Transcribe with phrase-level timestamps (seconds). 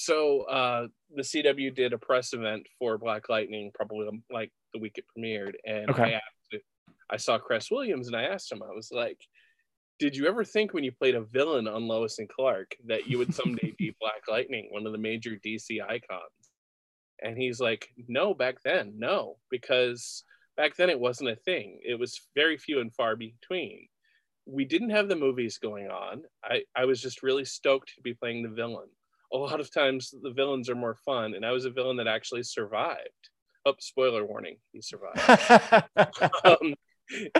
[0.00, 4.80] So uh, the CW did a press event for Black Lightning, probably um, like the
[4.80, 6.02] week it premiered, and Okay.
[6.04, 6.64] I asked,
[7.10, 9.18] I saw Cress Williams, and I asked him, I was like,
[9.98, 13.18] "Did you ever think when you played a villain on Lois and Clark that you
[13.18, 16.50] would someday be Black Lightning, one of the major DC icons?"
[17.22, 20.24] And he's like, "No, back then, no, because
[20.56, 21.78] back then it wasn't a thing.
[21.84, 23.86] It was very few and far between."
[24.46, 26.22] We didn't have the movies going on.
[26.42, 28.88] I, I was just really stoked to be playing the villain
[29.32, 32.06] a lot of times the villains are more fun and i was a villain that
[32.06, 33.28] actually survived.
[33.66, 35.20] Oh spoiler warning he survived.
[36.44, 36.74] Um,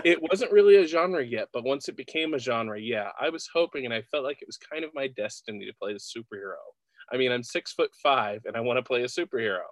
[0.03, 3.49] it wasn't really a genre yet but once it became a genre yeah i was
[3.53, 6.59] hoping and i felt like it was kind of my destiny to play the superhero.
[7.11, 9.63] I mean i'm six foot five and i want to play a superhero.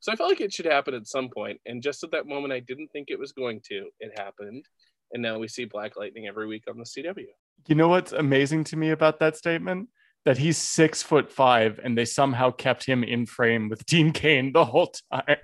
[0.00, 1.34] So i felt like it should happen at some point.
[1.34, 3.88] point and just at that moment i didn't think it was going to.
[4.00, 4.66] It happened
[5.12, 7.26] and now we see black lightning every week on the cw
[7.66, 9.88] you know what's amazing to me about that statement?
[10.24, 14.52] That he's six foot five and they somehow kept him in frame with Dean Cain
[14.52, 15.36] the whole time.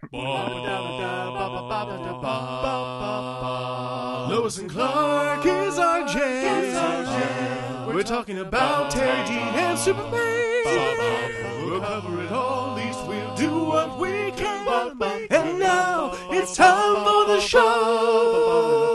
[4.30, 7.87] Lois and Clark is our jam.
[7.87, 11.66] We're talking about Teri Dean and Superman.
[11.66, 14.97] We'll cover it all, at least we'll do what we can.
[15.30, 18.90] And now it's time for the show.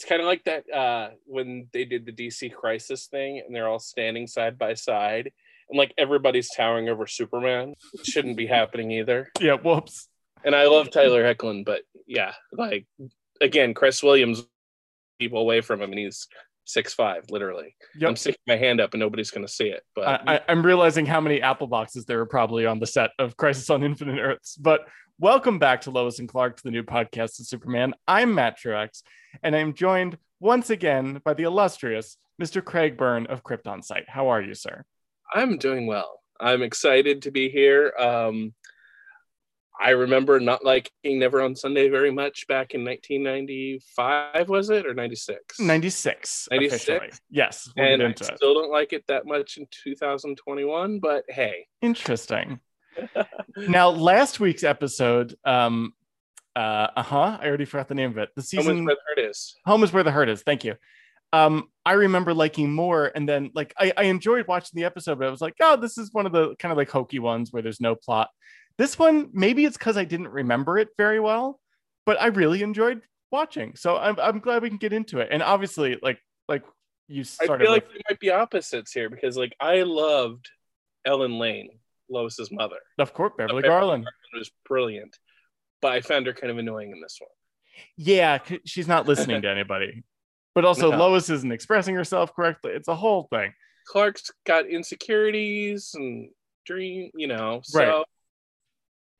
[0.00, 3.68] It's kind of like that uh, when they did the DC Crisis thing, and they're
[3.68, 5.30] all standing side by side,
[5.68, 7.74] and like everybody's towering over Superman.
[7.92, 9.28] It shouldn't be happening either.
[9.42, 10.08] Yeah, whoops.
[10.42, 12.86] And I love Tyler Hoechlin, but yeah, like
[13.42, 14.42] again, Cress Williams,
[15.18, 16.26] people away from him, and he's
[16.64, 17.76] six five, literally.
[17.96, 18.18] I'm Yep.
[18.18, 19.82] sticking my hand up, and nobody's gonna see it.
[19.94, 23.36] But I, I'm realizing how many Apple boxes there are probably on the set of
[23.36, 24.56] Crisis on Infinite Earths.
[24.56, 24.88] But
[25.20, 27.92] welcome back to Lois and Clark to the new podcast of Superman.
[28.08, 29.02] I'm Matt Truex,
[29.42, 32.64] and I'm joined once again by the illustrious Mr.
[32.64, 34.08] Craig Byrne of KryptonSite.
[34.08, 34.82] How are you, sir?
[35.30, 36.20] I'm doing well.
[36.40, 37.92] I'm excited to be here.
[37.98, 38.54] Um,
[39.78, 44.94] I remember not liking Never on Sunday very much back in 1995, was it, or
[44.94, 45.60] 96?
[45.60, 46.48] 96.
[46.50, 46.88] 96?
[46.88, 47.10] officially.
[47.28, 48.24] Yes, we'll and I it.
[48.24, 52.60] still don't like it that much in 2021, but hey, Interesting.
[53.56, 55.92] Now, last week's episode, um,
[56.56, 58.30] uh, uh-huh, I already forgot the name of it.
[58.36, 59.54] The season where the hurt is.
[59.66, 60.42] Home is where the hurt is.
[60.42, 60.76] Thank you.
[61.32, 65.28] Um, I remember liking more, and then like I, I enjoyed watching the episode, but
[65.28, 67.62] I was like, oh, this is one of the kind of like hokey ones where
[67.62, 68.30] there's no plot.
[68.78, 71.60] This one, maybe it's because I didn't remember it very well,
[72.04, 73.76] but I really enjoyed watching.
[73.76, 75.28] So I'm, I'm glad we can get into it.
[75.30, 76.18] And obviously, like
[76.48, 76.64] like
[77.08, 80.50] you I started feel like with, we might be opposites here because like I loved
[81.04, 81.70] Ellen Lane,
[82.10, 82.76] Lois's mother.
[82.98, 84.06] of course, Beverly Beverly Garland.
[84.34, 85.16] It was brilliant,
[85.80, 87.30] but I found her kind of annoying in this one.
[87.96, 90.02] Yeah, she's not listening to anybody.
[90.54, 90.98] But also, No.
[90.98, 92.72] Lois isn't expressing herself correctly.
[92.72, 93.52] It's a whole thing.
[93.86, 96.30] Clark's got insecurities and
[96.66, 98.04] dream, you know, so Right.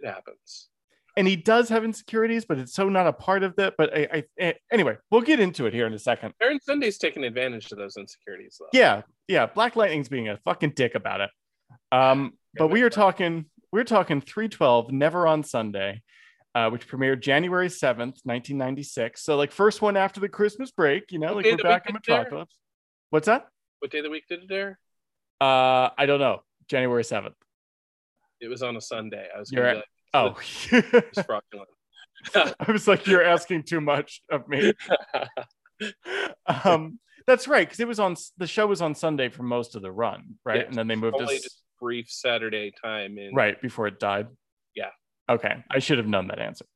[0.00, 0.68] it happens.
[1.16, 3.74] and he does have insecurities, but it's so not a part of that.
[3.78, 6.34] But I, I anyway, we'll get into it here in a second.
[6.38, 8.68] Baron Sunday's taking advantage of those insecurities, though.
[8.72, 9.46] Yeah, yeah.
[9.46, 11.30] Black Lightning's being a fucking dick about it.
[11.92, 16.02] Um, but we are talking, we're talking 312, Never on Sunday,
[16.54, 19.22] uh, which premiered January 7th, 1996.
[19.22, 21.94] So like first one after the Christmas break, you know, What like we're back in
[21.94, 22.18] did it air?
[22.24, 22.56] Metropolis.
[23.10, 23.46] What's that?
[23.78, 24.78] What day of the week did it air?
[25.40, 26.42] Uh, I don't know.
[26.68, 27.34] January 7th.
[28.40, 29.26] It was on a Sunday.
[29.34, 29.82] I was gonna
[30.14, 30.36] Oh,
[30.72, 31.68] like, fraudulent.
[32.34, 34.72] I was like, you're asking too much of me.
[36.64, 39.82] um, that's right, because it was on the show was on Sunday for most of
[39.82, 40.58] the run, right?
[40.58, 43.34] Yes, and then they moved Only us brief Saturday time in.
[43.34, 44.28] right before it died.
[44.74, 44.90] Yeah.
[45.28, 46.66] Okay, I should have known that answer.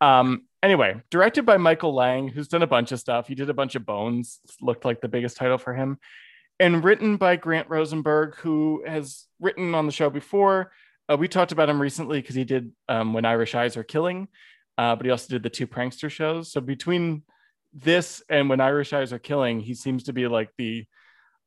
[0.00, 3.26] Um, anyway, directed by Michael Lange, who's done a bunch of stuff.
[3.26, 5.98] He did a bunch of Bones, looked like the biggest title for him,
[6.60, 10.72] and written by Grant Rosenberg, who has written on the show before.
[11.10, 14.28] Uh, we talked about him recently because he did um, When Irish Eyes Are Killing,
[14.76, 16.52] uh, but he also did the two prankster shows.
[16.52, 17.22] So between
[17.72, 20.84] this and When Irish Eyes Are Killing, he seems to be like the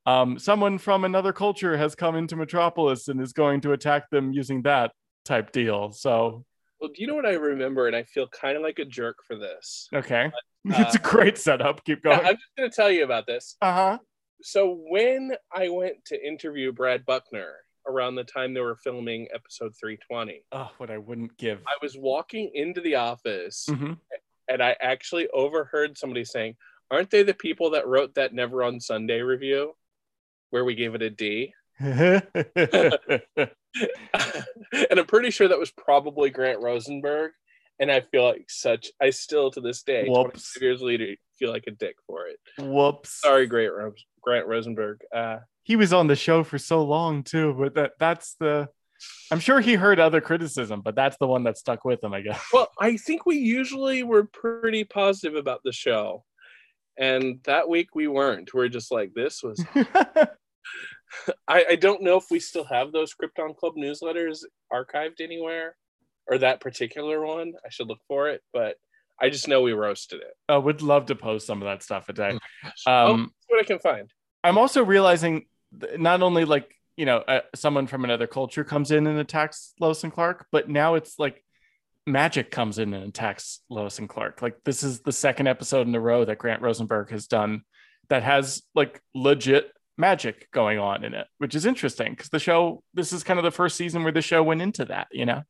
[0.05, 4.33] um, someone from another culture has come into Metropolis and is going to attack them
[4.33, 4.91] using that
[5.25, 5.91] type deal.
[5.91, 6.43] So
[6.79, 7.87] Well, do you know what I remember?
[7.87, 9.87] And I feel kind of like a jerk for this.
[9.93, 10.31] okay,
[10.65, 11.83] it's a great setup.
[11.85, 12.19] Keep going.
[12.19, 13.55] I'm just going to tell you about this.
[13.61, 13.97] Uh huh.
[14.43, 17.53] So when I went to interview Brad Buckner
[17.87, 21.59] around the time they were filming episode 320, Oh, what I wouldn't give.
[21.67, 23.97] I was walking into the office Mhm.
[24.47, 26.55] and I actually overheard somebody saying,
[26.89, 29.75] "Aren't they the people that wrote that Never on Sunday review
[30.51, 31.53] where we gave it a D.
[34.73, 37.31] And I'm pretty sure that was probably Grant Rosenberg.
[37.79, 38.89] And I feel like such.
[39.01, 40.53] I still to this day, Whoops.
[40.53, 42.37] 25 years later, feel like a dick for it.
[42.59, 43.21] Whoops.
[43.21, 44.99] Sorry, Great Ro- Grant Rosenberg.
[45.15, 48.69] Uh, He was on the show for so long too, but that that's the.
[49.31, 52.21] I'm sure he heard other criticism, but that's the one that stuck with him, I
[52.21, 52.39] guess.
[52.53, 56.23] well, I think we usually were pretty positive about the show,
[56.99, 58.53] and that week we weren't.
[58.53, 59.63] We're just like, this was.
[61.47, 65.75] I, I don't know if we still have those Krypton Club newsletters archived anywhere,
[66.27, 67.53] or that particular one.
[67.65, 68.75] I should look for it, but
[69.19, 70.33] I just know we roasted it.
[70.49, 72.37] I would love to post some of that stuff a day.
[72.87, 74.09] oh, Um, see what I can find.
[74.43, 75.45] I'm also realizing
[75.79, 79.73] th- not only like you know uh, someone from another culture comes in and attacks
[79.79, 81.43] Lois and Clark, but now it's like
[82.07, 84.41] magic comes in and attacks Lois and Clark.
[84.41, 87.61] Like this is the second episode in a row that Grant Rosenberg has done
[88.09, 92.83] that has like legit magic going on in it, which is interesting because the show
[92.93, 95.07] this is kind of the first season where the show went into that.
[95.11, 95.43] You know,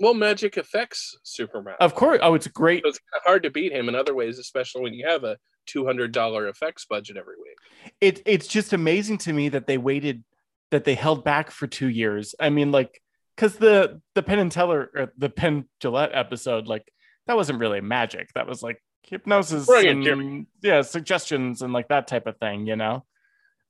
[0.00, 1.76] Well, magic affects Superman.
[1.80, 2.20] of course.
[2.22, 2.82] Oh, it's great.
[2.84, 5.24] So it's kind of hard to beat him in other ways, especially when you have
[5.24, 7.92] a two hundred dollar effects budget every week.
[8.00, 10.22] it it's just amazing to me that they waited
[10.70, 13.02] that they held back for two years i mean like
[13.34, 16.84] because the the penn and teller or the penn jillette episode like
[17.26, 22.28] that wasn't really magic that was like hypnosis and, yeah suggestions and like that type
[22.28, 23.04] of thing you know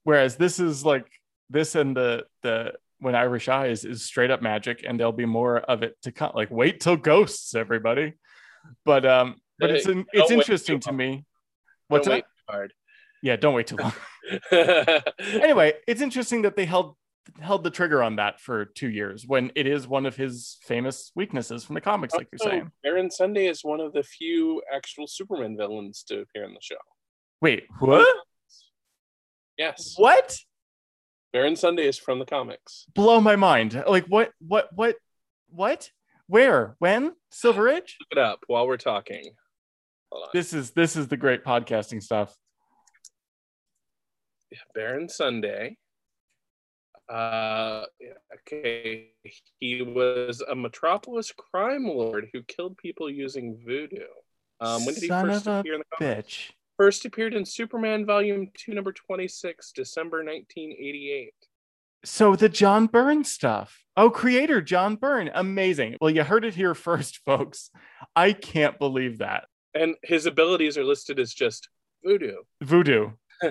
[0.06, 1.06] whereas this is like
[1.50, 5.58] this and the the when irish eyes is straight up magic and there'll be more
[5.58, 8.14] of it to come like wait till ghosts everybody
[8.84, 11.24] but um but it's Hey, it's interesting to me
[11.88, 12.72] what's that hard.
[13.22, 13.92] yeah don't wait too long
[14.52, 16.96] anyway, it's interesting that they held
[17.40, 21.10] held the trigger on that for two years when it is one of his famous
[21.14, 22.70] weaknesses from the comics, like you're saying.
[22.82, 26.76] Baron Sunday is one of the few actual Superman villains to appear in the show.
[27.40, 28.06] Wait, what?
[29.58, 30.36] Yes, What?
[31.32, 32.86] Baron Sunday is from the comics.
[32.94, 33.82] Blow my mind.
[33.86, 34.32] Like what?
[34.40, 34.68] What?
[34.74, 34.96] What?
[35.48, 35.90] What?
[36.28, 36.76] Where?
[36.78, 37.12] When?
[37.30, 37.96] Silver Age?
[38.00, 39.32] Look it up while we're talking.
[40.10, 40.30] Hold on.
[40.32, 42.34] This is this is the great podcasting stuff.
[44.50, 44.58] Yeah.
[44.74, 45.76] Baron Sunday.
[47.08, 47.84] Uh,
[48.34, 49.10] okay,
[49.60, 54.06] he was a Metropolis crime lord who killed people using voodoo.
[54.60, 56.28] Um, when did he first appear in the comics?
[56.28, 56.50] Bitch.
[56.76, 61.34] First appeared in Superman Volume Two, Number Twenty-six, December nineteen eighty-eight.
[62.04, 63.84] So the John Byrne stuff.
[63.96, 65.30] Oh, creator John Byrne.
[65.34, 65.96] Amazing.
[66.00, 67.70] Well, you heard it here first, folks.
[68.14, 69.44] I can't believe that.
[69.74, 71.68] And his abilities are listed as just
[72.04, 72.36] voodoo.
[72.62, 73.10] Voodoo.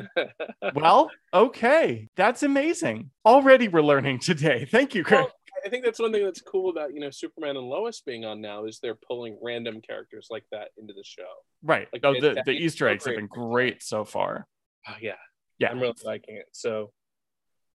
[0.73, 2.09] Well, okay.
[2.15, 3.11] That's amazing.
[3.23, 4.65] Already we're learning today.
[4.65, 5.25] Thank you, Craig.
[5.25, 5.31] Well,
[5.65, 8.39] I think that's one thing that's cool about you know Superman and Lois being on
[8.41, 11.23] now is they're pulling random characters like that into the show.
[11.63, 11.87] right.
[11.91, 13.81] like oh, the, the Easter eggs have been great.
[13.83, 14.45] so far.
[14.87, 15.13] Oh yeah,
[15.59, 15.71] Yeah.
[15.71, 16.45] I'm really liking it.
[16.51, 16.91] So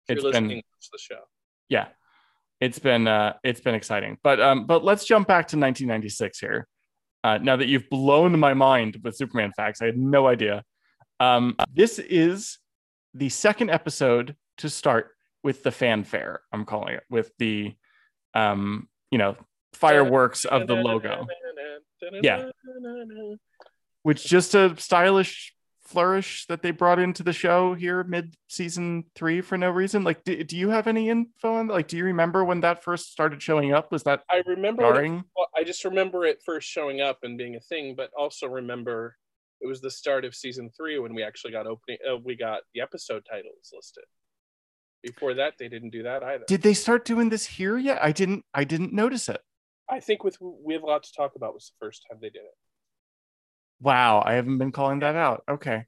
[0.09, 1.21] if It's you're been- listening, watch the show.
[1.69, 1.89] yeah
[2.61, 6.67] it's been uh it's been exciting but um but let's jump back to 1996 here
[7.23, 10.65] uh now that you've blown my mind with superman facts i had no idea
[11.21, 12.59] um this is
[13.15, 15.11] the second episode to start
[15.43, 17.75] with the fanfare i'm calling it with the
[18.35, 19.37] um you know
[19.73, 21.27] fireworks of the logo
[22.23, 22.51] Yeah.
[24.03, 25.55] which just a stylish
[25.85, 30.23] flourish that they brought into the show here mid season three for no reason like
[30.23, 33.41] do, do you have any info on like do you remember when that first started
[33.43, 34.85] showing up was that I remember.
[35.03, 38.47] It, well, I just remember it first showing up and being a thing, but also
[38.47, 39.17] remember
[39.63, 41.97] it was the start of season three when we actually got opening.
[42.09, 44.05] Uh, we got the episode titles listed.
[45.03, 46.45] Before that, they didn't do that either.
[46.49, 49.41] did they start doing this here yet i didn't i didn't notice it
[49.91, 52.29] I think with we have a lot to talk about was the first time they
[52.31, 52.57] did it.
[53.81, 55.87] wow i haven't been calling that out okay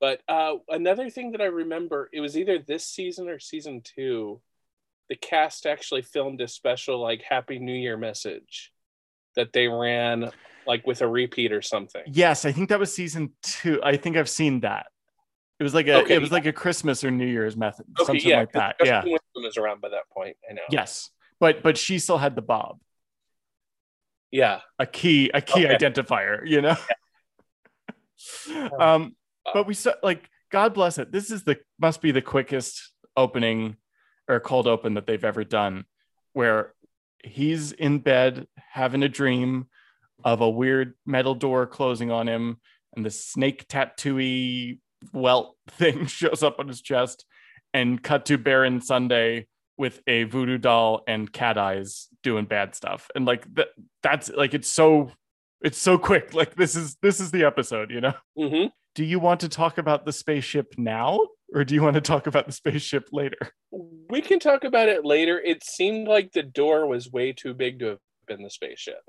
[0.00, 4.40] But uh, another thing that I remember, it was either this season or season two.
[5.10, 8.72] The cast actually filmed a special like Happy New Year message
[9.36, 10.30] that they ran
[10.66, 12.02] like with a repeat or something.
[12.06, 14.86] yes i think that was season two i think i've seen that
[15.60, 18.06] it was like a Okay, it was like a christmas or new year's method Okay,
[18.06, 20.36] something yeah, like that 'cause yeah Justin Whalin was around by that point.
[20.48, 20.62] I know.
[20.70, 22.80] yes but but she still had the bob
[24.32, 24.60] Yeah.
[24.78, 25.76] a key a key Okay.
[25.76, 26.76] identifier you know
[28.78, 29.14] um
[29.52, 33.76] but we saw like god bless it this is the must be the quickest opening
[34.28, 35.84] or cold open that they've ever done
[36.32, 36.74] where
[37.24, 39.66] he's in bed having a dream
[40.24, 42.58] of a weird metal door closing on him
[42.94, 44.78] and the snake tattooy
[45.12, 47.24] welt thing shows up on his chest
[47.72, 49.46] and cut to baron sunday
[49.78, 53.08] with a voodoo doll and cat eyes doing bad stuff.
[53.14, 53.68] And like that
[54.02, 55.10] that's like it's so
[55.62, 56.34] it's so quick.
[56.34, 58.12] Like this is this is the episode you know?
[58.38, 58.66] Hmm
[58.96, 61.20] do you want to talk about the spaceship now
[61.54, 63.38] or do you want to talk about the spaceship later?
[63.70, 65.40] We can talk about it later.
[65.40, 69.00] It seemed like the door was way too big to have been the spaceship.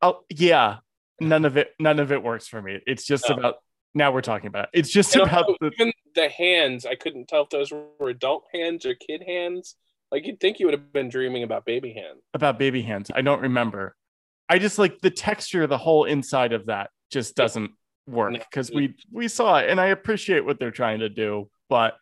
[0.00, 0.76] oh yeah.
[1.20, 2.78] None of it none of it works for me.
[2.86, 3.34] It's just No.
[3.36, 3.56] about
[3.94, 4.70] now we're talking about it.
[4.78, 8.08] It's just And about also, the even the hands, I couldn't tell if those were
[8.08, 9.76] adult hands or kid hands.
[10.12, 12.20] Like you'd think you would have been dreaming about baby hands.
[12.34, 13.10] about baby hands.
[13.14, 13.94] I don't remember.
[14.48, 17.70] I just like the texture, the whole inside of that just doesn't
[18.06, 21.94] work because we we saw it and I appreciate what they're trying to do, but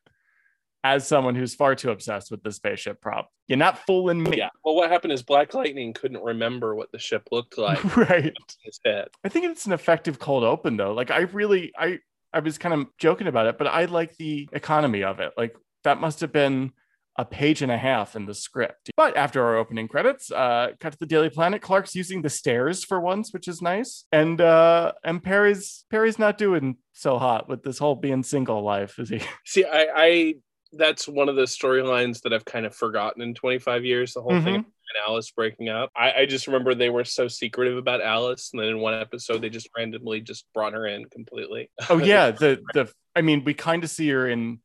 [0.84, 4.38] as someone who's far too obsessed with the spaceship prop, you're not fooling me.
[4.38, 4.50] Yeah.
[4.64, 8.36] Well, what happened is Black Lightning couldn't remember what the ship looked like right.
[8.62, 9.08] his head.
[9.24, 10.92] I think it's an effective cold open though.
[10.92, 11.98] Like I really I
[12.32, 15.32] I was kind of joking about it, but I like the economy of it.
[15.36, 16.72] Like that must have been
[17.18, 18.90] a page and a half in the script.
[18.96, 21.60] But after our opening credits, uh, cut to the Daily Planet.
[21.60, 24.04] Clark's using the stairs for once, which is nice.
[24.12, 28.98] And uh, and Perry's Perry's not doing so hot with this whole being single life,
[29.00, 29.20] is he?
[29.44, 30.34] See, I, I
[30.72, 34.12] that's one of the storylines that I've kind of forgotten in 25 years.
[34.14, 34.64] The whole thing Mhm.
[34.64, 35.90] and Alice breaking up.
[35.96, 39.38] I, I just remember they were so secretive about Alice, and then in one episode
[39.42, 41.70] they just randomly just brought her in completely.
[41.88, 44.60] Oh yeah, the the I mean, we kind of see her in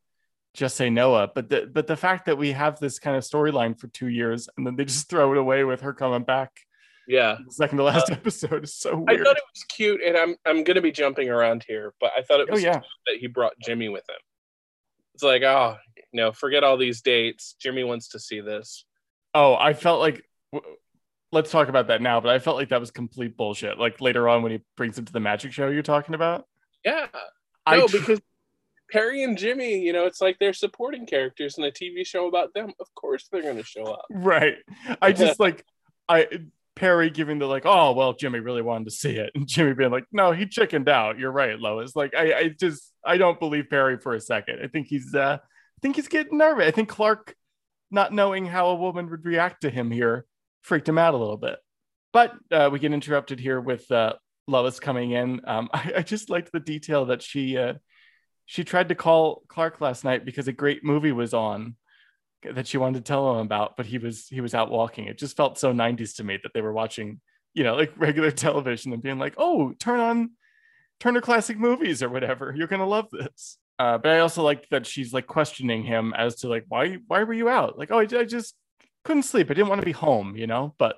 [0.54, 3.78] Just Say Noah, but the but the fact that we have this kind of storyline
[3.78, 6.52] for two years and then they just throw it away with her coming back
[7.08, 7.36] yeah.
[7.50, 10.64] second to last episode is so Uh, I thought it was cute, and I'm I'm
[10.64, 13.26] gonna be jumping around here, but I thought it oh was yeah, cute that he
[13.26, 14.16] brought Jimmy with him.
[15.14, 15.76] It's like, oh,
[16.14, 17.56] you know, forget all these dates.
[17.60, 18.84] Jimmy wants to see this.
[19.34, 20.76] Oh, I felt like w-
[21.32, 23.80] let's talk about that now, but I felt like that was complete bullshit.
[23.80, 26.46] Like later on when he brings him to the magic show you're talking about.
[26.84, 27.08] Yeah,
[27.66, 28.20] I no, tr- because
[28.92, 32.54] Perry and Jimmy, you know, it's like they're supporting characters in a TV show about
[32.54, 32.72] them.
[32.78, 34.06] Of course, they're going to show up.
[34.10, 34.54] right.
[35.02, 35.66] I just like
[36.08, 36.28] I
[36.76, 39.90] Perry giving the like, oh well, Jimmy really wanted to see it, and Jimmy being
[39.90, 41.18] like, no, he chickened out.
[41.18, 41.96] You're right, Lois.
[41.96, 44.60] Like I, I just I don't believe Perry for a second.
[44.62, 45.38] I think he's uh
[45.84, 46.66] think he's getting nervous.
[46.66, 47.34] I think Clark
[47.90, 50.24] not knowing how a woman would react to him here
[50.62, 51.58] freaked him out a little bit.
[52.10, 54.14] But uh, we get interrupted here with uh,
[54.46, 55.42] Lois coming in.
[55.44, 57.74] Um, I, I just liked the detail that she uh,
[58.46, 61.76] she tried to call Clark last night because a great movie was on
[62.50, 65.04] that she wanted to tell him about, but he was he was out walking.
[65.04, 67.20] It just felt so 90s to me that they were watching,
[67.52, 70.30] you know, like regular television and being like, "Oh, turn on
[70.98, 72.54] Turner Classic Movies or whatever.
[72.56, 76.36] You're gonna love this." Uh, but I also like that she's like questioning him as
[76.36, 77.78] to like why why were you out?
[77.78, 78.54] Like, oh, I, I just
[79.04, 79.50] couldn't sleep.
[79.50, 80.74] I didn't want to be home, you know.
[80.78, 80.96] But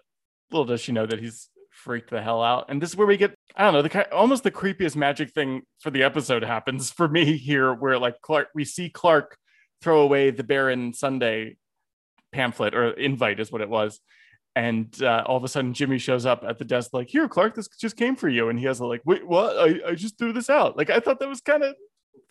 [0.51, 2.67] little does she know that he's freaked the hell out.
[2.69, 5.63] And this is where we get I don't know the almost the creepiest magic thing
[5.81, 9.37] for the episode happens for me here, where like Clark we see Clark
[9.83, 11.57] throw away the Baron Sunday
[12.33, 14.01] pamphlet or invite is what it was.
[14.55, 17.55] And uh, all of a sudden, Jimmy shows up at the desk, like, "Here, Clark,
[17.55, 19.59] this just came for you." And he has a like, "Wait, what?
[19.59, 21.75] I, I just threw this out." Like, I thought that was kind of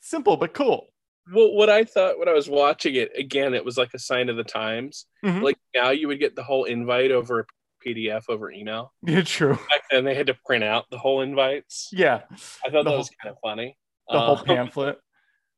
[0.06, 0.88] simple but cool.
[1.34, 4.30] Well, what I thought when I was watching it, again, it was like a sign
[4.30, 5.06] of the times.
[5.26, 5.42] Mhm.
[5.42, 7.46] Like now you would get the whole invite over a
[7.86, 8.94] PDF over email.
[9.08, 9.56] Yeah, true.
[9.70, 11.90] Back then they had to print out the whole invites.
[11.92, 12.22] Yeah,
[12.66, 13.78] I thought The that was kind of funny.
[14.10, 15.00] the whole Uh, pamphlet.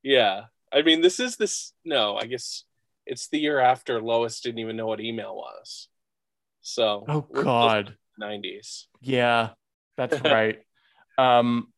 [0.04, 0.46] Yeah.
[0.74, 1.74] I mean, this is this.
[1.86, 2.64] No, I guess
[3.06, 5.88] it's the year after Lois didn't even know what email was.
[6.62, 7.96] So, Oh God.
[8.22, 8.86] 90s.
[9.02, 9.50] Yeah,
[9.98, 10.60] that's right.
[11.18, 11.72] um,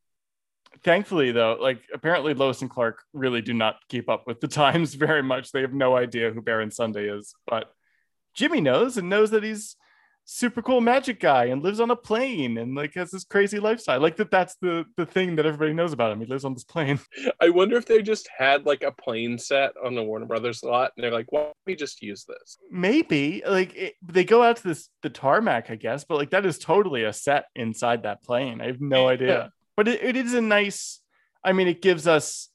[0.83, 4.93] thankfully, though, like apparently Lois and Clark really do not keep up with the times
[4.95, 5.51] very much.
[5.51, 7.71] They have no idea who Baron Sunday is, but
[8.33, 9.75] Jimmy knows and knows that he's
[10.31, 13.99] super cool magic guy and lives on a plane and like has this crazy lifestyle.
[13.99, 16.19] Like that that's the the thing that everybody knows about him.
[16.19, 16.99] He lives on this plane.
[17.41, 20.91] I wonder if they just had like a plane set on the Warner Brothers lot
[20.95, 22.59] and they're like, why don't we just use this?
[22.69, 26.45] Maybe like it, they go out to this the tarmac, I guess, but like that
[26.45, 28.61] is totally a set inside that plane.
[28.61, 29.51] I have no idea.
[29.79, 30.99] But it, it is a nice.
[31.41, 32.49] I mean, it gives us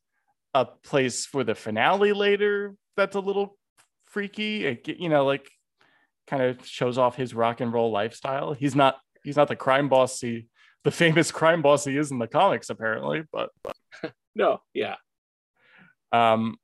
[0.53, 2.75] a place for the finale later.
[2.99, 3.57] That's a little
[4.05, 4.67] freaky.
[4.67, 5.51] It, you know, like
[6.27, 8.53] kind of shows off his rock and roll lifestyle.
[8.53, 8.99] He's not.
[9.23, 10.49] He's not the crime boss he,
[10.83, 13.23] the famous crime boss he is in the comics, apparently.
[13.33, 13.49] But
[14.35, 14.97] No, yeah.
[16.13, 16.59] um,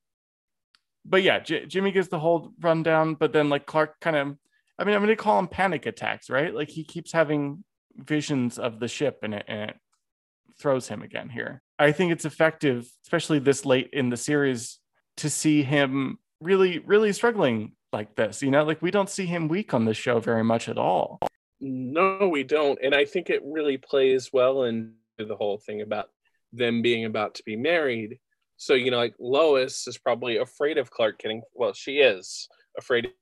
[1.07, 4.37] but yeah, J- Jimmy gets the whole rundown, but then like Clark kind of,
[4.79, 6.55] I mean, I'm gonna call him panic attacks, right?
[6.55, 7.64] Like he keeps having
[7.97, 9.76] visions of the ship, and it, and it
[10.61, 11.62] throws him again here.
[11.79, 14.79] I think it's effective, especially this late in the series,
[15.19, 18.43] to see him really, really struggling like this.
[18.43, 21.19] You know, like we don't see him weak on this show very much at all.
[21.61, 22.79] No, we don't.
[22.83, 26.11] And I think it really plays well into the whole thing about
[26.52, 28.19] them being about to be married.
[28.57, 32.49] So, you know, like Lois is probably afraid of Clark getting, well, she is
[32.79, 33.12] afraid of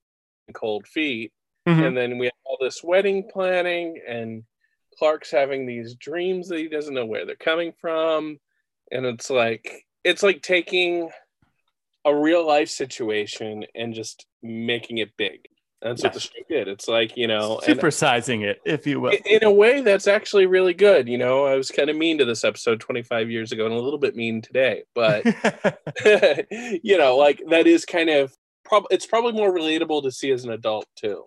[0.55, 1.33] cold feet.
[1.67, 1.87] Mhm.
[1.87, 4.45] And then we have all this wedding planning, and
[4.99, 8.39] Clark's having these dreams that he doesn't know where they're coming from.
[8.91, 11.11] And it's like, it's like taking
[12.05, 15.41] a real life situation and just making it big.
[15.81, 16.67] And That's what the show did.
[16.67, 19.13] It's like you know, Supersizing it, if you will.
[19.25, 21.09] in a way, that's actually really good.
[21.09, 23.79] You know, I was kind of mean to this episode 25 years ago, and a
[23.81, 25.25] little bit mean today, but
[26.83, 30.45] you know, like that is kind of prob- It's probably more relatable to see as
[30.45, 31.27] an adult too,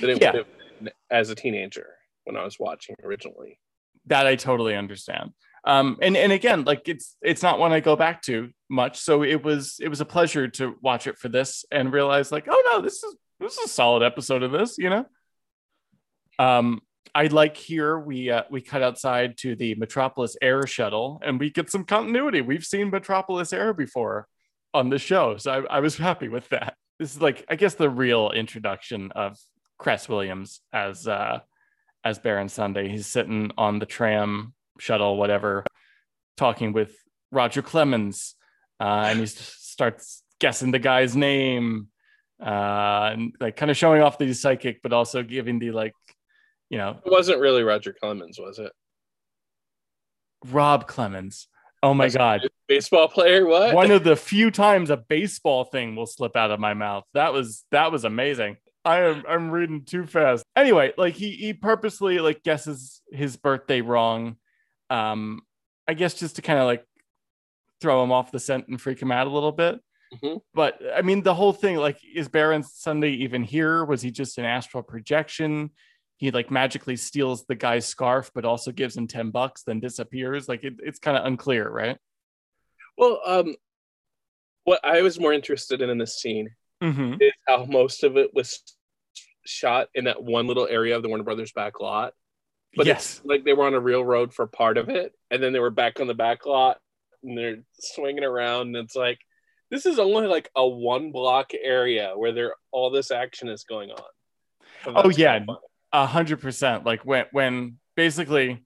[0.00, 0.32] than it Yeah.
[0.32, 0.46] would
[0.84, 1.94] have as a teenager
[2.24, 3.58] when I was watching originally.
[4.06, 5.32] that I totally understand.
[5.66, 9.22] Um, and and again, like it's it's not one I go back to much, so
[9.22, 12.62] it was it was a pleasure to watch it for this and realize like, oh
[12.70, 15.06] no, this is this is a solid episode of this, you know.
[16.38, 16.80] Um,
[17.14, 21.48] I like here we uh, we cut outside to the Metropolis Air shuttle and we
[21.50, 22.42] get some continuity.
[22.42, 24.26] We've seen Metropolis Air before
[24.74, 26.74] on the show, so I, I was happy with that.
[26.98, 29.38] This is like I guess the real introduction of
[29.78, 31.40] Cress Williams as uh,
[32.04, 32.88] as Baron Sunday.
[32.88, 35.64] He's sitting on the tram shuttle, whatever,
[36.36, 36.94] talking with
[37.32, 38.34] Roger Clemens,
[38.80, 41.88] uh, and he starts guessing the guy's name,
[42.40, 45.94] uh, and like kind of showing off that he's psychic, but also giving the like,
[46.70, 48.72] you know, It wasn't really Roger Clemens, was it?
[50.46, 51.48] Rob Clemens.
[51.82, 52.50] Oh my That's- God.
[52.66, 53.46] Baseball player?
[53.46, 53.74] What?
[53.74, 57.04] One of the few times a baseball thing will slip out of my mouth.
[57.12, 58.56] That was that was amazing.
[58.84, 60.44] I am I'm reading too fast.
[60.56, 64.36] Anyway, like he he purposely like guesses his birthday wrong.
[64.90, 65.40] Um,
[65.88, 66.84] I guess just to kind of like
[67.80, 69.80] throw him off the scent and freak him out a little bit.
[70.14, 70.40] Mhm.
[70.52, 73.84] But I mean, the whole thing, like, is Baron Sunday even here?
[73.84, 75.70] Was he just an astral projection?
[76.16, 80.48] He like magically steals the guy's scarf, but also gives him 10 bucks, then disappears.
[80.48, 81.98] Like it, it's kind of unclear, right?
[82.96, 83.56] Well, um,
[84.64, 86.50] what I was more interested in in this scene
[86.82, 87.14] Mm-hmm.
[87.20, 88.60] is how most of it was
[89.46, 92.12] shot in that one little area of the Warner Brothers back lot.
[92.76, 93.18] But yes.
[93.18, 95.60] it's like they were on a real road for part of it, and then they
[95.60, 96.78] were back on the back lot,
[97.22, 98.68] and they're swinging around.
[98.68, 99.18] And it's like
[99.70, 103.90] this is only like a one block area where there all this action is going
[103.90, 104.02] on.
[104.86, 105.44] Oh, yeah.
[105.92, 106.84] A hundred percent.
[106.84, 108.64] Like when when basically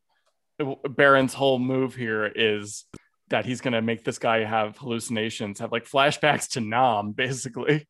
[0.58, 2.86] Baron's whole move here is
[3.28, 7.86] that he's gonna make this guy have hallucinations, have like flashbacks to Nam, basically.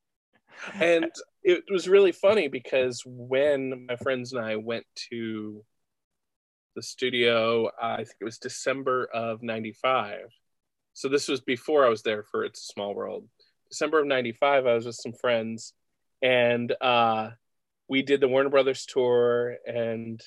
[0.75, 1.11] And
[1.43, 5.64] it was really funny because when my friends and I went to
[6.77, 10.21] the studio, I think it was December of '95.
[10.94, 13.29] So this was before I was there for It's a Small World.
[13.71, 15.73] December of '95, I was with some friends,
[16.23, 17.31] and uh,
[17.88, 20.21] we did the Warner Brothers tour and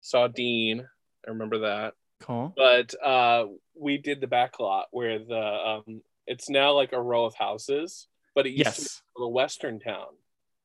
[0.00, 0.86] saw Dean.
[1.26, 2.52] I remember that Cool.
[2.56, 3.46] but uh,
[3.78, 5.36] we did the back lot where the
[5.86, 9.02] um, it's now like a row of houses, but it used to be Yes.
[9.18, 10.08] a western town,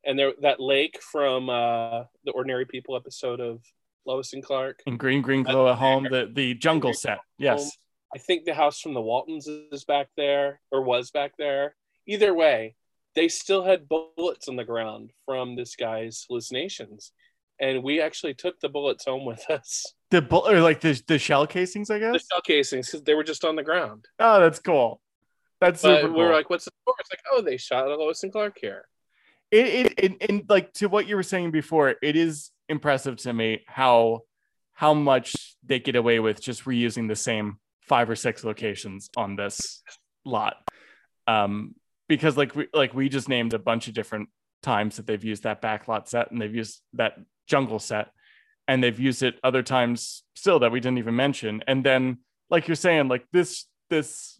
[0.05, 3.61] and there that lake from uh, the Ordinary People episode of
[4.05, 4.81] Lois and Clark.
[4.87, 7.19] And Green Green Glow at home, the the jungle set.
[7.37, 7.71] Yes.
[8.15, 11.75] I think the house from the Waltons is back there or was back there.
[12.07, 12.75] Either way,
[13.15, 17.11] they still had bullets on the ground from this guy's hallucinations,
[17.59, 19.93] and we actually took the bullets home with us.
[20.09, 22.13] The bullet, or like the the shell casings, I guess?
[22.13, 24.05] The shell casings, because they were just on the ground.
[24.19, 25.01] Oh, that's cool.
[25.59, 26.33] That's But super we were cool.
[26.35, 28.85] like, "What's the story?" It's like, "Oh, they shot Lois and Clark here."
[29.51, 33.31] it, it, it and like to what you were saying before it is impressive to
[33.31, 34.21] me how
[34.73, 39.37] how much they get away with just reusing the same five or six locations on
[39.37, 39.81] this
[40.25, 40.57] lot
[41.27, 41.73] um
[42.09, 44.27] because like we like we just named a bunch of different
[44.61, 47.17] times that they've used that backlot set and they've used that
[47.47, 48.09] jungle set
[48.67, 52.17] and they've used it other times still that we didn't even mention and then
[52.49, 54.36] like you're saying like this this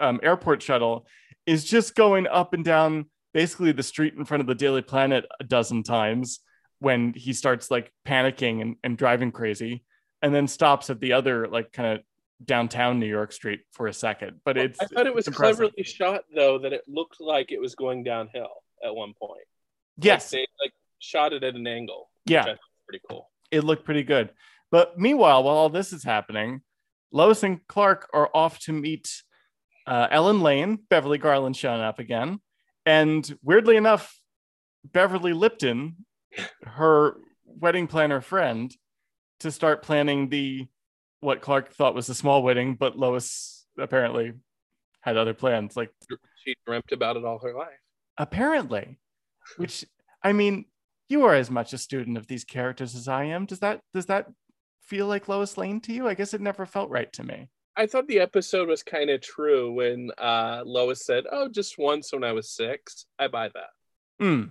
[0.00, 1.06] um, airport shuttle
[1.46, 5.26] is just going up and down basically the street in front of the Daily Planet
[5.40, 6.40] a dozen times
[6.78, 9.84] when he starts like panicking and, and driving crazy,
[10.20, 12.04] and then stops at the other like kind of
[12.44, 14.40] downtown New York street for a second.
[14.44, 17.74] But it's I thought it was cleverly shot, though, that it looked like it was
[17.74, 18.50] going downhill
[18.84, 19.46] at one point.
[19.98, 22.10] yes, like, they like shot it at an angle.
[22.24, 22.54] which Yeah.
[22.88, 23.30] Pretty cool.
[23.50, 24.30] it looked pretty good.
[24.70, 26.62] But meanwhile, while all this is happening,
[27.12, 29.22] Lois and Clark are off to meet
[29.86, 32.40] uh, Ellen Lane, Beverly Garland showing up again,
[32.86, 34.20] and weirdly enough,
[34.84, 36.04] Beverly Lipton,
[36.64, 37.16] her
[37.46, 38.74] wedding planner friend,
[39.40, 40.66] to start planning the
[41.20, 44.32] what Clark thought was a small wedding, but Lois apparently
[45.00, 45.76] had other plans.
[45.76, 45.90] Like
[46.44, 47.68] She dreamt about it all her life.
[48.18, 48.98] apparently,
[49.56, 49.84] which
[50.22, 50.64] I mean,
[51.08, 53.46] you are as much a student of these characters as I am.
[53.46, 54.26] Does that does that
[54.80, 56.08] feel like Lois Lane to you?
[56.08, 57.48] I guess it never felt right to me.
[57.76, 62.12] I thought the episode was kind of true when uh, Lois said, "Oh, just once
[62.12, 63.06] when I was six.
[63.18, 63.70] I buy that.
[64.24, 64.42] Hmm.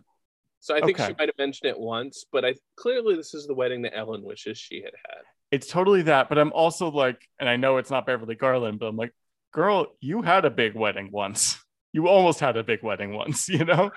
[0.59, 1.07] So I think Okay.
[1.07, 4.23] she might have mentioned it once, but I clearly this is the wedding that Ellen
[4.23, 5.21] wishes she had had.
[5.51, 8.85] It's totally that, but I'm also like, and I know it's not Beverly Garland, but
[8.85, 9.13] I'm like,
[9.51, 11.57] girl, you had a big wedding once.
[11.93, 13.91] You almost had a big wedding once, you know?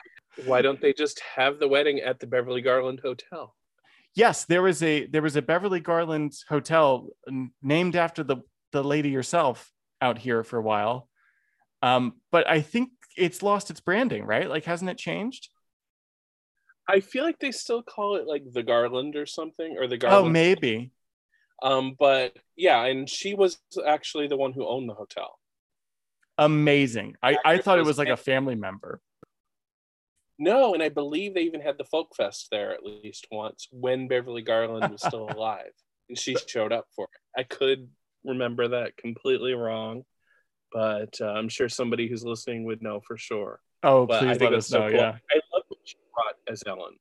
[0.46, 3.54] Why don't they just have the wedding at the Beverly Garland Hotel?
[4.16, 7.08] yes, there was a there was a Beverly Garland hotel
[7.62, 8.38] named after the
[8.74, 11.08] the lady yourself out here for a while.
[11.80, 14.50] Um, but I think it's lost its branding, right?
[14.50, 15.48] Like, hasn't it changed?
[16.88, 20.26] I feel like they still call it like the Garland or something, or the Garland.
[20.26, 20.90] Oh, maybe.
[21.62, 25.38] Um, but yeah, and she was actually the one who owned the hotel.
[26.36, 27.14] Amazing.
[27.22, 29.00] I, I thought it was was like a family member.
[30.36, 34.08] No, and I believe they even had the folk fest there at least once when
[34.08, 35.70] Beverly Garland was still alive,
[36.08, 37.40] and she showed up for it.
[37.40, 37.88] I could
[38.24, 40.04] remember that completely wrong,
[40.72, 43.60] but uh, I'm sure somebody who's listening would know for sure.
[43.82, 44.88] Oh, But please let us so know.
[44.90, 44.98] cool.
[44.98, 45.16] Yeah.
[45.30, 46.96] I love what she brought as Ellen.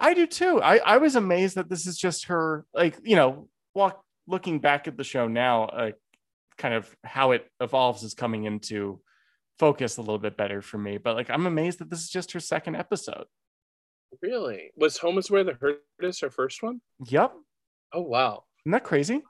[0.00, 0.62] I do too.
[0.62, 4.88] I, I was amazed that this is just her, like, you know, walk looking back
[4.88, 5.96] at the show now, like
[6.56, 9.00] kind of how it evolves is coming into
[9.58, 10.96] focus a little bit better for me.
[10.98, 13.24] But like I'm amazed that this is just her second episode.
[14.22, 14.70] Really?
[14.76, 16.80] Was Home is Where the Hurt Is her first one?
[17.06, 17.32] Yep.
[17.92, 18.44] Oh wow.
[18.64, 19.22] Isn't that crazy?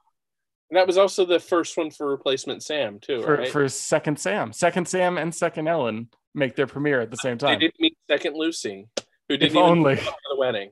[0.71, 3.49] And that was also the first one for replacement Sam too, For right?
[3.49, 4.53] for second Sam.
[4.53, 7.59] Second Sam and second Ellen make their premiere at the same time.
[7.59, 8.89] they didn't meet second Lucy,
[9.29, 9.97] who didn't If even only.
[9.97, 10.71] for the wedding.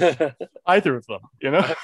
[0.66, 1.74] Either of them, you know?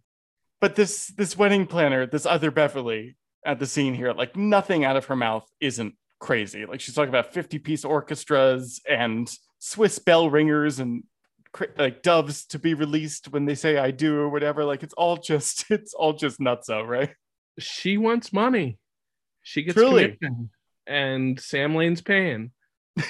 [0.60, 4.96] but this this wedding planner, this other Beverly at the scene here, like nothing out
[4.96, 6.66] of her mouth isn't crazy.
[6.66, 11.04] Like she's talking about 50 piece orchestras and Swiss bell ringers and
[11.78, 14.64] like doves to be released when they say I do or whatever.
[14.64, 17.10] Like it's all just it's all just nutso, right?
[17.58, 18.78] she wants money.
[19.42, 20.16] She gets Truly.
[20.20, 20.50] commission,
[20.86, 22.52] and Sam Lane's paying.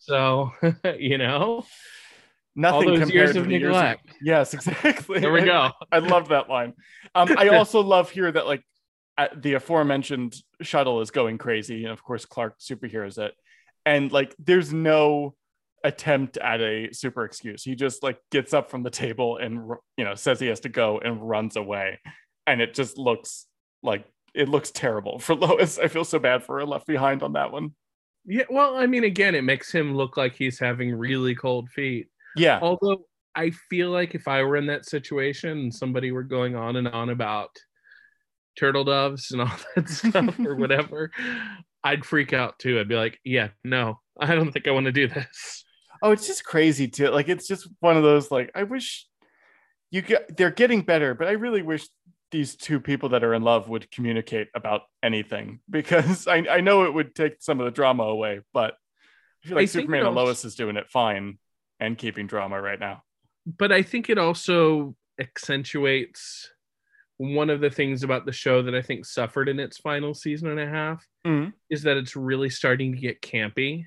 [0.00, 0.52] So
[0.98, 1.64] you know,
[2.54, 4.06] Nothing those compared years to of the years neglect.
[4.22, 5.20] yes, exactly.
[5.20, 5.70] there we go.
[5.90, 6.74] I love that line.
[7.14, 8.62] Um, I also love here that like
[9.36, 13.34] the aforementioned shuttle is going crazy, and of course Clark superheroes it,
[13.86, 15.34] and like there's no
[15.84, 17.62] attempt at a super excuse.
[17.62, 20.68] He just like gets up from the table and you know says he has to
[20.68, 22.00] go and runs away,
[22.46, 23.46] and it just looks
[23.82, 25.78] like it looks terrible for Lois.
[25.78, 27.74] I feel so bad for her left behind on that one.
[28.26, 32.08] Yeah, well, I mean, again, it makes him look like he's having really cold feet.
[32.36, 36.56] Yeah, Although I feel like if I were in that situation and somebody were going
[36.56, 37.50] on and on about
[38.58, 41.10] turtle doves and all that stuff or whatever,
[41.82, 42.80] I'd freak out too.
[42.80, 45.63] I'd be like, yeah, no, I don't think I want to do this.
[46.04, 47.08] Oh, it's just crazy too.
[47.08, 49.06] Like it's just one of those like I wish
[49.90, 51.86] you get they're getting better, but I really wish
[52.30, 56.84] these two people that are in love would communicate about anything because I, I know
[56.84, 58.74] it would take some of the drama away, but
[59.44, 61.38] I feel like think Superman and Lois is doing it fine
[61.80, 63.02] and keeping drama right now.
[63.46, 66.50] But I think it also accentuates
[67.16, 70.48] one of the things about the show that I think suffered in its final season
[70.48, 71.52] and a half Mhm.
[71.70, 73.86] is that it's really starting to get campy.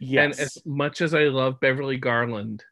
[0.00, 0.38] Yes.
[0.38, 2.64] And as much as I love Beverly Garland,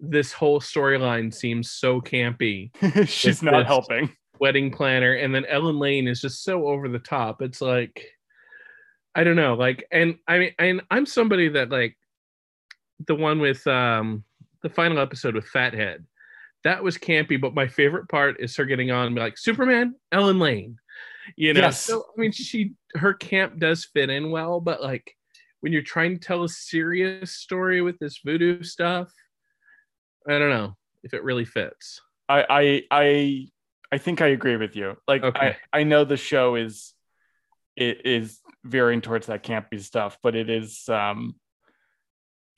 [0.00, 2.70] this whole storyline seems so campy.
[3.08, 4.10] She's not helping.
[4.40, 7.42] Wedding planner, and then Ellen Lane is just so over the top.
[7.42, 8.06] It's like,
[9.14, 11.96] I don't know, like, and I mean, and I'm somebody that like
[13.06, 14.22] the one with um
[14.62, 16.04] the final episode with Fathead.
[16.64, 19.94] That was campy, but my favorite part is her getting on and be like, Superman,
[20.12, 20.78] Ellen Lane.
[21.36, 21.80] You know, Yes.
[21.84, 25.16] so I mean, she her camp does fit in well, but like
[25.60, 29.12] when you're trying to tell a serious story with this voodoo stuff,
[30.28, 32.00] I don't know if it really fits.
[32.28, 33.48] I I I
[33.90, 34.96] I think I agree with you.
[35.06, 35.56] Like Okay.
[35.72, 36.94] I I know the show is
[37.76, 41.34] it is veering towards that campy stuff, but it is um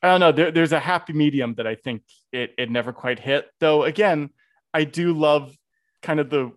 [0.03, 0.33] I don't know.
[0.33, 3.47] There, there's a happy medium that I think it it never quite hit.
[3.61, 4.31] Though again,
[4.73, 5.55] I do love
[6.03, 6.53] kind of the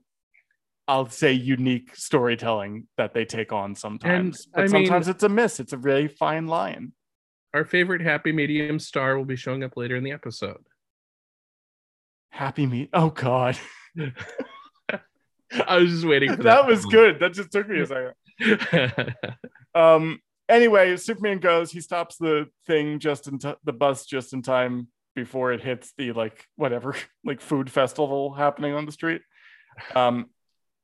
[0.88, 4.48] I'll say unique storytelling that they take on sometimes.
[4.54, 5.60] I but sometimes mean- it's a miss.
[5.60, 6.94] It's a really fine line.
[7.54, 10.66] Our favorite happy medium star will be showing up later in the episode.
[12.32, 12.90] Happy me.
[12.94, 13.58] Oh God.
[15.68, 16.44] I was just waiting for that.
[16.44, 17.20] that was good.
[17.20, 19.16] That just took me a second.
[19.76, 20.20] Um.
[20.50, 21.72] Anyway, Superman goes.
[21.72, 25.94] He stops the thing just in t- the bus just in time before it hits
[25.98, 29.22] the like whatever like food festival happening on the street.
[29.96, 30.28] Um,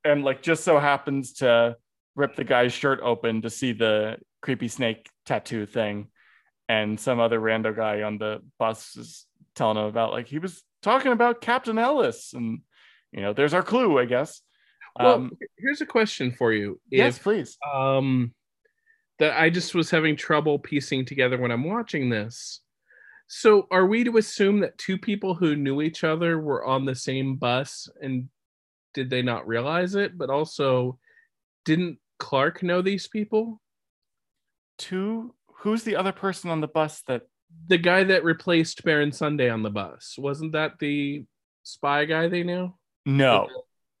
[0.04, 1.76] and like just so happens to
[2.16, 6.08] rip the guy's shirt open to see the creepy snake tattoo thing,
[6.68, 10.62] and some other rando guy on the bus is telling him about like he was
[10.82, 12.60] talking about Captain Ellis, and
[13.12, 14.40] you know, there's our clue, I guess.
[14.98, 16.80] well, Um, here's a question for you.
[16.90, 17.58] yes, If please.
[17.74, 18.32] um
[19.18, 22.62] that I just was having trouble piecing together when I'm watching this.
[23.26, 26.94] So are we to assume that two people who knew each other were on the
[26.94, 28.28] same bus and
[28.94, 30.16] did they not realize it?
[30.18, 30.98] But also
[31.64, 33.60] didn't Clark know these people?
[34.78, 37.22] two who's the other person on the bus that
[37.68, 41.24] The guy that replaced Baron Sunday on the bus wasn't that the
[41.64, 42.74] spy guy they knew?
[43.04, 43.46] no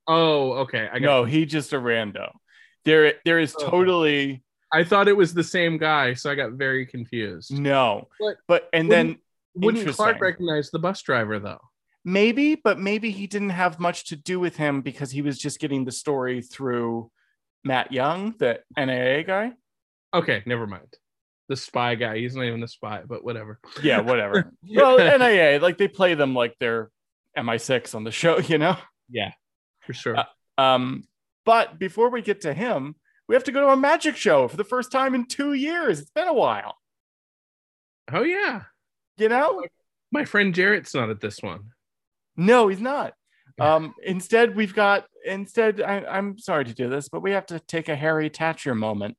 [0.06, 0.88] Oh, okay.
[0.90, 2.30] I got no he just a rando
[2.86, 3.68] there there is Oh.
[3.68, 7.50] totally I thought it was the same guy, so I got very confused.
[7.52, 9.20] no But but and wouldn't- then
[9.66, 11.60] Wouldn't Clark recognize the bus driver though?
[12.04, 15.60] Maybe but maybe he didn't have much to do with him because he was just
[15.60, 17.10] getting the story through
[17.64, 19.52] matt young the naa guy
[20.12, 20.92] Okay, never mind.
[21.48, 22.18] The spy guy.
[22.18, 23.60] He's not even a spy, but whatever.
[23.80, 26.90] yeah whatever well NAA, like they play them like they're
[27.38, 28.76] mi6 on the show you know
[29.08, 29.30] Yeah,
[29.86, 30.16] for sure.
[30.16, 30.24] Uh,
[30.60, 31.04] um
[31.44, 32.96] but before we get to him
[33.28, 36.00] we have to go to a magic show for the first time in two years
[36.00, 36.76] it's been a while
[38.12, 38.62] oh yeah.
[39.16, 39.62] you know
[40.10, 41.70] My friend Jarrett's not at this one.
[42.40, 43.12] No he's not.
[43.58, 47.60] Um instead we've got instead I, i'm sorry to do this but we have to
[47.60, 49.18] take a harry thatcher moment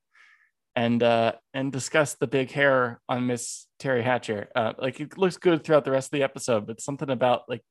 [0.75, 4.49] and uh and discuss the big hair on miss teri hatcher.
[4.55, 7.62] Uh like it looks good throughout the rest of the episode but something about like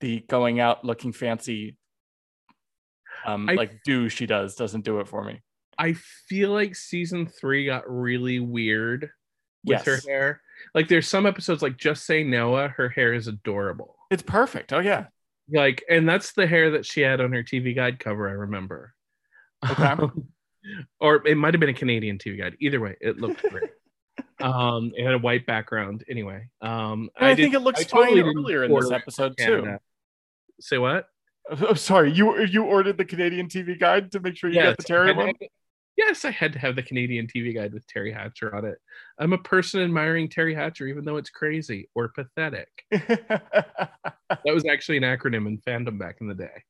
[0.00, 1.76] the going out looking fancy
[3.26, 5.40] um I- like do she does doesn't do it for me.
[5.78, 5.94] I
[6.28, 9.10] feel like season three got really weird
[9.64, 9.86] with yes.
[9.86, 10.42] her hair.
[10.74, 13.96] Like there's some episodes like Just Say Noah, her hair is adorable.
[14.12, 15.06] It's perfect oh yeah
[15.50, 18.94] Like, and that's the hair that she had on her TV guide cover, I remember.
[19.68, 19.96] Okay.
[21.00, 22.56] or it might have been a Canadian TV guide.
[22.60, 23.70] Either way, it looked great.
[24.40, 26.04] um, it had a white background.
[26.08, 29.34] Anyway, um, I, did- think it looks I totally fine didn't earlier in this episode
[29.36, 29.78] too
[30.60, 31.06] Say what?
[31.50, 34.78] oh sorry you you ordered the canadian tv guide to make sure you Yes, got
[34.78, 35.34] the teri I one
[36.06, 38.78] yes, I had to have the Canadian TV guide with Teri Hatcher on it.
[39.18, 42.68] I'm a person admiring Teri Hatcher, even though it's crazy or pathetic.
[44.44, 46.64] That was actually an acronym in fandom back in the day.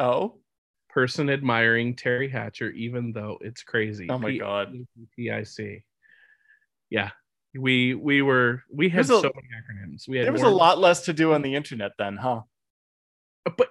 [0.00, 0.34] oh
[0.90, 4.08] Person admiring Teri Hatcher, even though it's crazy.
[4.10, 4.74] Oh my God.
[5.14, 5.84] P-I-C.
[6.90, 7.10] Yeah.
[7.56, 10.08] We we were we had a- so many acronyms.
[10.08, 12.42] We had there was a lot less to do on the internet then huh
[13.56, 13.70] but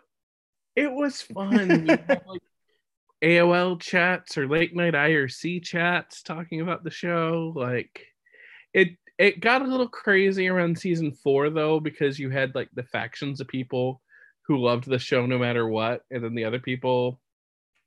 [0.75, 1.85] it was fun.
[2.07, 2.41] Like
[3.23, 7.53] AOL chats or late night IRC chats talking about the show.
[7.55, 8.05] Like
[8.73, 12.83] it it got a little crazy around season four though, because you had like the
[12.83, 14.01] factions of people
[14.47, 17.19] who loved the show no matter what, and then the other people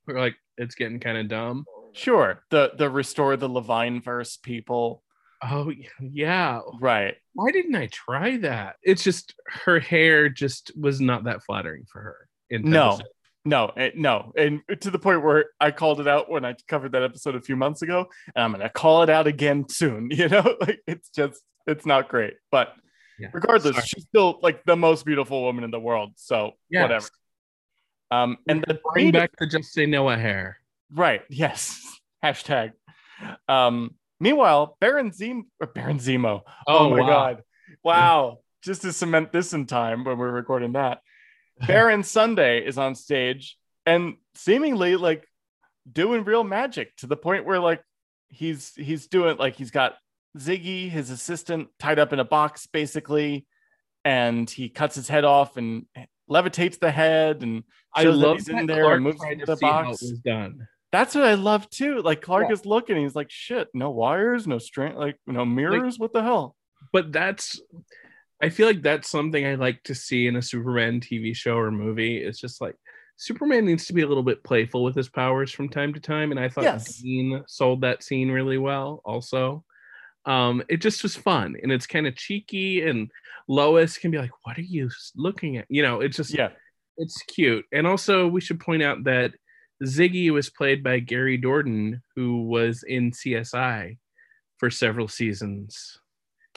[0.05, 1.65] were like, it's getting kind of dumb.
[1.93, 2.43] Sure.
[2.49, 5.03] The the restore the Levine verse people.
[5.41, 6.59] Oh yeah.
[6.81, 7.15] Right.
[7.33, 8.75] Why didn't I try that?
[8.83, 12.17] It's just her hair just was not that flattering for her.
[12.49, 12.89] in No.
[12.93, 13.05] episode.
[13.45, 14.33] No, eh, no.
[14.37, 17.41] And to the point where I called it out when I covered that episode a
[17.41, 20.09] few months ago, and I'm gonna call it out again soon.
[20.19, 22.33] You know, like it's just it's not great.
[22.51, 22.73] But
[23.17, 23.29] Yeah.
[23.33, 23.87] regardless, Sorry.
[23.87, 26.13] she's still like the most beautiful woman in the world.
[26.15, 26.81] So Yes.
[26.83, 27.07] whatever.
[28.11, 30.57] Um and the Bring back the just say Noah hair.
[30.93, 31.21] Right.
[31.29, 31.79] Yes.
[32.23, 32.73] Hashtag.
[33.47, 36.41] Um, meanwhile, Baron Zemo or Baron Zemo.
[36.67, 37.07] Oh, my wow.
[37.07, 37.43] god.
[37.83, 38.37] Wow.
[38.63, 40.99] Just to cement this in time when we're recording that.
[41.67, 45.25] Baron Sunday is on stage and seemingly like
[45.91, 47.81] doing real magic to the point where like
[48.29, 49.95] he's he's doing like he's got
[50.37, 53.47] Ziggy, his assistant, tied up in a box basically,
[54.05, 55.85] and he cuts his head off and
[56.29, 57.63] levitates the head and
[57.95, 59.99] I love he's in there Clark and moves the box.
[60.23, 60.67] done.
[60.91, 62.01] That's what I love too.
[62.01, 62.53] Like Clark Yeah.
[62.53, 65.97] is looking, he's like, shit, no wires, no string, like no mirrors.
[65.97, 66.55] what the hell?
[66.93, 67.59] But that's
[68.41, 71.71] I feel like that's something I like to see in a Superman TV show or
[71.71, 72.17] movie.
[72.17, 72.75] It's just like
[73.17, 76.31] Superman needs to be a little bit playful with his powers from time to time.
[76.31, 76.97] And I thought Yes.
[76.99, 79.63] Dean sold that scene really well also.
[80.25, 83.09] Um, it just was fun and it's kind of cheeky and
[83.47, 85.65] Lois can be like, What are you looking at?
[85.69, 86.49] You know, it's just Yeah.
[86.97, 87.65] it's cute.
[87.73, 89.33] And also, we should point out that
[89.83, 93.97] Ziggy was played by Gary Dourdan, who was in CSI
[94.57, 95.97] for several seasons.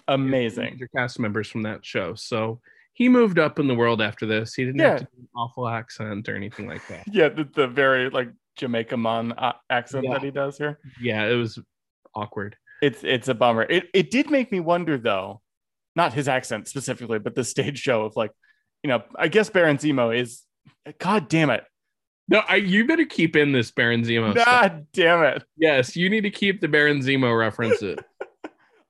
[0.09, 0.77] Amazing.
[0.79, 2.15] your cast members from that show.
[2.15, 2.61] So
[2.95, 4.55] he moved up in the world after this.
[4.55, 4.91] He didn't Yeah.
[4.91, 7.05] have to do an awful accent or anything like that.
[7.13, 10.13] Yeah, the, the very like Jamaica man uh, accent Yeah.
[10.15, 10.79] that he does here.
[11.01, 11.59] Yeah, it was
[12.15, 12.57] awkward.
[12.83, 13.63] It's it's a bummer.
[13.63, 15.41] It it did make me wonder though,
[15.97, 18.33] not his accent specifically, but the stage show of like,
[18.83, 20.43] you know, I guess Baron Zemo is
[20.99, 21.65] God damn it.
[22.29, 24.45] No, I, you better keep in this Baron Zemo stuff.
[24.47, 25.45] God damn it.
[25.57, 27.99] Yes, you need to keep the Baron Zemo references.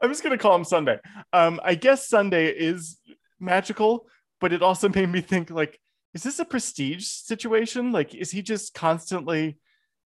[0.02, 0.98] I'm just gonna call him Sunday.
[1.32, 2.98] Um, I guess Sunday is
[3.38, 4.06] magical,
[4.40, 5.78] but it also made me think like,
[6.12, 7.92] is this a prestige situation?
[7.92, 9.58] Like, is he just constantly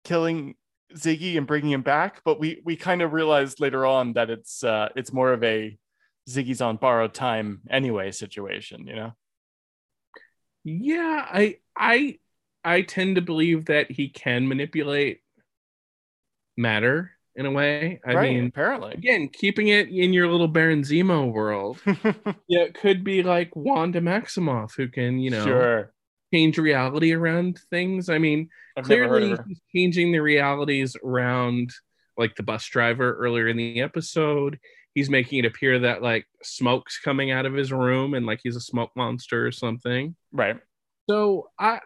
[0.05, 0.55] killing
[0.94, 2.22] Ziggy and bringing him back?
[2.24, 5.77] But we we kind of realized later on that it's uh, it's more of a
[6.29, 8.87] Ziggy's on borrowed time anyway situation.
[8.87, 9.12] You know?
[10.64, 12.18] yeah, I I
[12.62, 15.20] I tend to believe that he can manipulate
[16.57, 18.01] matter in a way.
[18.05, 18.92] I right, mean, apparently.
[18.92, 21.81] again, keeping it in your little Baron Zemo world.
[22.51, 25.92] Yeah, it could be like Wanda Maximoff who can, you know, sure.
[26.33, 28.09] change reality around things.
[28.09, 31.70] I mean, I've clearly he's changing the realities around
[32.16, 34.59] like the bus driver earlier in the episode.
[34.94, 38.57] He's making it appear that like smoke's coming out of his room and like he's
[38.57, 40.16] a smoke monster or something.
[40.33, 40.57] Right.
[41.09, 41.81] So I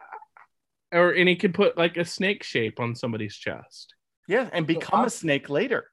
[0.92, 3.94] or and he could put like a snake shape on somebody's chest.
[4.32, 5.84] Yeah, and become a snake later.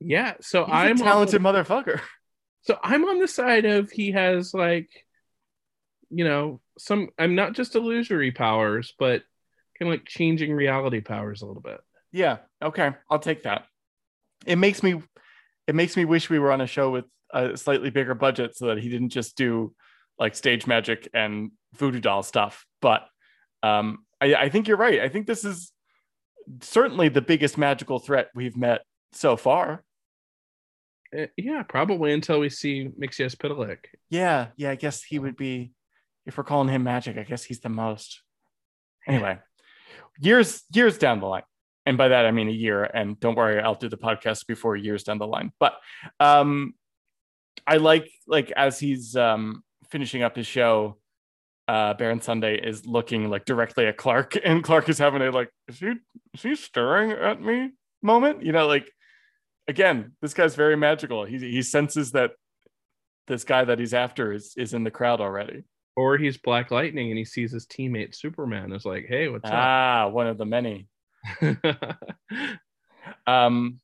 [0.00, 0.34] Yeah.
[0.40, 2.00] So He's I'm a talented motherfucker.
[2.62, 4.88] so I'm on the side of he has like
[6.10, 9.22] you know some I'm not just illusory powers, but
[9.78, 11.80] kind of like changing reality powers a little bit.
[12.10, 12.38] Yeah.
[12.62, 12.92] Okay.
[13.10, 13.66] I'll take that.
[14.46, 15.02] It makes me
[15.66, 18.68] it makes me wish we were on a show with a slightly bigger budget so
[18.68, 19.74] that he didn't just do
[20.18, 22.64] like stage magic and voodoo doll stuff.
[22.80, 23.06] But
[23.62, 25.00] um I, I think you're right.
[25.00, 25.70] I think this is
[26.60, 29.84] certainly the biggest magical threat we've met so far.
[31.16, 33.78] Uh, yeah, probably until we see Mxyzptlk.
[34.10, 35.72] Yeah, yeah, I guess he would be
[36.26, 38.22] if we're calling him magic, I guess he's the most.
[39.06, 39.38] Anyway,
[40.18, 41.42] years years down the line.
[41.86, 44.74] And by that I mean a year and don't worry, I'll do the podcast before
[44.76, 45.52] years down the line.
[45.60, 45.74] But
[46.18, 46.74] um
[47.66, 50.96] I like like as he's um finishing up his show
[51.68, 55.50] uh Baron Sunday is looking like directly at Clark and Clark is having a like
[55.68, 55.94] is he
[56.34, 57.70] is he staring at me
[58.02, 58.42] moment?
[58.42, 58.90] You know, like
[59.68, 61.24] again, this guy's very magical.
[61.24, 62.32] He he senses that
[63.26, 65.64] this guy that he's after is is in the crowd already.
[65.96, 69.54] Or he's Black Lightning and he sees his teammate Superman is like, hey, what's up?
[69.54, 70.88] Ah, one of the many.
[73.26, 73.80] Um,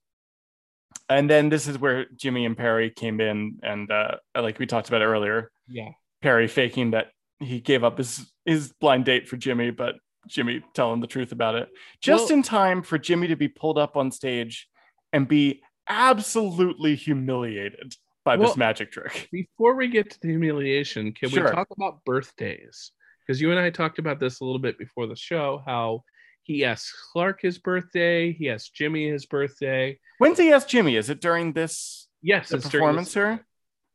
[1.09, 4.89] and then this is where Jimmy and Perry came in, and uh, like we talked
[4.89, 5.91] about earlier, yeah.
[6.23, 7.09] Perry faking that
[7.41, 9.97] he gave up his his blind date for Jimmy, but
[10.29, 11.69] Jimmy telling the truth about it,
[12.01, 14.69] just Well- in time for Jimmy to be pulled up on stage
[15.13, 19.29] and be absolutely humiliated by Well- this magic trick.
[19.33, 21.45] Before we get to the humiliation, can Sure.
[21.45, 22.93] we talk about birthdays?
[23.27, 26.05] Because you and I talked about this a little bit before the show, how
[26.43, 29.99] he asks Clark his birthday, he asks Jimmy his birthday.
[30.19, 30.97] When's he asked Jimmy?
[30.97, 33.47] Is it during this Yes, the it's during performance this- here?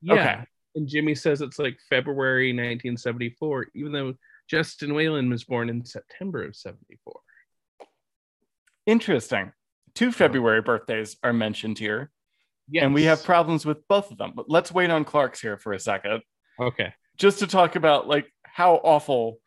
[0.02, 0.14] Yeah.
[0.14, 0.46] Okay.
[0.76, 4.14] And Jimmy says it's like February 1974, even though
[4.50, 7.14] Justin Whalin was born in September of 74.
[8.86, 9.54] Interesting.
[9.94, 12.12] Two February birthdays are mentioned here.
[12.70, 12.84] Yes.
[12.84, 14.34] and we have problems with both of them.
[14.36, 16.22] But let's wait on Clark's here for a second,
[16.60, 16.94] okay.
[17.18, 19.38] just to talk about like how awful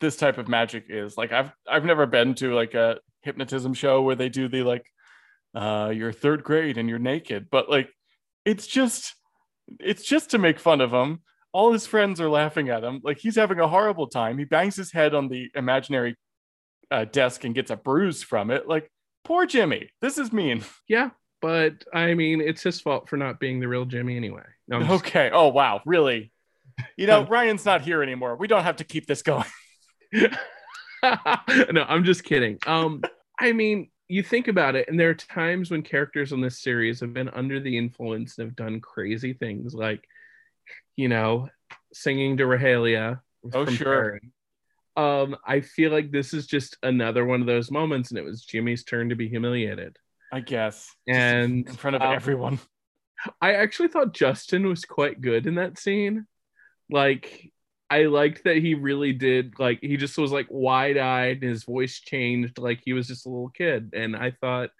[0.00, 1.16] this type of magic is.
[1.16, 4.86] Like I've I've never been to like a hypnotism show where they do the like
[5.54, 7.88] uh you're third grade and you're naked, but like
[8.44, 9.14] it's just
[9.80, 11.20] it's just to make fun of him.
[11.52, 13.00] All his friends are laughing at him.
[13.02, 14.36] Like he's having a horrible time.
[14.38, 16.16] He bangs his head on the imaginary
[16.90, 18.68] uh, desk and gets a bruise from it.
[18.68, 18.90] Like
[19.24, 19.88] poor Jimmy.
[20.00, 20.62] This is mean.
[20.88, 21.10] Yeah,
[21.42, 24.44] but I mean, it's his fault for not being the real Jimmy anyway.
[24.68, 25.30] No, just- Okay.
[25.32, 26.32] Oh wow, really?
[26.96, 28.36] You know, Ryan's not here anymore.
[28.36, 29.44] We don't have to keep this going.
[30.12, 32.58] no, I'm just kidding.
[32.66, 33.02] Um,
[33.38, 37.00] I mean, you think about it, and there are times when characters on this series
[37.00, 40.06] have been under the influence and have done crazy things, like,
[40.96, 41.48] you know,
[41.92, 43.20] singing to Rahalia.
[43.52, 44.20] Oh, sure.
[44.96, 48.44] Um, I feel like this is just another one of those moments, and it was
[48.44, 49.96] Jimmy's turn to be humiliated.
[50.32, 50.88] I guess.
[51.08, 52.58] And in front of um, everyone.
[53.40, 56.26] I actually thought Justin was quite good in that scene.
[56.90, 57.52] Like,
[57.88, 59.54] I liked that he really did.
[59.58, 62.58] Like, he just was like wide eyed, and his voice changed.
[62.58, 64.70] Like he was just a little kid, and I thought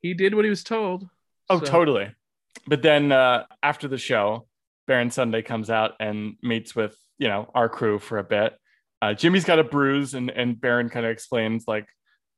[0.00, 1.08] he did what he was told.
[1.50, 2.12] Oh, So- totally.
[2.66, 4.46] But then uh, after the show,
[4.86, 8.54] Baron Sunday comes out and meets with you know our crew for a bit.
[9.00, 11.86] Uh, Jimmy's got a bruise, and and Baron kind of explains like,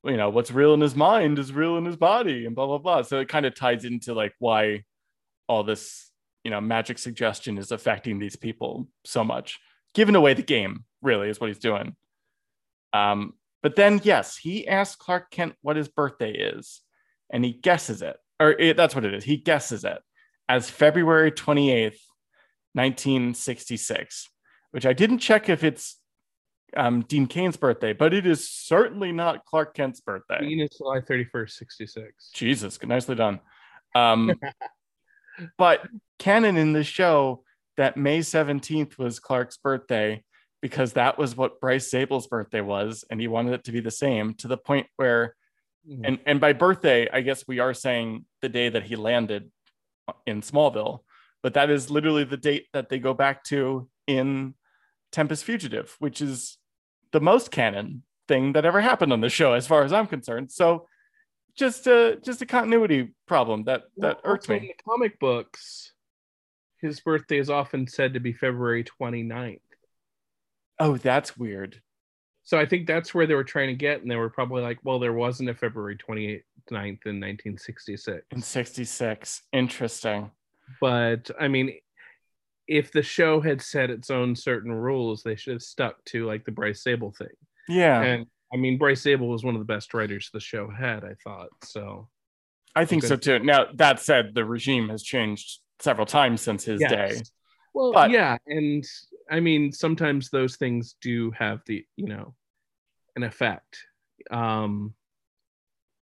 [0.05, 2.79] you know, what's real in his mind is real in his body, and blah blah
[2.79, 3.03] blah.
[3.03, 4.85] So it kind of ties into like why
[5.49, 6.10] all this
[6.45, 9.59] you know magic suggestion is affecting these people so much,
[9.95, 10.85] giving away the game.
[11.03, 11.97] Really, is what he's doing.
[12.93, 16.81] Um, but then yes, he asks Clark Kent what his birthday is,
[17.31, 19.25] and he guesses it, or it, that's what it is.
[19.25, 19.99] He guesses it
[20.49, 22.01] as February twenty eighth,
[22.75, 24.29] nineteen sixty six,
[24.71, 26.01] which I didn't check if it's
[26.77, 30.41] um, Dean Cain's birthday, but it is certainly not Clark Kent's birthday.
[30.41, 32.31] Dean is July 31st, 66.
[32.33, 33.41] Jesus, nicely done.
[33.95, 34.33] Um,
[35.59, 35.87] but
[36.19, 37.45] canon in the show
[37.77, 40.23] that May 17th was Clark's birthday
[40.61, 43.91] because that was what Bryce Zabel's birthday was, and he wanted it to be the
[43.91, 45.35] same to the point where,
[45.87, 46.05] hmm.
[46.05, 49.51] and, and by birthday, I guess we are saying the day that he landed
[50.27, 51.01] in Smallville,
[51.43, 54.55] but that is literally the date that they go back to in
[55.13, 56.59] Tempus Fugitive, which is
[57.13, 60.53] the most canon thing that ever happened on the show, as far as I'm concerned.
[60.53, 60.87] So
[61.61, 64.75] just a just a continuity problem that that Well, irked also In me.
[64.77, 65.93] the comic books,
[66.81, 69.61] his birthday is often said to be February 29th.
[70.81, 71.81] Oh, that's weird.
[72.43, 74.79] So I think that's where they were trying to get, and they were probably like,
[74.83, 76.43] well, there wasn't a February 29th
[76.73, 78.27] in 1966.
[78.33, 79.43] In 66.
[79.53, 80.31] Interesting.
[80.81, 81.75] But I mean,
[82.67, 86.45] if the show had set its own certain rules, they should have stuck to like
[86.45, 87.37] the Bryce Zabel thing.
[87.69, 88.01] Yeah.
[88.01, 91.15] And I mean, Bryce Zabel was one of the best writers the show had, I
[91.23, 91.49] thought.
[91.65, 92.09] So
[92.75, 93.39] I think so too.
[93.41, 96.91] Now, that said, the regime has changed several times since his Yes.
[96.91, 97.23] day.
[97.75, 98.85] Well, But- yeah, and
[99.31, 102.35] I mean, sometimes those things do have the, you know,
[103.17, 103.79] an effect.
[104.31, 104.95] Um,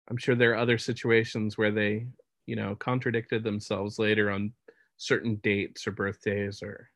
[0.08, 2.06] I'm sure there are other situations where they,
[2.46, 4.54] you know, contradicted themselves later on
[4.96, 6.90] certain dates or birthdays or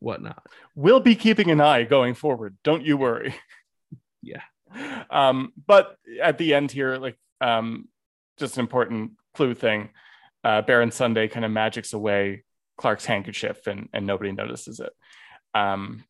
[0.00, 0.46] whatnot.
[0.74, 2.56] We'll be keeping an eye going forward.
[2.62, 3.34] Don't you worry.
[4.22, 4.42] Yeah.
[5.10, 7.88] Um, but at the end here, like um,
[8.38, 9.90] just an important clue thing.
[10.44, 12.44] Uh, Baron Sunday kind of magics away
[12.76, 14.92] Clark's handkerchief and, and nobody notices it.
[15.54, 16.04] Um,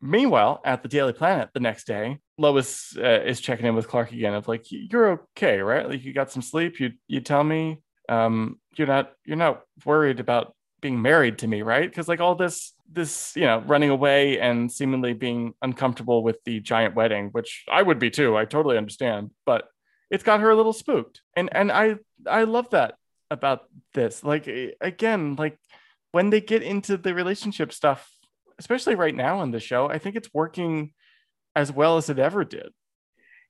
[0.00, 4.12] meanwhile, at the Daily Planet the next day, Lois uh, is checking in with Clark
[4.12, 5.88] again of like, you're okay, right?
[5.88, 6.80] Like you got some sleep.
[6.80, 11.62] You you tell me um, you're not you're not worried about being married to me,
[11.62, 11.88] right?
[11.88, 16.60] Because like all this this you know running away and seemingly being uncomfortable with the
[16.60, 18.36] giant wedding, which I would be too.
[18.36, 19.68] I totally understand, but
[20.10, 22.94] it's got her a little spooked, and and I I love that
[23.30, 23.64] about
[23.94, 24.22] this.
[24.22, 25.58] Like eh, again, like
[26.12, 28.10] when they get into the relationship stuff,
[28.58, 30.92] especially right now in the show, I think it's working
[31.56, 32.70] as well as it ever did.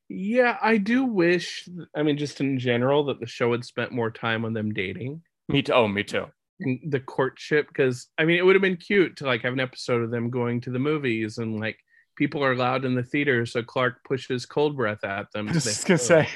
[0.08, 4.10] Yeah, I do wish, I mean, just in general, that the show had spent more
[4.10, 5.22] time on them dating.
[5.48, 5.72] Me too.
[5.72, 6.26] Oh, me too.
[6.60, 10.02] The courtship because I mean it would have been cute to like have an episode
[10.02, 11.76] of them going to the movies and like
[12.16, 15.48] people are loud in the theater so Clark pushes cold breath at them.
[15.50, 16.28] I was just gonna say.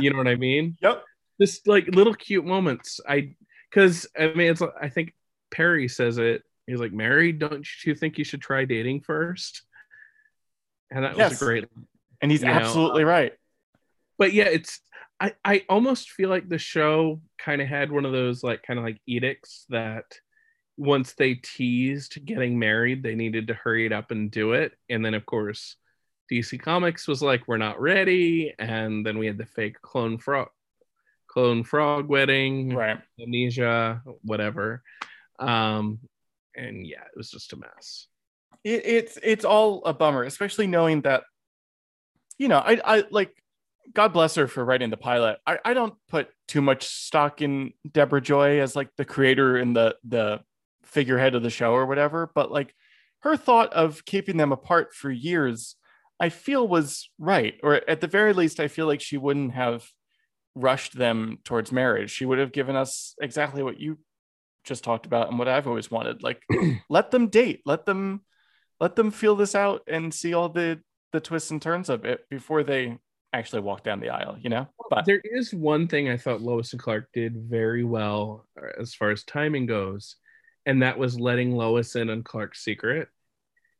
[0.00, 0.76] you know what I mean?
[0.82, 1.04] Yep.
[1.40, 3.00] Just like little cute moments.
[3.08, 3.34] I
[3.70, 5.12] because I mean it's I think
[5.50, 6.42] Perry says it.
[6.66, 9.62] He's like, Mary, don't you think you should try dating first?
[10.90, 11.42] And that was Yes.
[11.42, 11.64] a great
[12.20, 13.32] And he's You know, absolutely right.
[14.18, 14.80] but yeah, it's
[15.22, 18.78] I I almost feel like the show kind of had one of those like kind
[18.78, 20.04] of like edicts that
[20.76, 24.72] once they teased getting married, they needed to hurry it up and do it.
[24.90, 25.76] And then of course,
[26.30, 30.48] DC Comics was like, we're not ready, and then we had the fake clone frog
[31.28, 32.98] clone frog wedding, Right.
[33.20, 34.82] amnesia, whatever.
[35.38, 36.00] Um,
[36.56, 38.06] and yeah, it was just a mess.
[38.64, 41.24] it, it's it's all a bummer, especially knowing that,
[42.38, 43.34] you know, I I like,
[43.94, 45.38] God bless her for writing the pilot.
[45.46, 49.74] I I don't put too much stock in Deborah Joy as like the creator and
[49.76, 50.40] the the
[50.84, 52.74] figurehead of the show or whatever, but like
[53.20, 55.76] her thought of keeping them apart for years,
[56.20, 59.84] I feel was right, or at the very least, I feel like she wouldn't have
[60.54, 62.10] rushed them towards marriage.
[62.10, 63.98] She would have given us exactly what you
[64.64, 66.22] just talked about and what I've always wanted.
[66.22, 66.42] Like
[66.88, 68.22] let them date, let them
[68.80, 70.80] let them feel this out and see all the
[71.12, 72.98] the twists and turns of it before they
[73.32, 74.66] actually walk down the aisle, you know?
[74.90, 78.94] But there is one thing I thought Lois and Clark did very well uh, as
[78.94, 80.16] far as timing goes,
[80.66, 83.08] and that was letting Lois in on Clark's secret.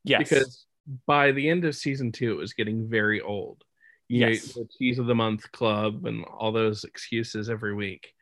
[0.04, 0.18] yes.
[0.28, 0.66] Because
[1.06, 3.62] by the end of season two, it was getting very old.
[4.08, 4.52] You know, Yes.
[4.54, 8.12] the cheese of the month club and all those excuses every week.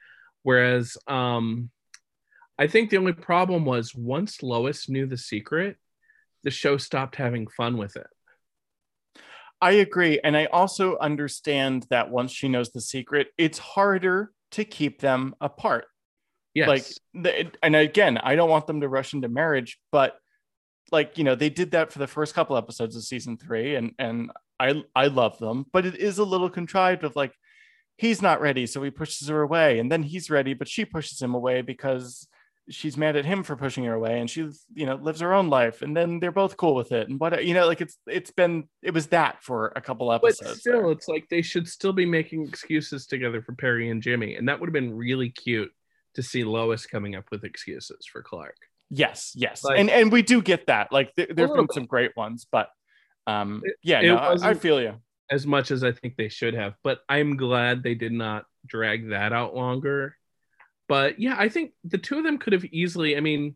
[0.43, 1.71] Whereas um
[2.59, 5.77] I think the only problem was once Lois knew the secret,
[6.43, 8.07] the show stopped having fun with it.
[9.63, 10.21] I agree.
[10.23, 15.35] And I also understand that once she knows the secret, it's harder to keep them
[15.41, 15.87] apart.
[16.55, 16.99] Yes.
[17.15, 20.17] Like, and again, I don't want them to rush into marriage, but
[20.91, 23.93] like, you know, they did that for the first couple episodes of season three, and
[23.99, 27.33] and I I love them, but it is a little contrived of like,
[27.97, 31.23] he's not ready, so he pushes her away, and then he's ready, but she pushes
[31.23, 32.27] him away because
[32.69, 35.49] she's mad at him for pushing her away, and she you know lives her own
[35.49, 38.31] life, and then they're both cool with it, and what you know, like it's it's
[38.31, 40.91] been it was that for a couple episodes but still, there.
[40.93, 44.61] it's like they should still be making excuses together for Perry and Jimmy, and that
[44.61, 45.73] would have been really cute
[46.15, 48.57] to see Lois coming up with excuses for Clark.
[48.91, 50.93] Yes, yes, Like- and and we do get that.
[50.93, 52.69] Like there, there've little been some great ones, but
[53.27, 54.95] um, It- yeah, it no, I, I feel you.
[55.31, 56.75] as much as I think they should have.
[56.83, 60.17] But I'm glad they did not drag that out longer.
[60.91, 63.55] But yeah, I think the two of them could have easily, I mean,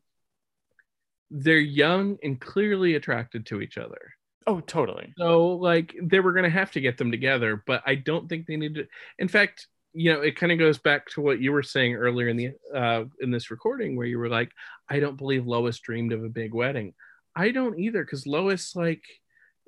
[1.33, 4.15] they're young and clearly attracted to each other.
[4.47, 5.13] Oh, totally.
[5.19, 8.57] So like they were gonna have to get them together, but I don't think they
[8.57, 8.87] need to
[9.19, 12.29] in fact, you know, it kind of goes back to what you were saying earlier
[12.29, 14.53] in the uh in this recording where you were like,
[14.89, 16.95] I don't believe Lois dreamed of a big wedding.
[17.35, 19.03] I don't either, because Lois like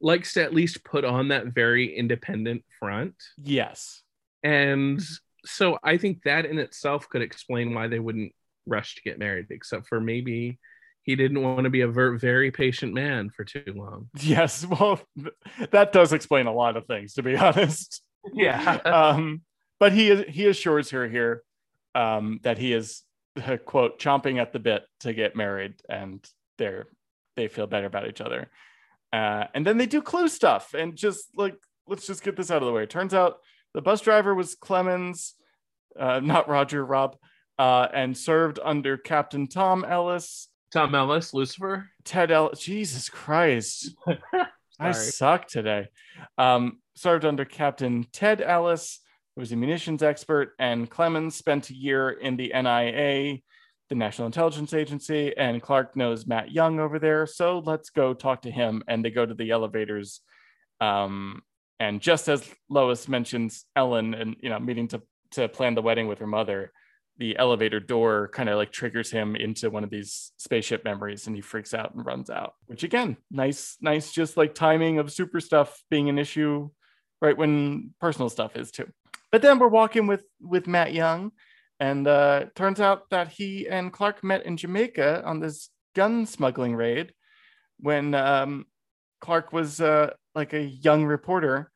[0.01, 4.03] likes to at least put on that very independent front Yes.
[4.45, 5.01] and
[5.47, 8.33] so I think that in itself could explain why they wouldn't
[8.67, 10.59] rush to get married, except for maybe
[11.03, 14.09] he didn't want to be a ver- very patient man for too long.
[14.21, 15.01] Yes, well,
[15.71, 18.03] that does explain a lot of things, to be honest.
[18.35, 18.75] Yeah.
[18.85, 19.43] Um,
[19.79, 21.43] but he he assures her here
[21.95, 23.03] um, that he is
[23.67, 26.27] quote chomping at the bit to get married, and
[26.59, 26.87] they're
[27.37, 28.51] they feel better about each other.
[29.13, 32.63] Uh, and then they do clue stuff, and just like let's just get this out
[32.63, 32.85] of the way.
[32.87, 33.39] Turns out
[33.77, 35.35] the bus driver was Clemens,
[36.01, 37.15] uh, not Roger Rob,
[37.59, 40.49] uh, and served under Captain Tom Ellis.
[40.73, 41.91] Tom Ellis, Lucifer.
[42.03, 42.61] Ted Ellis.
[42.61, 43.95] Jesus Christ.
[44.81, 45.89] I suck today.
[46.39, 49.01] Um, served under Captain Ted Ellis,
[49.35, 53.41] who was a munitions expert, and Clemens spent a year in the NIA,
[53.91, 57.27] the National Intelligence Agency, and Clark knows Matt Young over there.
[57.27, 58.83] So let's go talk to him.
[58.89, 60.23] And they go to the elevators.
[60.81, 61.43] Um,
[61.79, 65.03] and just as Lois mentions Ellen and you know meeting to
[65.33, 66.73] to plan the wedding with her mother,
[67.19, 71.35] the elevator door kind of like triggers him into one of these spaceship memories and
[71.35, 75.41] he freaks out and runs out which again nice nice just like timing of super
[75.41, 76.69] stuff being an issue
[77.23, 78.89] right when personal stuff is too.
[79.33, 81.33] But then we're walking with with matt young
[81.81, 86.75] and uh turns out that he and clark met in jamaica on this gun smuggling
[86.75, 87.13] raid
[87.81, 88.67] when um
[89.21, 91.71] clark was uh like a young reporter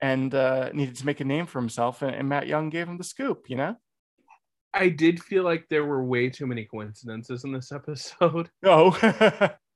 [0.00, 2.96] and uh needed to make a name for himself and, and matt young gave him
[2.96, 3.76] the scoop you know
[4.74, 8.50] I did feel like there were way too many coincidences in this episode.
[8.64, 8.90] Oh.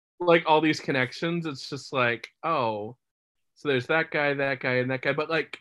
[0.20, 1.46] like all these connections.
[1.46, 2.96] It's just like, oh,
[3.54, 5.12] so there's that guy, that guy, and that guy.
[5.12, 5.58] But like,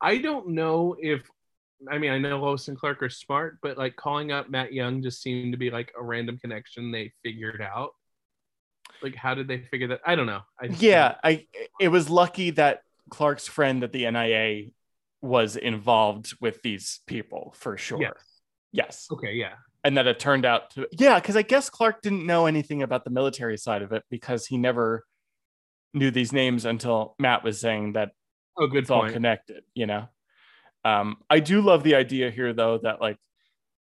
[0.00, 1.28] I don't know if
[1.90, 5.02] I mean I know Lois and Clark are smart, but like calling up Matt Young
[5.02, 7.90] just seemed to be like a random connection they figured out.
[9.02, 10.00] Like, how did they figure that?
[10.06, 10.40] I don't know.
[10.60, 11.46] I yeah i
[11.80, 14.70] it was lucky that clark's friend at the nia
[15.22, 18.12] was involved with these people for sure Yes.
[18.72, 19.32] yes Okay.
[19.34, 19.54] Yeah.
[19.84, 23.04] and that it turned out to yeah because i guess clark didn't know anything about
[23.04, 25.04] the military side of it because he never
[25.92, 28.10] knew these names until matt was saying that
[28.58, 30.08] Oh, good it's all connected you know
[30.84, 33.18] um i do love the idea here though that like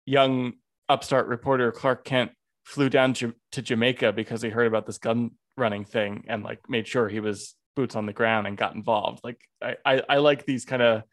[0.05, 0.53] young
[0.89, 2.31] upstart reporter clark kent
[2.65, 6.59] flew down Ja- to jamaica because he heard about this gun running thing and like
[6.67, 10.17] made sure he was boots on the ground and got involved like i i, I
[10.17, 11.03] like these kind of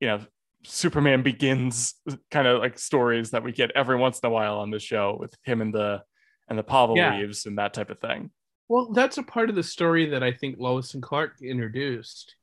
[0.00, 0.20] you know
[0.64, 1.94] superman begins
[2.30, 5.16] kind of like stories that we get every once in a while on the show
[5.20, 6.02] with him and the
[6.48, 7.16] and the pavel Yeah.
[7.18, 8.30] leaves and that type of thing
[8.68, 12.34] Well, that's a part of the story that I think Lois and Clark introduced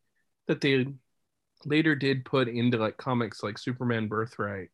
[0.48, 0.88] that they
[1.66, 4.70] later did put into like comics like Superman Birthright.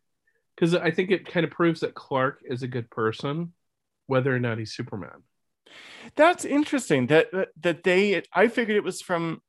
[0.55, 3.53] Because I think it kind of proves that Clark is a good person,
[4.11, 5.23] whether or not he's Superman.
[6.17, 7.07] That's interesting.
[7.07, 9.41] That that- that they I figured it was from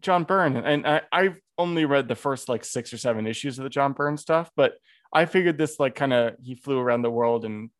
[0.00, 3.64] John Byrne, and I, I've only read the first like six or seven issues of
[3.64, 4.74] the John Byrne stuff, but
[5.12, 7.70] I figured this like kind of he flew around the world and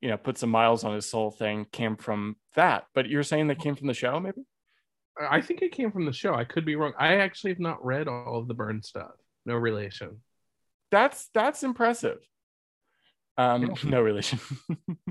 [0.00, 2.84] you know put some miles on his soul thing came from that.
[2.94, 4.42] But you're saying that came from the show, maybe?
[5.18, 6.34] I I think it came from the show.
[6.34, 6.92] I could be wrong.
[6.98, 9.16] I actually have not read all of the Byrne stuff.
[9.44, 10.22] No relation.
[10.90, 12.18] That's that's impressive.
[13.36, 14.38] Um, no relation.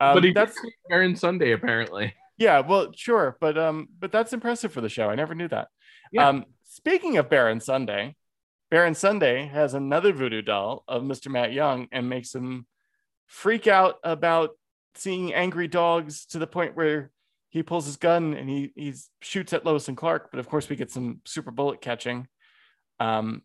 [0.00, 0.56] um, but he that's
[0.88, 2.14] Baron Sunday apparently.
[2.38, 5.08] Yeah, well, sure, but um, but that's impressive for the show.
[5.08, 5.68] I never knew that.
[6.12, 6.28] Yeah.
[6.28, 8.14] Um, speaking of Baron Sunday,
[8.70, 11.30] Baron Sunday has another voodoo doll of Mr.
[11.30, 12.66] Matt Young and makes him
[13.26, 14.50] freak out about
[14.94, 17.10] seeing angry dogs to the point where
[17.48, 20.30] he pulls his gun and he he shoots at Lois and Clark.
[20.30, 22.28] But of course, we get some super bullet catching.
[23.00, 23.42] Um,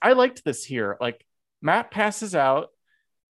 [0.00, 0.96] I liked this here.
[1.00, 1.24] Like
[1.62, 2.68] Matt passes out.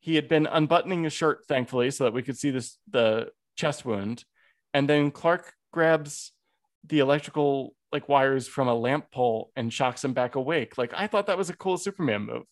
[0.04, 3.86] He had been unbuttoning his shirt, thankfully, so that we could see this the chest
[3.86, 4.22] wound.
[4.74, 6.32] And then Clark grabs
[6.86, 10.76] the electrical like wires from a lamp pole and shocks him back awake.
[10.76, 12.42] Like I thought that was a cool Superman move.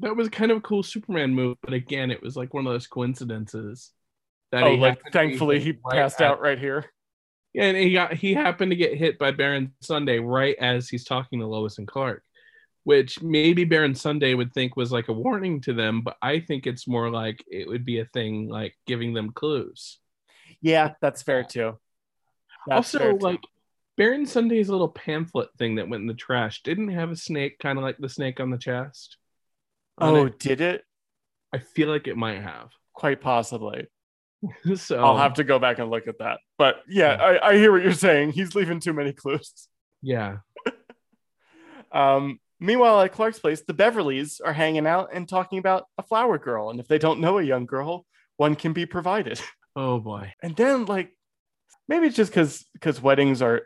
[0.00, 2.72] That was kind of a cool Superman move, but again, it was like one of
[2.72, 3.90] those coincidences.
[4.52, 6.86] That oh, he like happened to be thankfully he right passed at- out right here.
[7.52, 11.04] Yeah, and he got he happened to get hit by Baron Sunday right as he's
[11.04, 12.22] talking to Lois and Clark,
[12.86, 16.68] which maybe Baron Sunday would think was like a warning to them, but I think
[16.68, 19.98] it's more like it would be a thing like giving them clues.
[20.60, 21.80] Yeah, that's fair too.
[22.64, 23.24] That's fair, also, too.
[23.24, 23.40] like
[23.96, 27.76] Baron Sunday's little pamphlet thing that went in the trash didn't have a snake, kind
[27.76, 29.16] of like the snake on the chest.
[29.98, 30.38] on oh, it.
[30.38, 30.84] did it?
[31.52, 32.68] I feel like it might have.
[32.92, 33.88] Quite possibly.
[34.76, 36.38] so I'll have to go back and look at that.
[36.56, 38.30] But yeah, I, I hear what you're saying.
[38.30, 39.66] He's leaving too many clues.
[40.02, 40.36] yeah.
[41.92, 46.38] Um, meanwhile, at Clark's place, the Beverleys are hanging out and talking about a flower
[46.38, 46.70] girl.
[46.70, 49.40] And if they don't know a young girl, one can be provided.
[49.78, 50.32] Oh boy.
[50.42, 51.10] And then, like,
[51.86, 53.64] maybe it's just because because weddings are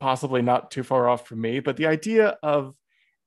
[0.00, 2.74] possibly not too far off from me, but the idea of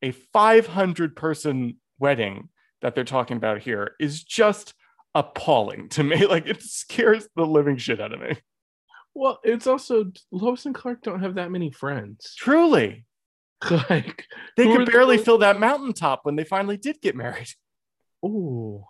[0.02, 2.50] a 500 person wedding
[2.82, 4.74] that they're talking about here is just
[5.16, 6.26] appalling to me.
[6.30, 8.38] Like it scares the living shit out of me.
[9.14, 12.36] Well, it's also Lois and Clark don't have that many friends.
[12.38, 13.06] Truly.
[13.90, 14.26] like
[14.58, 17.50] They could barely ones- fill that mountaintop when they finally did get married.
[18.24, 18.88] Oh,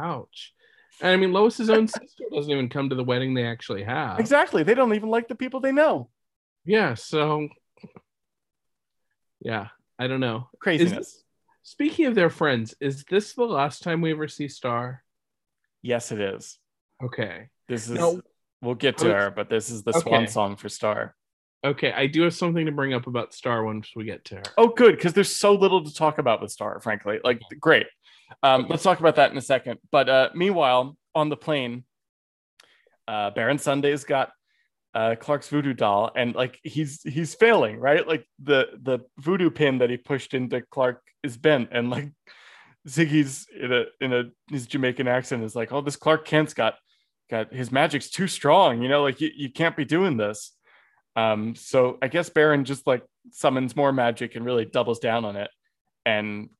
[0.00, 0.52] ouch.
[1.00, 4.18] And I mean, Lois's own sister doesn't even come to the wedding they actually have.
[4.18, 4.64] Exactly.
[4.64, 6.10] They don't even like the people they know.
[6.64, 6.94] Yeah.
[6.94, 7.48] So,
[9.40, 10.48] yeah, I don't know.
[10.58, 11.22] Craziness.
[11.62, 15.04] Speaking of their friends, is this the last time we ever see Star?
[15.82, 16.58] yes, it is.
[17.02, 17.50] Okay.
[17.68, 17.98] This is
[18.60, 20.26] we'll get to was- her, but this is the swan Okay.
[20.26, 21.14] song for Star.
[21.64, 21.92] Okay.
[21.92, 24.42] I do have something to bring up about Star once we get to her.
[24.58, 27.20] Oh, good, because there's so little to talk about with Star, frankly.
[27.24, 27.86] Like, great.
[28.42, 29.78] Um, let's talk about that in a second.
[29.90, 31.84] But uh, meanwhile, on the plane,
[33.08, 34.32] uh, Baron Sunday's got
[34.94, 38.06] uh, Clark's voodoo doll, and like he's he's failing, right?
[38.06, 42.12] Like the the voodoo pin that he pushed into Clark is bent, and like
[42.88, 46.74] Ziggy's in a in a his Jamaican accent is like, "Oh, this Clark Kent's got
[47.28, 50.52] got his magic's too strong, you know, like you, you can't be doing this."
[51.16, 55.36] Um, so I guess Baron just like summons more magic and really doubles down on
[55.36, 55.50] it.
[56.04, 56.50] And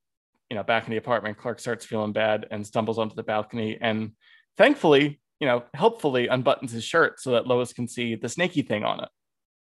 [0.50, 3.78] you know, back in the apartment, Clark starts feeling bad and stumbles onto the balcony.
[3.80, 4.12] And
[4.56, 8.84] thankfully, you know, helpfully unbuttons his shirt so that Lois can see the snaky thing
[8.84, 9.04] on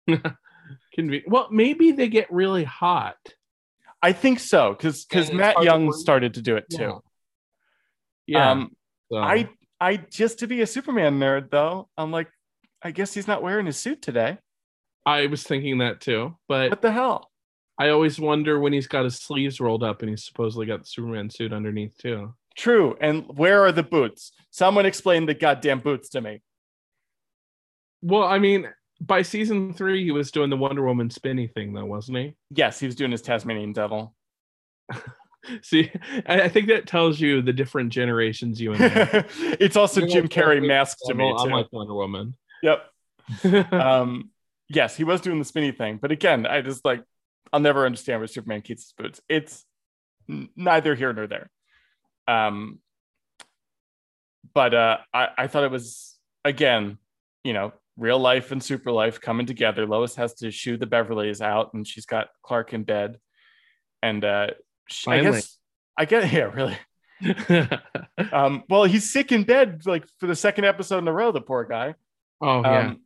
[0.08, 0.22] it.
[0.94, 3.18] Can be well, maybe they get really hot.
[4.02, 7.02] I think so, because because Matt to Young started to do it too.
[8.28, 8.52] Yeah.
[8.52, 8.76] Um,
[9.12, 12.30] so- I I just to be a Superman nerd though, I'm like,
[12.82, 14.38] I guess he's not wearing his suit today.
[15.06, 17.30] I was thinking that too, but What the hell?
[17.78, 20.86] I always wonder when he's got his sleeves rolled up and he's supposedly got the
[20.86, 22.34] Superman suit underneath too.
[22.56, 22.96] True.
[23.02, 24.32] And where are the boots?
[24.52, 26.42] Someone explain the goddamn boots to me.
[28.02, 28.70] Well, I mean,
[29.02, 32.36] by season three, he was doing the Wonder Woman spinny thing, though, wasn't he?
[32.52, 34.16] Yes, he was doing his Tasmanian devil.
[35.62, 35.92] See,
[36.26, 39.26] I, think that tells you the different generations you and I.
[39.60, 42.36] it's also Jim Carrey masked to me Woman, I'm like Wonder Woman.
[42.62, 42.86] Yep.
[43.74, 44.32] Um,
[44.70, 47.04] yes, he was doing the spinny thing, but again, I just like
[47.52, 49.22] I'll never understand where Superman keeps his boots.
[49.30, 49.66] It's
[50.56, 51.50] neither here nor there.
[52.28, 52.80] Um,
[54.54, 56.98] but uh, I I thought it was again,
[57.44, 59.86] you know, real life and super life coming together.
[59.86, 63.20] Lois has to shoo the Beverleys out, and she's got Clark in bed,
[64.02, 64.48] and uh,
[64.90, 65.58] sh- I guess
[65.98, 66.78] I get yeah, really.
[68.32, 71.32] Um, well, he's sick in bed like for the second episode in a row.
[71.32, 71.96] The poor guy.
[72.42, 72.88] oh yeah.
[72.88, 73.02] Um,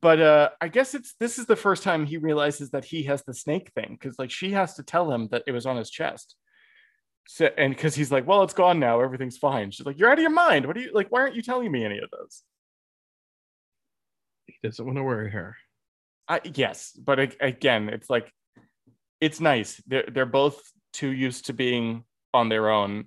[0.00, 3.22] but uh, I guess it's this is the first time he realizes that he has
[3.22, 5.90] the snake thing because like she has to tell him that it was on his
[5.90, 6.36] chest.
[7.26, 9.70] So and because he's like, well, it's gone now, everything's fine.
[9.70, 10.66] She's like, you're out of your mind.
[10.66, 11.08] What are you like?
[11.10, 12.42] Why aren't you telling me any of those?
[14.50, 15.56] he doesn't want to worry her.
[16.28, 18.32] I, yes, but again, it's like
[19.20, 19.82] it's nice.
[19.86, 20.60] They're they're both
[20.92, 23.06] too used to being on their own,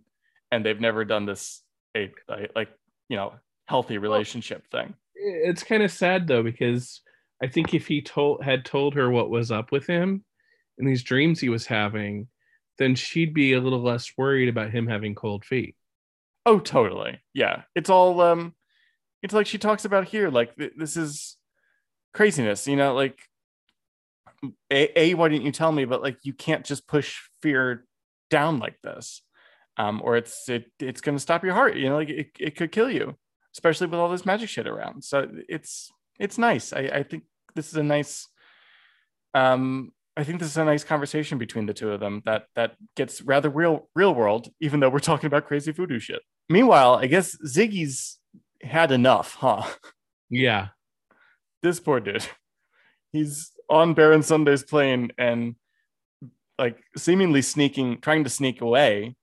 [0.52, 1.62] and they've never done this
[1.96, 2.70] a, a like
[3.08, 3.34] you know
[3.68, 4.96] healthy relationship thing.
[5.26, 7.02] It's kind of sad though because
[7.42, 10.24] I think if he told had told her what was up with him
[10.78, 12.28] and these dreams he was having,
[12.78, 15.76] then she'd be a little less worried about him having cold feet.
[16.46, 17.22] Oh, totally.
[17.34, 17.64] Yeah.
[17.76, 18.54] It's all um
[19.22, 21.38] it's like she talks about here like th- this is
[22.14, 23.20] craziness, you know, like
[24.72, 27.86] a, a why didn't you tell me but like you can't just push fear
[28.30, 29.22] down like this.
[29.78, 32.56] Um or it's it it's going to stop your heart, you know, like it, it
[32.58, 33.18] could kill you,
[33.54, 35.04] especially with all this magic shit around.
[35.04, 36.74] So it's it's nice.
[36.74, 37.24] I I think
[37.56, 38.28] this is a nice
[39.34, 42.76] um I think this is a nice conversation between the two of them that that
[42.96, 46.22] gets rather real real world, even though we're talking about crazy voodoo shit.
[46.50, 48.20] Meanwhile, I guess Ziggy's
[48.62, 49.64] had enough, huh?
[50.30, 50.70] Yeah.
[51.62, 52.26] This poor dude.
[53.12, 55.56] He's on Baron Sunday's plane and
[56.58, 59.16] like seemingly sneaking, trying to sneak away,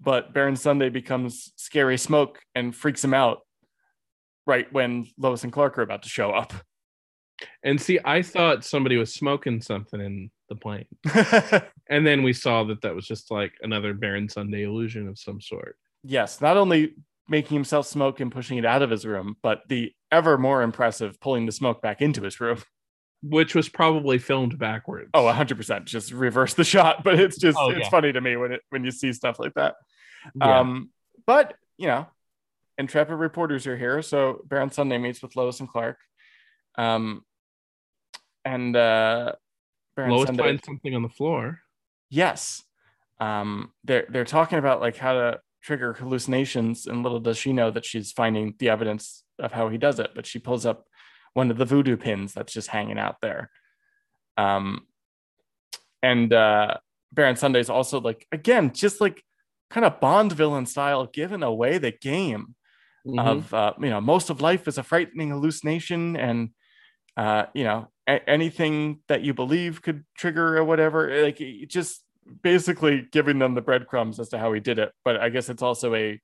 [0.00, 3.40] but Baron Sunday becomes scary smoke and freaks him out
[4.50, 6.52] right when Lois and Clark are about to show up.
[7.62, 10.86] And see, I thought somebody was smoking something in the plane.
[11.88, 15.40] And then we saw that that was just like another Baron Sunday illusion of some
[15.40, 15.76] sort.
[16.04, 16.94] yes, not only
[17.28, 21.18] making himself smoke and pushing it out of his room, but the ever more impressive
[21.20, 22.58] pulling the smoke back into his room.
[23.22, 25.10] Which was probably filmed backwards.
[25.14, 25.84] Oh, 100%.
[25.84, 27.90] Just reverse the shot, but it's just Oh, it's yeah.
[27.90, 29.74] funny to me when it when you see stuff like that.
[30.34, 30.60] yeah.
[30.60, 30.90] Um
[31.26, 32.06] but, you know,
[32.80, 35.98] intrepid reporters are here, so Baron Sunday meets with Lois and Clark.
[36.76, 37.22] Um
[38.44, 39.32] and uh
[39.96, 41.60] Baron Lois Sunday finds something on the floor.
[42.08, 42.62] Yes.
[43.20, 47.70] Um, they're they're talking about like how to trigger hallucinations, and little does she know
[47.70, 50.12] that she's finding the evidence of how he does it.
[50.14, 50.86] But she pulls up
[51.34, 53.50] one of the voodoo pins that's just hanging out there.
[54.36, 54.86] Um,
[56.02, 56.78] and uh,
[57.12, 59.22] Baron Sunday's also like again, just like
[59.68, 62.54] kind of Bond villain style, giving away the game
[63.06, 63.28] Mhm.
[63.28, 66.50] of uh, you know most of life is a frightening hallucination, and
[67.16, 71.22] uh, you know a- anything that you believe could trigger or whatever.
[71.22, 72.04] Like just
[72.42, 74.92] basically giving them the breadcrumbs as to how he did it.
[75.04, 76.20] But I guess it's also a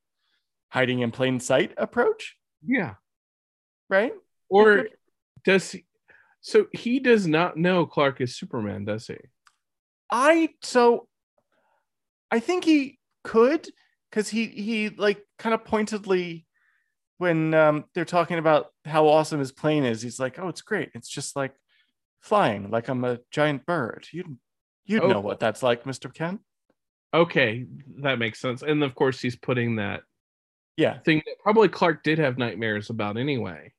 [0.69, 2.95] hiding in plain sight approach, yeah.
[3.89, 4.13] right?
[4.49, 4.89] Or
[5.45, 5.87] does he?
[6.41, 9.17] So he does not know Clark is Superman, does he?
[10.11, 11.09] I so
[12.31, 13.69] I think he could
[14.11, 16.46] because he he like kind of pointedly
[17.19, 20.91] when um, they're talking about how awesome his plane is, he's like, "Oh, it's great.
[20.95, 21.55] It's just like
[22.21, 24.07] flying, like I'm a giant bird.
[24.13, 24.39] You
[24.85, 25.09] you'd Oh.
[25.09, 26.41] know what that's like, Mister Kent."
[27.15, 27.67] Okay,
[28.03, 28.63] that makes sense.
[28.63, 30.03] And of course, he's putting that
[30.77, 33.73] Yeah, thing that probably Clark did have nightmares about anyway,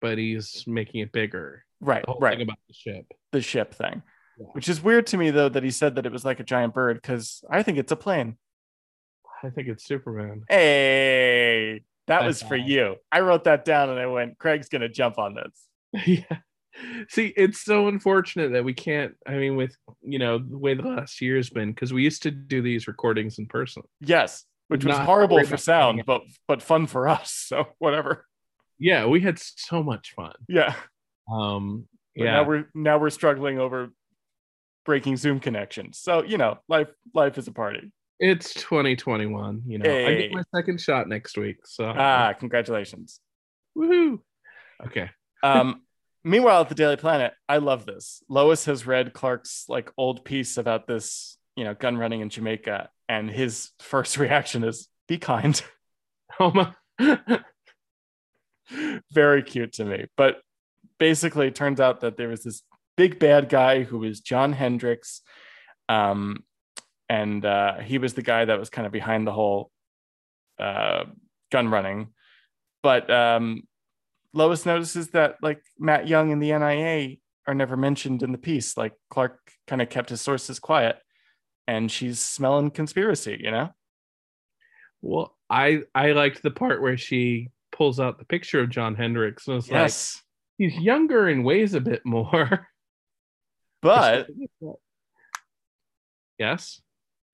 [0.00, 1.64] but he's making it bigger.
[1.80, 2.40] right, right.
[2.40, 3.06] about the ship.
[3.32, 4.02] the ship thing,
[4.38, 4.46] Yeah.
[4.52, 6.74] which is weird to me though that he said that it was like a giant
[6.74, 8.36] bird because I think it's a plane.
[9.42, 10.44] I think it's Superman.
[10.48, 12.96] Hey, that was for you.
[13.10, 16.06] I wrote that down and I went, Craig's gonna jump on this.
[16.06, 16.38] yeah.
[17.08, 19.14] See, it's so unfortunate that we can't.
[19.26, 22.30] I mean, with you know the way the last year's been, because we used to
[22.30, 23.82] do these recordings in person.
[24.00, 27.32] Yes, which was horrible for sound, but but fun for us.
[27.54, 28.26] So whatever.
[28.78, 30.34] Yeah, we had so much fun.
[30.48, 30.74] Yeah.
[31.32, 31.86] Um,
[32.16, 33.90] But yeah, now we're now we're struggling over
[34.84, 35.98] breaking Zoom connections.
[35.98, 37.92] So you know, life life is a party.
[38.20, 39.62] It's 2021.
[39.66, 41.58] You know, I get my second shot next week.
[41.66, 43.20] So Ah, congratulations.
[43.76, 44.20] woohoo!
[44.86, 45.10] Okay.
[45.42, 45.82] Um,
[46.24, 48.22] meanwhile, at the Daily Planet, I love this.
[48.28, 52.88] Lois has read Clark's like old piece about this, you know, gun running in Jamaica,
[53.08, 55.60] and his first reaction is, "Be kind."
[56.40, 56.72] Oh my.
[59.12, 60.06] very cute to me.
[60.16, 60.38] But
[60.98, 62.62] basically, it turns out that there was this
[62.96, 65.20] big bad guy who was John Hendricks.
[65.88, 66.42] Um,
[67.08, 69.70] and uh, he was the guy that was kind of behind the whole
[70.58, 71.04] uh,
[71.52, 72.08] gun running.
[72.82, 73.62] But um,
[74.32, 78.76] Lois notices that like Matt Young and the NIA are never mentioned in the piece.
[78.76, 80.96] Like Clark kind of kept his sources quiet,
[81.66, 83.38] and she's smelling conspiracy.
[83.42, 83.70] You know?
[85.02, 89.48] Well, I I liked the part where she pulls out the picture of John Hendricks
[89.48, 90.22] and it's like Yes.
[90.58, 92.68] he's younger and weighs a bit more.
[93.82, 94.28] But
[96.38, 96.80] yes.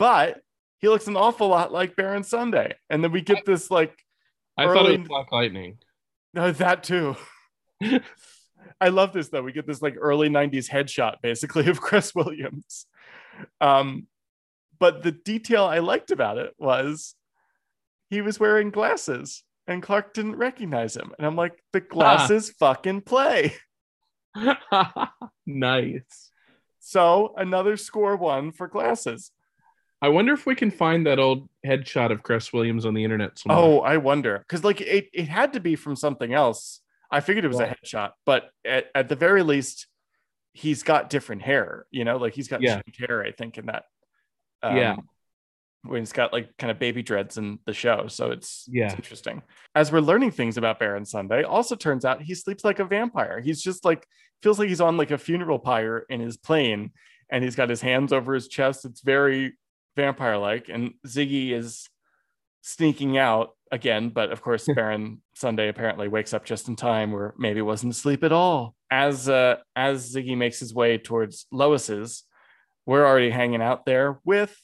[0.01, 0.41] But
[0.79, 2.75] he looks an awful lot like Baron Sunday.
[2.89, 3.95] And then we get this like
[4.57, 5.79] I thought it Early- was Black Lightning.
[6.35, 7.17] no, that too.
[8.81, 9.43] I love this though.
[9.43, 12.87] We get this like early 90s headshot basically of Cress Williams.
[13.61, 14.07] Um,
[14.79, 17.15] but the detail I liked about it was
[18.09, 21.13] he was wearing glasses and Clark didn't recognize him.
[21.19, 23.55] And I'm like, the glasses fucking play.
[25.47, 26.31] nice.
[26.81, 29.31] So another score one for glasses.
[30.03, 33.39] I wonder if we can find that old headshot of Cress Williams on the internet
[33.39, 33.59] somewhere.
[33.59, 36.81] Oh, I wonder because like it, it had to be from something else.
[37.11, 39.87] I figured it was a headshot, but at, at the very least,
[40.53, 41.87] he's got different hair.
[41.91, 42.81] You know, like he's got Yeah.
[42.99, 43.23] hair.
[43.23, 43.85] I think in that.
[44.63, 44.97] Um, yeah.
[45.85, 48.87] when he's got like kind of baby dreads in the show, so it's Yeah.
[48.87, 49.43] it's interesting.
[49.75, 53.41] As we're learning things about Baron Sunday, also turns out he sleeps like a vampire.
[53.41, 54.07] He's just like
[54.43, 56.93] feels like he's on like a funeral pyre in his plane,
[57.31, 58.85] and he's got his hands over his chest.
[58.85, 59.55] It's very
[59.97, 61.89] vampire like, and Ziggy is
[62.63, 67.35] sneaking out again, but of course Baron Sunday apparently wakes up just in time, or
[67.39, 68.75] maybe wasn't asleep at all.
[68.91, 72.25] As uh, as Ziggy makes his way towards Lois's,
[72.87, 74.57] we're already hanging out there with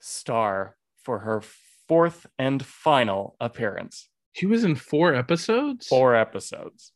[0.00, 1.42] Star for her
[1.88, 4.08] fourth and final appearance.
[4.32, 5.86] She was in four episodes?
[5.86, 6.92] Four episodes.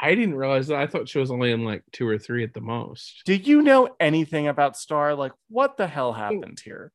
[0.00, 0.78] I didn't realize that.
[0.78, 3.22] I thought she was only in like two or three at the most.
[3.26, 5.14] Do you know anything about Star?
[5.14, 6.90] Like, what the hell happened here?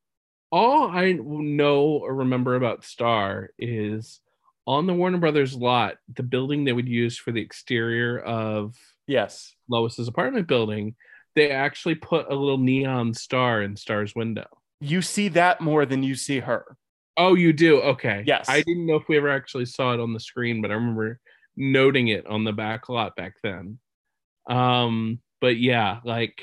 [0.55, 4.21] All I know or remember about Star is
[4.65, 8.73] on the Warner Brothers lot, the building they would use for the exterior of
[9.05, 9.53] Yes.
[9.69, 10.95] Lois's apartment building,
[11.35, 14.47] they actually put a little neon star in Star's window.
[14.79, 16.77] You see that more than you see her.
[17.17, 17.81] Oh, you do?
[17.81, 18.23] Okay.
[18.25, 18.45] Yes.
[18.47, 21.19] I didn't know if we ever actually saw it on the screen, but I remember
[21.57, 23.77] noting it on the back lot back then.
[24.49, 26.41] Um, but yeah, like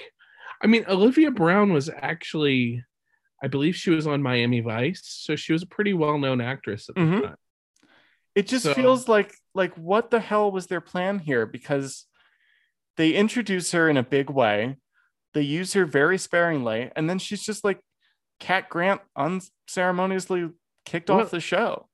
[0.62, 2.84] I mean, Olivia Brown was actually
[3.42, 6.94] I believe she was on Miami Vice, so she was a pretty well-known actress at
[6.94, 7.22] the Mhm.
[7.22, 7.36] time.
[8.34, 11.44] It just So- feels like like what the hell was their plan here?
[11.44, 12.06] Because
[12.96, 14.76] they introduce her in a big way,
[15.34, 17.80] they use her very sparingly, and then she's just like
[18.40, 20.50] Cat Grant unceremoniously
[20.86, 21.88] kicked Well- off the show.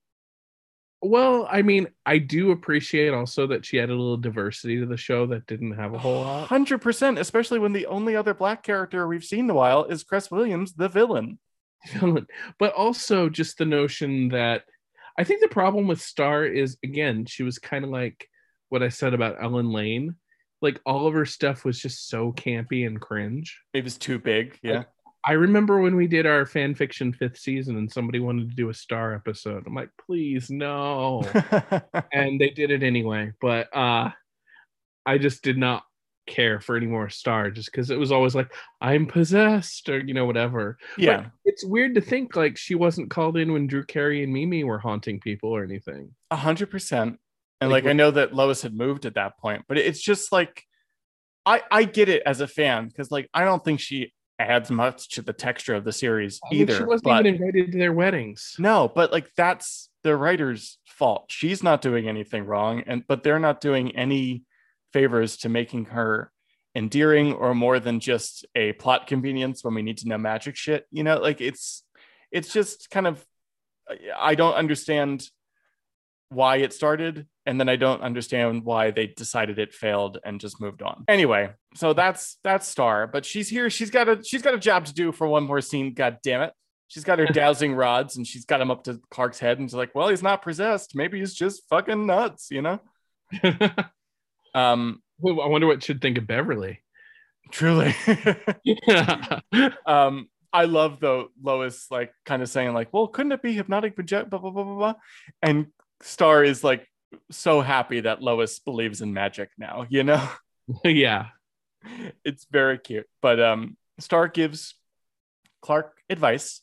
[1.00, 4.96] Well, I mean, I do appreciate also that she added a little diversity to the
[4.96, 6.48] show that didn't have a whole lot.
[6.48, 10.02] Hundred percent, especially when the only other black character we've seen in a while is
[10.02, 11.38] Cress Williams, the villain.
[11.86, 12.26] villain,
[12.58, 14.64] but also just the notion that
[15.16, 18.28] I think the problem with Star is again, she was kind of like
[18.68, 20.16] what I said about Ellen Lane.
[20.60, 23.60] Like all of her stuff was just so campy and cringe.
[23.72, 24.58] It was too big.
[24.62, 24.84] Yeah.
[25.24, 28.70] I remember when we did our fan fiction fifth season and somebody wanted to do
[28.70, 29.64] a Star episode.
[29.66, 31.22] I'm like, please no.
[32.12, 33.32] and they did it anyway.
[33.40, 34.10] But uh
[35.04, 35.84] I just did not
[36.26, 40.14] care for any more Star just because it was always like, I'm possessed or you
[40.14, 40.78] know, whatever.
[40.96, 41.16] yeah.
[41.22, 44.64] But it's weird to think like she wasn't called in when Drew Carey and Mimi
[44.64, 46.14] were haunting people or anything.
[46.30, 47.18] A hundred percent.
[47.60, 50.30] And Like, like, I know that Lois had moved at that point, but it's just
[50.30, 50.64] like
[51.44, 55.08] I I get it as a fan because like I don't think she adds much
[55.10, 56.76] to the texture of the series I mean, either.
[56.76, 58.54] she wasn't but even invited to their weddings.
[58.58, 61.26] no, but like that's the writer's fault.
[61.28, 64.44] She's not doing anything wrong, and but they're not doing any
[64.92, 66.32] favors to making her
[66.74, 70.86] endearing or more than just a plot convenience when we need to know magic shit.
[70.90, 71.82] You know, like it's
[72.30, 73.24] it's just kind of
[74.16, 75.26] I don't understand
[76.30, 80.60] why it started and then I don't understand why they decided it failed and just
[80.60, 81.04] moved on.
[81.08, 83.70] Anyway, so that's that's Star, but she's here.
[83.70, 85.94] She's got a she's got a job to do for one more scene.
[85.94, 86.52] God damn it.
[86.88, 89.74] She's got her dowsing rods and she's got him up to Clark's head and she's
[89.74, 90.94] like, well, he's not possessed.
[90.94, 92.80] Maybe he's just fucking nuts, you know?
[94.54, 96.80] Um, Well, I wonder what should think of Beverly.
[97.50, 97.94] truly.
[98.64, 99.40] Yeah.
[99.86, 103.94] um, I love though Lois like kind of saying like, well, couldn't it be hypnotic
[103.94, 104.30] project?
[104.30, 104.94] Blah blah blah blah blah.
[105.42, 105.66] And
[106.02, 106.86] Star is like
[107.30, 109.86] so happy that Lois believes in magic now.
[109.88, 110.28] You know,
[110.84, 111.26] yeah.
[112.24, 113.06] it's very cute.
[113.22, 114.74] But um, Star gives
[115.62, 116.60] Clark advice,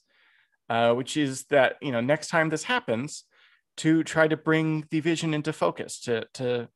[0.70, 3.24] uh, which is that you know next time this happens,
[3.78, 6.00] to try to bring the vision into focus.
[6.02, 6.70] To to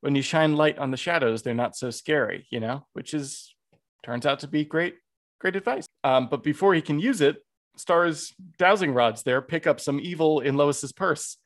[0.00, 2.46] when you shine light on the shadows, they're not so scary.
[2.50, 3.54] You know, which is
[4.02, 4.96] turns out to be great
[5.40, 5.86] great advice.
[6.02, 7.36] Um, but before he can use it,
[7.76, 11.36] Star's dowsing rods there pick up some evil in Lois's purse,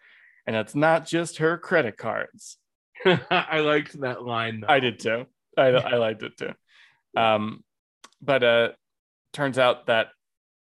[0.49, 2.57] and it's not just her credit cards.
[3.30, 4.61] I liked that line.
[4.61, 4.72] Though.
[4.72, 5.26] I did too.
[5.59, 6.55] I, I liked it too.
[7.14, 7.62] Um,
[8.22, 8.68] but uh,
[9.34, 10.09] turns out that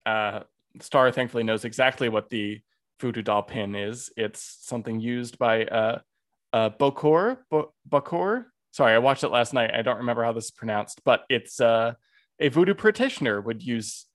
[0.05, 0.41] uh,
[0.81, 2.59] Star thankfully knows exactly what the
[2.99, 4.11] voodoo doll pin is.
[4.17, 5.99] It's something used by uh,
[6.51, 7.37] uh, Bokor.
[7.49, 8.47] Bo- Bokor.
[8.71, 9.71] Sorry, I watched it last night.
[9.73, 11.93] I don't remember how this is pronounced, but it's uh,
[12.37, 14.07] a voodoo practitioner would use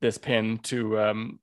[0.00, 1.40] this pin to, um,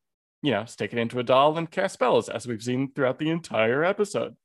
[0.47, 3.29] you know, stick it into a doll and cast spells, as we've seen throughout the
[3.29, 4.37] entire episode.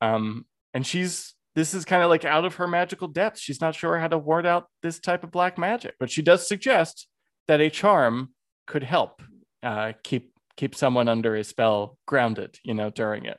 [0.00, 3.40] Um, and she's this is kind of like out of her magical depth.
[3.40, 6.46] She's not sure how to ward out this type of black magic, but she does
[6.46, 7.08] suggest
[7.48, 8.32] that a charm
[8.68, 9.20] could help
[9.64, 13.38] uh, keep keep someone under a spell grounded, you know, during it.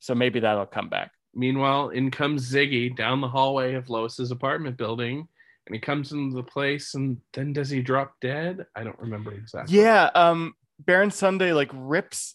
[0.00, 1.10] So maybe that'll come back.
[1.34, 5.26] Meanwhile, in comes Ziggy down the hallway of Lois's apartment building,
[5.66, 8.66] and he comes into the place, and then does he drop dead?
[8.76, 9.78] I don't remember exactly.
[9.78, 10.52] Yeah, um,
[10.86, 12.34] Baron Sunday like rips.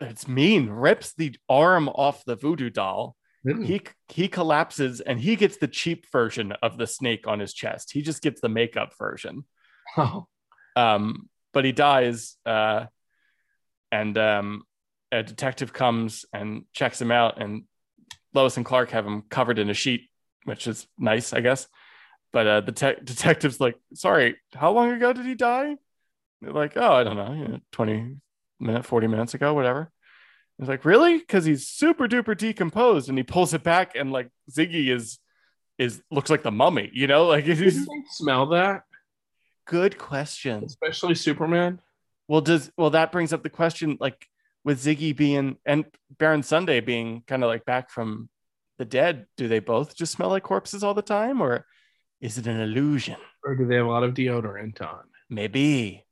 [0.00, 0.68] It's mean.
[0.70, 3.16] Rips the arm off the voodoo doll.
[3.44, 3.66] Really?
[3.66, 7.92] He he collapses and he gets the cheap version of the snake on his chest.
[7.92, 9.44] He just gets the makeup version.
[9.96, 10.26] Oh,
[10.76, 12.86] um, but he dies uh,
[13.90, 14.62] and um,
[15.10, 17.64] a detective comes and checks him out and
[18.34, 20.08] lois and clark have him covered in a sheet
[20.44, 21.68] which is nice i guess
[22.32, 25.76] but uh, the te- detective's like sorry how long ago did he die
[26.42, 28.16] like oh i don't know you know, 20
[28.60, 29.90] minutes 40 minutes ago whatever
[30.58, 34.28] he's like really because he's super duper decomposed and he pulls it back and like
[34.50, 35.18] ziggy is
[35.78, 38.82] is looks like the mummy you know like it's they smell that?
[39.66, 41.80] good question Especially Superman.
[42.28, 44.26] Well, does well that brings up the question like
[44.64, 45.84] with Ziggy being and
[46.18, 48.28] Baron Sunday being kind of like back from
[48.78, 51.66] the dead, do they both just smell like corpses all the time, or
[52.20, 53.16] is it an illusion?
[53.44, 55.04] Or do they have a lot of deodorant on?
[55.28, 56.04] Maybe.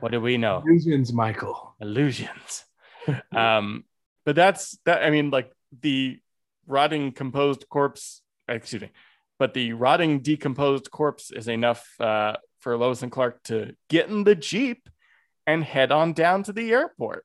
[0.00, 0.62] What do we know?
[0.66, 1.74] Illusions, Michael.
[1.80, 2.64] Illusions.
[3.36, 3.84] um,
[4.24, 5.02] but that's that.
[5.02, 6.18] I mean, like the
[6.66, 8.22] rotting composed corpse.
[8.48, 8.90] Excuse me,
[9.38, 14.24] but the rotting decomposed corpse is enough uh, for Lois and Clark to get in
[14.24, 14.88] the jeep
[15.46, 17.24] and head on down to the airport.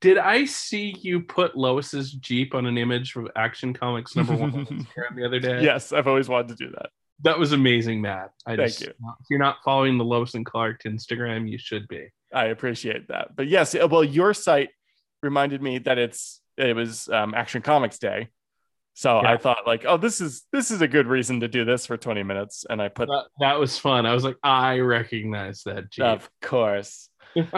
[0.00, 4.52] Did I see you put Lois's Jeep on an image from Action Comics number one
[4.52, 4.86] on
[5.16, 5.62] the other day?
[5.62, 6.90] Yes, I've always wanted to do that.
[7.22, 8.32] That was amazing, Matt.
[8.46, 8.88] I Thank just, you.
[8.88, 12.08] If you're not following the Lois and Clark Instagram, you should be.
[12.34, 13.36] I appreciate that.
[13.36, 14.70] But yes, uh, well, your site
[15.22, 18.28] reminded me that it's it was um, Action Comics Day,
[18.94, 21.86] so I thought like, oh, this is this is a good reason to do this
[21.86, 24.04] for twenty minutes, and I put That, that was fun.
[24.04, 26.04] I was like, I recognize that Jeep.
[26.04, 27.08] Of course.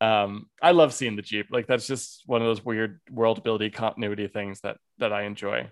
[0.00, 1.46] Um, I love seeing the Jeep.
[1.50, 5.70] Like that's just one of those weird world building continuity things that that I enjoy.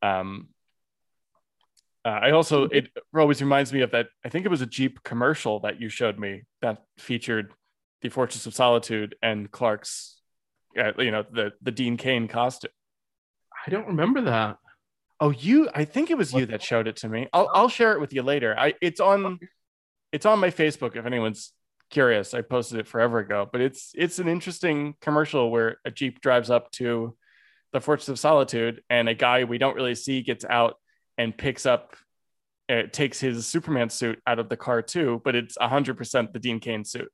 [0.00, 0.48] Um,
[2.04, 4.08] uh, I also it always reminds me of that.
[4.24, 7.52] I think it was a Jeep commercial that you showed me that featured
[8.00, 10.20] the Fortress of Solitude and Clark's,
[10.76, 12.72] uh, you know, the the Dean Cain costume.
[13.66, 14.58] I don't remember that.
[15.20, 15.68] Oh, you?
[15.72, 17.28] I think it was you that showed it to me.
[17.32, 18.58] I'll I'll share it with you later.
[18.58, 19.38] I it's on
[20.10, 21.52] it's on my Facebook if anyone's
[21.90, 22.34] curious.
[22.34, 26.50] I posted it forever ago, but it's it's an interesting commercial where a Jeep drives
[26.50, 27.16] up to
[27.72, 30.76] the Fortress of Solitude and a guy we don't really see gets out
[31.18, 31.96] and picks up
[32.68, 36.60] uh, takes his Superman suit out of the car too, but it's 100% the Dean
[36.60, 37.10] Cain suit.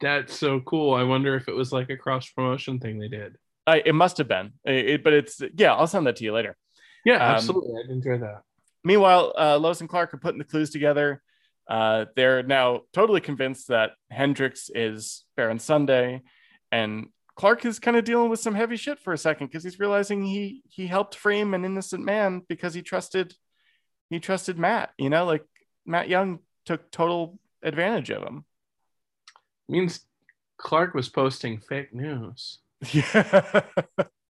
[0.00, 0.94] That's so cool.
[0.94, 3.36] I wonder if it was like a cross promotion thing they did.
[3.66, 5.74] I, it must have been, It- it- but it's yeah.
[5.74, 6.56] I'll send that to you later.
[7.04, 7.80] Yeah, Um, absolutely.
[7.82, 8.42] I'd enjoy that.
[8.84, 11.22] Meanwhile, uh, Lois and Clark are putting the clues together.
[11.68, 16.22] Uh, they're now totally convinced that Hendrix is Baron Sunday,
[16.72, 17.06] and
[17.40, 20.22] Clark is kind of dealing with some heavy shit for a second because he's realizing
[20.22, 23.34] he he helped frame an innocent man because he trusted
[24.10, 24.90] he trusted Matt.
[24.98, 25.46] You know, like
[25.86, 28.44] Matt Young took total advantage of him.
[29.70, 30.00] means
[30.58, 32.58] Clark was posting fake news.
[32.92, 33.62] Yeah.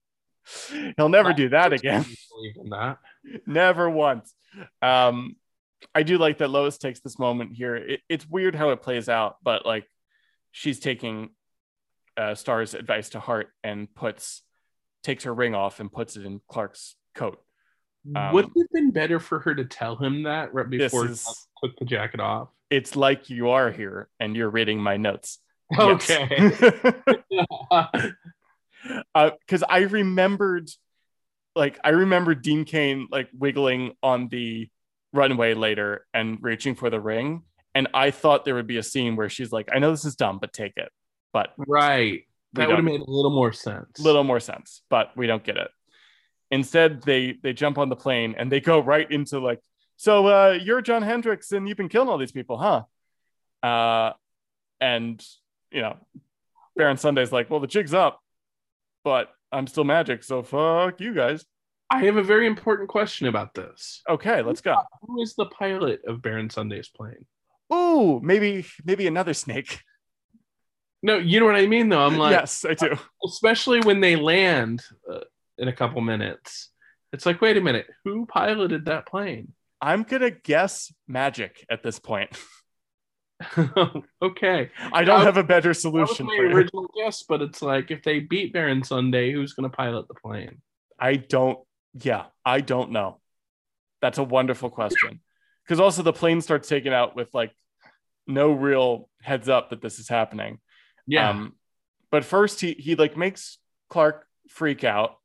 [0.95, 2.05] He'll never do that again.
[2.69, 2.97] That.
[3.45, 4.33] never once.
[4.81, 5.35] Um,
[5.93, 7.75] I do like that Lois takes this moment here.
[7.75, 9.85] It, it's weird how it plays out, but like
[10.51, 11.31] she's taking
[12.21, 14.43] uh, Star's advice to heart and puts
[15.03, 17.41] takes her ring off and puts it in Clark's coat.
[18.15, 21.25] Um, Would it have been better for her to tell him that right before is
[21.25, 22.49] he took the jacket off?
[22.71, 25.37] it's like you are here and you're reading my notes.
[25.77, 26.27] Okay.
[29.13, 30.69] because I remembered,
[31.55, 34.69] like, I remember Dean Cain like wiggling on the
[35.13, 37.43] runway later and reaching for the ring,
[37.75, 40.15] and I thought there would be a scene where she's like, "I know this is
[40.15, 40.89] dumb, but take it."
[41.33, 42.23] But right.
[42.53, 43.99] That would have made a little more sense.
[43.99, 45.69] A little more sense, but we don't get it.
[46.49, 49.59] Instead, they they jump on the plane and they go right into like,
[49.95, 52.83] so uh, you're John Hendricks and you've been killing all these people, huh?
[53.65, 54.13] Uh,
[54.81, 55.23] and
[55.71, 55.95] you know,
[56.75, 58.19] Baron Sunday's like, well, the jig's up,
[59.05, 61.45] but I'm still magic, so fuck you guys.
[61.89, 64.01] I have a very important question about this.
[64.09, 64.75] Okay, let's go.
[65.03, 67.25] Who is the pilot of Baron Sunday's plane?
[67.69, 69.81] Oh, maybe maybe another snake.
[71.03, 72.05] No, you know what I mean, though.
[72.05, 72.97] I'm like, yes, I do.
[73.25, 75.21] especially when they land uh,
[75.57, 76.69] in a couple minutes.
[77.13, 79.53] It's like, wait a minute, who piloted that plane?
[79.81, 82.29] I'm gonna guess magic at this point.
[84.21, 86.55] okay, I don't I- have a better that was solution my for you.
[86.55, 90.13] original guess, but it's like if they beat Baron Sunday, who's going to pilot the
[90.13, 90.61] plane?
[90.99, 91.57] I don't,
[91.93, 93.19] yeah, I don't know.
[94.01, 95.21] That's a wonderful question.
[95.63, 97.51] Because also the plane starts taking out with like
[98.27, 100.59] no real heads up that this is happening.
[101.29, 101.53] Um,
[102.11, 103.57] but first he he like makes
[103.89, 105.15] Clark freak out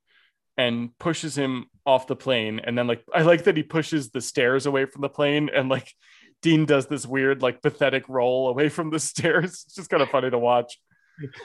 [0.57, 2.61] and pushes him off the plane.
[2.62, 5.68] And then like I like that he pushes the stairs away from the plane and
[5.68, 5.93] like
[6.43, 9.64] Dean does this weird like pathetic roll away from the stairs.
[9.66, 10.78] It's just kind of funny to watch.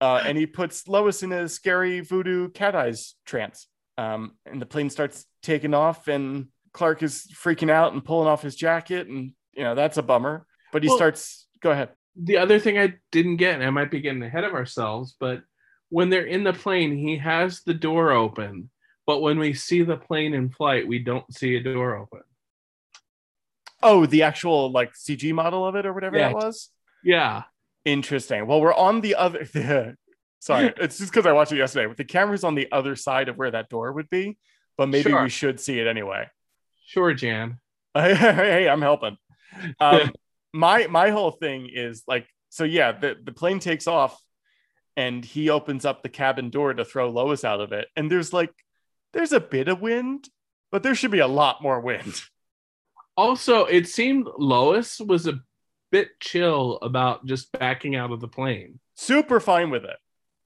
[0.00, 3.66] uh, and he puts Lois in a scary voodoo cat eyes trance.
[3.96, 8.42] Um, and the plane starts taking off, and Clark is freaking out and pulling off
[8.42, 10.46] his jacket, and you know that's a bummer.
[10.72, 11.46] But he Well- starts.
[11.60, 11.88] Go ahead.
[12.20, 15.42] The other thing I didn't get, and I might be getting ahead of ourselves, but
[15.88, 18.70] when they're in the plane, he has the door open.
[19.06, 22.20] But when we see the plane in flight, we don't see a door open.
[23.82, 26.28] Oh, the actual like CG model of it or whatever Yeah.
[26.28, 26.70] that was.
[27.02, 27.44] Yeah.
[27.84, 28.46] Interesting.
[28.46, 29.46] Well, we're on the other.
[30.40, 31.86] Sorry, it's just because I watched it yesterday.
[31.86, 34.36] But the camera's on the other side of where that door would be,
[34.76, 35.22] but maybe Sure.
[35.22, 36.28] we should see it anyway.
[36.86, 37.58] Sure, Jan.
[37.94, 39.16] hey, I'm helping.
[39.80, 40.12] Um,
[40.52, 44.20] my my whole thing is like, so yeah, the the plane takes off,
[44.96, 48.32] and he opens up the cabin door to throw Lois out of it, and there's
[48.32, 48.52] like,
[49.12, 50.28] there's a bit of wind,
[50.70, 52.20] but there should be a lot more wind.
[53.16, 55.40] Also, it seemed Lois was a
[55.90, 58.78] bit chill about just backing out of the plane.
[58.94, 59.96] Super fine with it.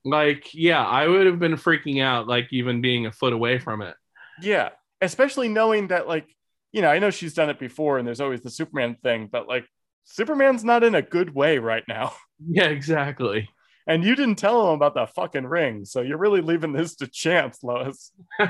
[0.05, 3.81] Like, yeah, I would have been freaking out, like even being a foot away from
[3.81, 3.95] it.
[4.41, 4.69] Yeah,
[5.01, 6.27] especially knowing that like,
[6.71, 9.47] you know, I know she's done it before, and there's always the Superman thing, but
[9.47, 9.65] like,
[10.03, 12.13] Superman's not in a good way right now.
[12.45, 13.47] Yeah, exactly.
[13.87, 17.07] And you didn't tell him about the fucking ring, so you're really leaving this to
[17.07, 18.11] chance, Lois.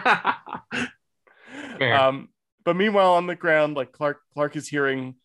[1.81, 2.29] Um,
[2.65, 5.15] but meanwhile, on the ground, like Clark, Clark is hearing,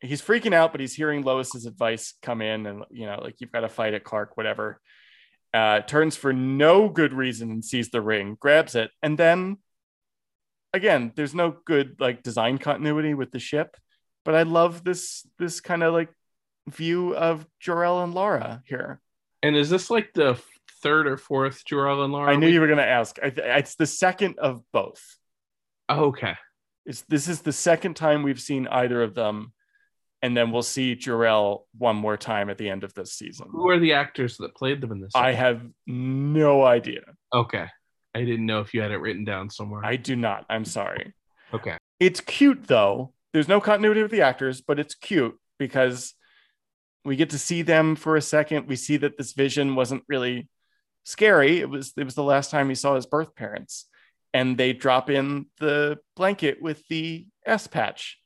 [0.00, 3.52] he's freaking out, but he's hearing Lois's advice come in, and you know, like you've
[3.52, 4.80] got to fight it, Clark, whatever.
[5.54, 9.58] Uh, turns for no good reason and sees the ring, grabs it, and then
[10.72, 13.76] again, there's no good like design continuity with the ship,
[14.26, 16.10] but I love this this kind of like
[16.68, 19.00] view of Jor-El and Lara here.
[19.42, 20.38] And is this like the
[20.82, 22.32] third or fourth Jor-El and Lara?
[22.32, 23.18] I knew you were going to ask.
[23.22, 25.02] I th- it's the second of both.
[25.88, 26.34] Oh, okay.
[26.84, 29.52] It's, this is the second time we've seen either of them,
[30.22, 33.46] and then we'll see Jor-El one more time at the end of this season.
[33.52, 35.12] Who are the actors that played them in this?
[35.14, 37.02] I have no idea.
[37.32, 37.66] okay.
[38.14, 39.84] I didn't know if you had it written down somewhere.
[39.84, 40.46] I do not.
[40.48, 41.12] I'm sorry.
[41.52, 41.76] okay.
[42.00, 43.12] It's cute though.
[43.36, 46.14] There's no continuity with the actors, but it's cute because
[47.04, 48.66] we get to see them for a second.
[48.66, 50.48] We see that this vision wasn't really
[51.04, 51.60] scary.
[51.60, 53.90] It was it was the last time he saw his birth parents.
[54.32, 58.16] And they drop in the blanket with the S patch.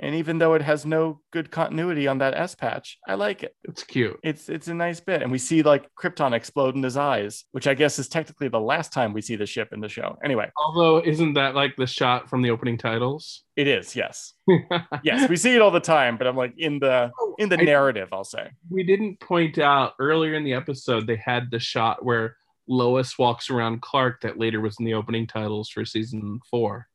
[0.00, 3.54] And even though it has no good continuity on that S patch, I like it.
[3.62, 4.18] It's cute.
[4.24, 5.22] It's it's a nice bit.
[5.22, 8.58] And we see like Krypton explode in his eyes, which I guess is technically the
[8.58, 10.18] last time we see the ship in the show.
[10.24, 13.44] Anyway, Although, isn't that like the shot from the opening titles?
[13.54, 14.32] it is, yes.
[15.04, 17.60] yes, we see it all the time, but I'm like in the oh, in the
[17.60, 18.50] I- narrative, I'll say.
[18.70, 22.36] we didn't point out earlier in the episode they had the shot where
[22.66, 26.88] Lois walks around Clark that later was in the opening titles for season four.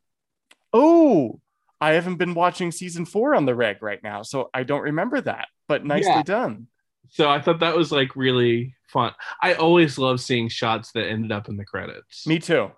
[0.73, 1.39] Oh,
[1.79, 5.21] I haven't been watching season four on the reg right now, so I don't remember
[5.21, 5.47] that.
[5.67, 6.23] But nicely Yeah.
[6.23, 6.67] done.
[7.09, 9.13] So I thought that was like really fun.
[9.41, 12.27] I always love seeing shots that ended up in the credits.
[12.27, 12.71] Me too.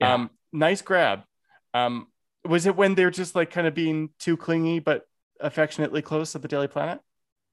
[0.00, 0.14] Yeah.
[0.14, 1.22] Um, nice grab.
[1.72, 2.08] Um,
[2.44, 5.06] was it when they're just like kind of being too clingy but
[5.40, 7.00] affectionately close at the Daily Planet?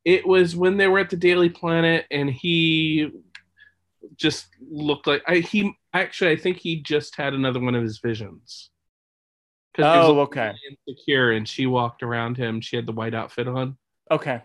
[0.05, 3.11] It was when they were at the Daily Planet and he
[4.17, 7.99] just looked like I he actually I think he just had another one of his
[7.99, 8.69] visions.
[9.73, 10.53] 'Cause he was Oh, okay.
[10.87, 12.61] Insecure and she walked around him.
[12.61, 13.77] She had the white outfit on.
[14.11, 14.41] Okay.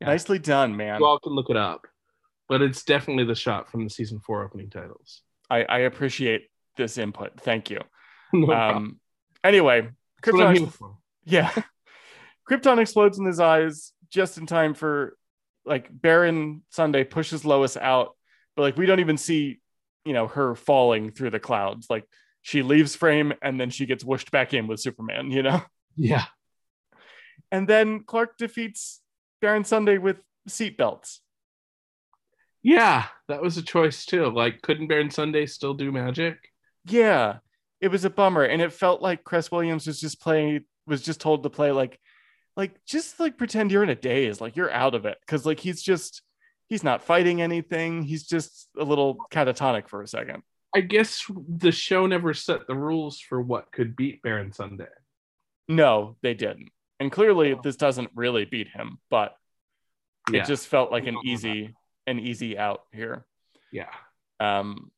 [0.00, 0.06] Yeah.
[0.08, 1.00] Nicely done, man.
[1.00, 1.86] You all can look it up,
[2.48, 5.22] but it's definitely the shot from the season four opening titles.
[5.48, 7.40] I, I appreciate this input.
[7.40, 7.80] Thank you.
[8.32, 8.52] No.
[8.52, 9.00] Um,
[9.44, 9.88] anyway,
[10.20, 10.72] Krypton.
[11.24, 11.52] Yeah.
[12.50, 15.16] Krypton explodes in his eyes just in time for
[15.64, 18.16] like Baron Sunday pushes Lois out,
[18.56, 19.60] but like we don't even see,
[20.04, 21.86] you know, her falling through the clouds.
[21.88, 22.04] Like
[22.46, 25.62] she leaves frame and then she gets whooshed back in with Superman, you know?
[25.96, 26.26] Yeah,
[27.50, 29.00] And then Clark defeats
[29.40, 30.18] Baron Sunday with
[30.48, 31.18] seatbelts.
[32.62, 34.26] yeah, that was a choice too.
[34.30, 36.36] Like, couldn't Baron Sunday still do magic?
[36.84, 37.38] Yeah.
[37.80, 38.42] It was a bummer.
[38.44, 41.98] And it felt like Cress Williams was just playing was just told to play like
[42.56, 45.18] like just like pretend you're in a daze, like you're out of it.
[45.26, 46.22] Cause like he's just
[46.68, 48.02] he's not fighting anything.
[48.02, 50.42] He's just a little catatonic for a second.
[50.76, 54.88] I guess the show never set the rules for what could beat Baron Sunday.
[55.68, 56.68] No, they didn't.
[57.00, 59.34] And clearly this doesn't really beat him, but
[60.30, 61.74] Yeah, it just felt like We an easy
[62.06, 63.24] an easy out here.
[63.72, 63.88] yeah.
[64.38, 64.90] Um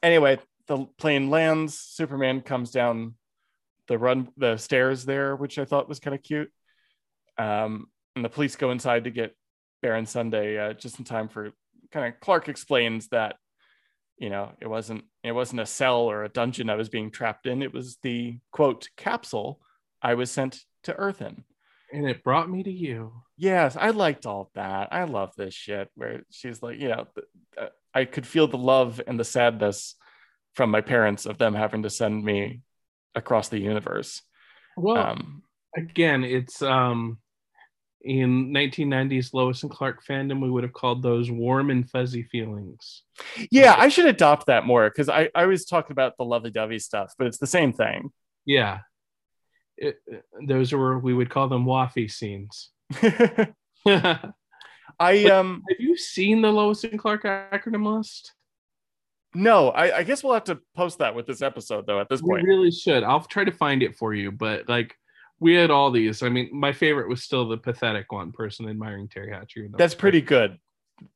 [0.00, 0.38] anyway,
[0.68, 3.14] the plane lands, Superman comes down
[3.88, 6.52] the run the stairs there, which I thought was kind of cute.
[7.36, 9.36] Um and the police go inside to get
[9.82, 11.50] Baron Sunday uh, just in time for
[11.90, 13.34] kind of Clark explains that
[14.18, 17.46] you know it wasn't it wasn't a cell or a dungeon I was being trapped
[17.46, 17.62] in.
[17.62, 19.60] It was the quote capsule
[20.02, 21.44] I was sent to Earth in.
[21.92, 23.12] And it brought me to you.
[23.36, 24.88] Yes, I liked all that.
[24.92, 27.06] I love this shit where she's like, you know,
[27.56, 29.94] uh, I could feel the love and the sadness
[30.54, 32.62] from my parents of them having to send me
[33.14, 34.22] across the universe.
[34.76, 35.42] Well, Um,
[35.76, 37.18] again, it's um
[38.04, 43.02] in 1990s Lois and Clark fandom, we would have called those warm and fuzzy feelings.
[43.50, 46.78] yeah, I should adopt that more because I, I always talk about the lovey dovey
[46.78, 48.10] stuff, but it's the same thing.
[48.44, 48.80] Yeah.
[49.76, 49.96] It,
[50.46, 52.70] those were we would call them waffy scenes.
[52.92, 53.54] Have
[55.00, 58.34] I um have you seen the Lois and Clark acronym list?
[59.34, 62.22] no, I, I guess we'll have to post that with this episode though at this
[62.22, 62.44] point.
[62.44, 63.02] We really should.
[63.02, 64.96] I'll try to find it for you, but like
[65.44, 66.22] we had all these.
[66.22, 69.68] I mean, my favorite was still the pathetic one person admiring Teri Hatcher.
[69.68, 70.58] That That's pretty good.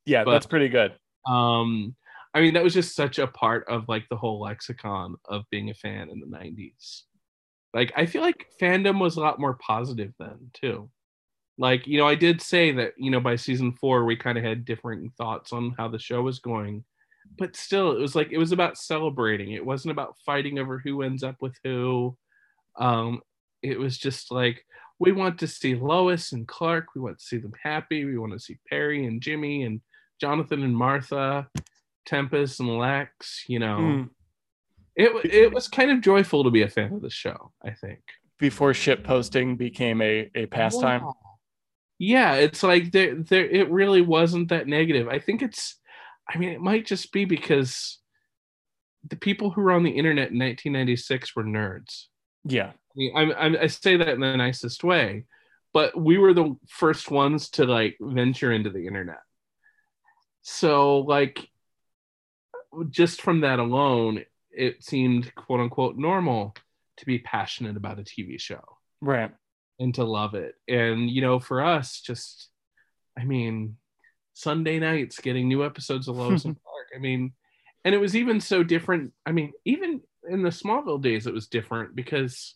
[0.04, 0.92] Yeah, But- that's pretty good.
[1.28, 1.94] um
[2.34, 5.68] i mean that was just such a part of like the whole lexicon of being
[5.70, 7.02] a fan in the 90s
[7.74, 10.88] like i feel like fandom was a lot more positive then too
[11.58, 14.44] like you know i did say that you know by season four we kind of
[14.44, 16.84] had different thoughts on how the show was going
[17.38, 21.02] but still it was like it was about celebrating it wasn't about fighting over who
[21.02, 22.16] ends up with who
[22.78, 23.20] um
[23.62, 24.64] it was just like
[24.98, 28.32] we want to see lois and clark we want to see them happy we want
[28.32, 29.80] to see perry and jimmy and
[30.20, 31.48] jonathan and martha
[32.06, 33.78] tempus and lex you know.
[33.78, 34.08] Mm.
[34.96, 38.00] it, it was kind of joyful to be a fan of the show i think.
[38.38, 41.02] Before ship posting became a, a pastime.
[41.98, 42.34] yeah.
[42.34, 45.08] It's like there there it really wasn't that negative.
[45.08, 45.74] I think it's
[46.28, 47.98] i mean it might just be because
[49.08, 52.04] the people who were on the internet in 1996 were nerds
[52.48, 52.70] Yeah.
[52.70, 55.24] I, mean, I'm, I'm, I say that in the nicest way
[55.72, 59.20] but we were the first ones to like venture into the internet.
[60.42, 61.48] So like
[62.90, 66.54] just from that alone, it seemed quote unquote normal
[66.96, 68.64] to be passionate about a TV show
[69.00, 69.30] Right.
[69.78, 70.54] and to love it.
[70.66, 72.48] And you know, for us, just
[73.16, 73.76] I mean,
[74.34, 76.88] Sunday nights getting new episodes of Lois and Clark.
[76.96, 77.32] I mean,
[77.84, 79.12] and it was even so different.
[79.26, 82.54] I mean, even in the Smallville days, it was different because,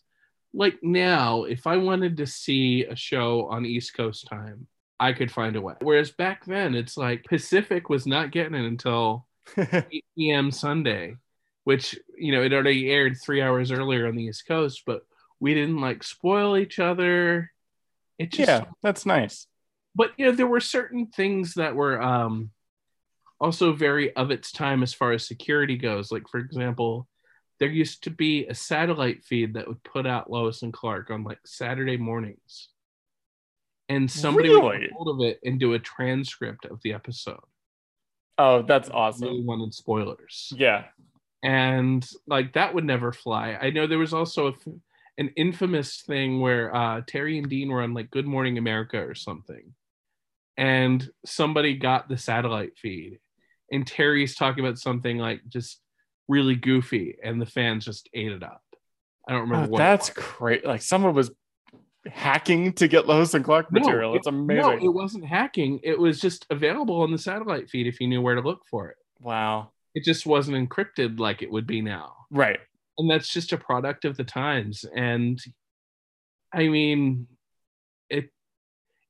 [0.53, 4.67] like now, if I wanted to see a show on East Coast time,
[4.99, 5.75] I could find a way.
[5.81, 9.27] Whereas back then, it's like Pacific was not getting it until
[9.57, 10.51] 8 p.m.
[10.51, 11.15] Sunday,
[11.63, 15.01] which you know it already aired three hours earlier on the East Coast, but
[15.39, 17.51] we didn't like spoil each other.
[18.17, 19.47] It just yeah, that's nice.
[19.95, 22.51] but you know there were certain things that were um
[23.41, 27.07] also very of its time as far as security goes like for example
[27.63, 31.23] there used to be a satellite feed that would put out lois and clark on
[31.23, 32.67] like saturday mornings
[33.87, 37.39] and somebody would get hold of it and do a transcript of the episode
[38.37, 39.45] Oh, that's really awesome.
[39.45, 40.85] wanted spoilers Yeah.
[41.43, 43.57] and like that would never fly.
[43.61, 44.67] I know there was also a f
[45.19, 49.13] an infamous thing where uh, Teri and Dean were on like Good Morning America or
[49.13, 49.75] something,
[50.57, 53.19] and somebody got the satellite feed,
[53.71, 55.82] and Teri's talking about something like just
[56.27, 58.61] really goofy, and the fans just ate it up.
[59.27, 59.77] I don't remember Oh, what.
[59.79, 60.65] that's great.
[60.65, 61.31] Like someone was
[62.05, 64.13] hacking to get Lois and Clark No, material.
[64.13, 64.61] it- it's amazing.
[64.61, 65.79] No, it wasn't hacking.
[65.83, 68.89] It was just available on the satellite feed if you knew where to look for
[68.89, 68.97] it.
[69.21, 69.69] wow.
[69.95, 72.15] It just wasn't encrypted like it would be now.
[72.31, 72.59] Right.
[72.97, 75.39] and that's just a product of the times and
[76.53, 77.25] i mean
[78.09, 78.29] it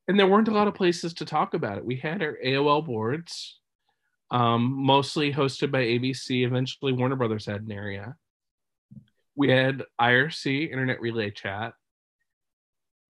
[0.08, 2.86] and there weren't a lot of places to talk about it we had our aol
[2.86, 3.60] boards
[4.34, 8.16] um, mostly hosted by abc eventually warner brothers had an area
[9.36, 11.74] we had irc internet relay chat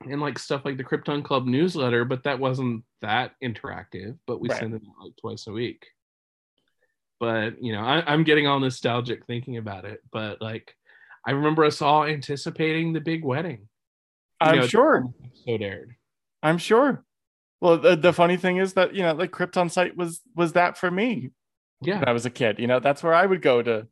[0.10, 4.50] and like stuff like the krypton club newsletter but that wasn't that interactive but we
[4.50, 4.60] Right.
[4.60, 5.88] sent it out like twice a week
[7.20, 10.76] but you know I, i'm getting all nostalgic thinking about it but like
[11.26, 15.06] i remember us all anticipating the big wedding you I'm know, sure.
[15.26, 15.96] episode aired
[16.42, 17.06] I'm sure.
[17.64, 20.92] Well, the, the funny thing is that you know, like KryptonSite was was that for
[20.92, 21.32] me
[21.82, 22.60] yeah when I was a kid.
[22.60, 23.88] You know, that's where I would go to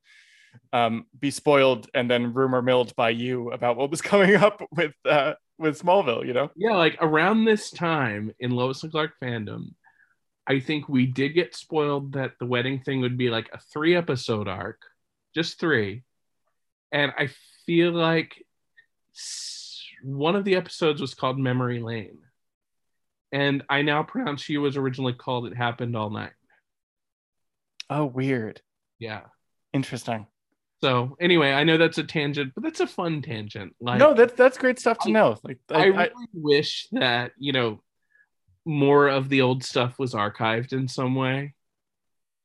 [0.73, 4.91] um, be spoiled and then rumor milled by you about what was coming up with
[5.06, 6.27] uh, with Smallville.
[6.27, 6.52] You know.
[6.57, 9.68] yeah like around this time in lois and clark fandom
[10.48, 13.95] i think we did get spoiled that the wedding thing would be like a three
[13.95, 14.81] episode arc
[15.34, 16.03] just three
[16.91, 17.30] and i
[17.65, 18.43] feel like
[20.03, 22.18] one of the episodes was called memory lane
[23.32, 26.32] and i now pronounce you was originally called it happened all night
[27.90, 28.62] Oh, weird.
[28.99, 29.22] yeah
[29.74, 30.28] Interesting.
[30.82, 34.34] so anyway i know that's a tangent but that's a fun tangent like no, that's
[34.34, 35.38] that's great stuff to I- know.
[35.44, 37.82] Like, I, I, really I, wish that you know
[38.66, 41.56] more of the old stuff was archived in some way,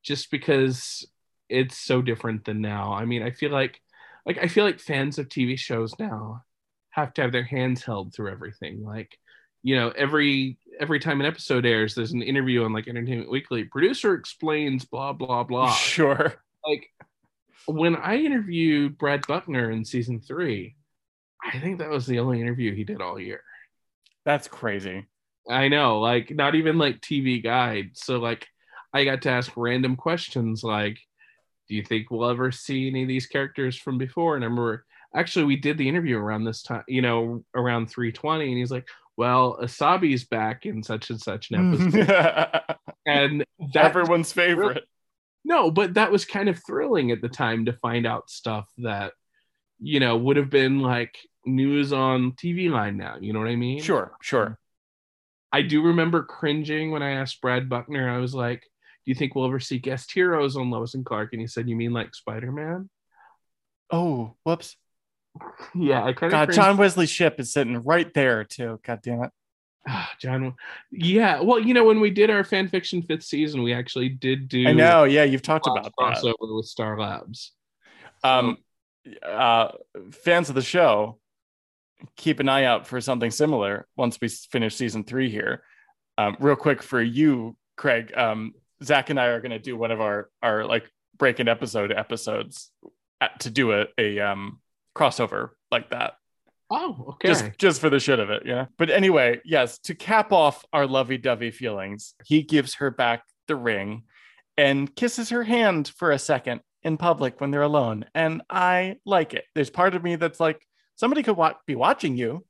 [0.02, 1.06] just because
[1.50, 2.94] it's so different than now.
[2.94, 3.78] I mean, I feel like,
[4.24, 6.42] like I feel like fans of TV shows now
[6.90, 8.82] have to have their hands held through everything.
[8.82, 9.18] Like,
[9.62, 13.64] you know, every every time an episode airs, there's an interview on like Entertainment Weekly.
[13.64, 15.72] Producer explains blah blah blah.
[15.74, 16.34] sure.
[16.66, 16.88] like
[17.66, 20.76] when I interviewed Brad Buckner in season three,
[21.42, 23.42] I think that was the only interview he did all year.
[24.24, 25.06] That's crazy.
[25.48, 27.90] I know, like not even like TV guide.
[27.94, 28.46] So like
[28.92, 30.98] I got to ask random questions like,
[31.68, 34.36] do you think we'll ever see any of these characters from before?
[34.36, 34.84] And I remember
[35.14, 38.86] actually we did the interview around this time, you know, around 320, and he's like,
[39.16, 42.00] Well, Asabi's back in such and such an hmm.
[42.00, 42.76] episode.
[43.06, 43.44] and
[43.74, 44.84] Everyone's favorite.
[45.44, 49.12] no, but that was kind of thrilling at the time to find out stuff that,
[49.78, 51.16] you know, would have been like
[51.46, 53.16] news on TV line now.
[53.20, 53.80] You know what I mean?
[53.80, 54.58] Sure, sure.
[55.52, 59.34] I do remember cringing when I asked Brad Buckner, I was like, Do you think
[59.34, 61.30] we'll ever see guest heroes on Lois and Clark?
[61.32, 62.90] And he said, You mean like Spider Man?
[63.90, 64.76] Oh, whoops.
[65.74, 68.80] Yeah, I kind of John Wesley Shipp is sitting right there too.
[68.84, 69.30] God damn it.
[70.20, 70.54] John.
[70.90, 74.48] Yeah, well, you know, when we did our fan fiction fifth season, we actually did
[74.48, 75.04] do I know.
[75.04, 75.92] Yeah, you've talked about that.
[75.98, 77.52] crossover with Star Labs.
[78.24, 78.58] Um,
[79.24, 79.68] uh,
[80.10, 81.18] fans of the show,
[82.16, 85.62] keep an eye out for something similar once we finish season three here.
[86.18, 88.12] Um, real quick for you, Craig.
[88.16, 91.48] Um, Zach and I are going to do one of our our like break in
[91.48, 92.70] episode episodes
[93.20, 94.60] at, to do a a um
[94.96, 96.14] crossover like that.
[96.70, 97.28] Oh, okay.
[97.28, 98.66] just just for the shit of it, yeah.
[98.76, 104.02] But anyway, yes, to cap off our lovey-dovey feelings, he gives her back the ring
[104.56, 109.34] and kisses her hand for a second in public when they're alone, and I like
[109.34, 109.44] it.
[109.54, 110.66] There's part of me that's like,
[110.96, 112.44] somebody could wa- be watching you,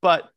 [0.00, 0.28] but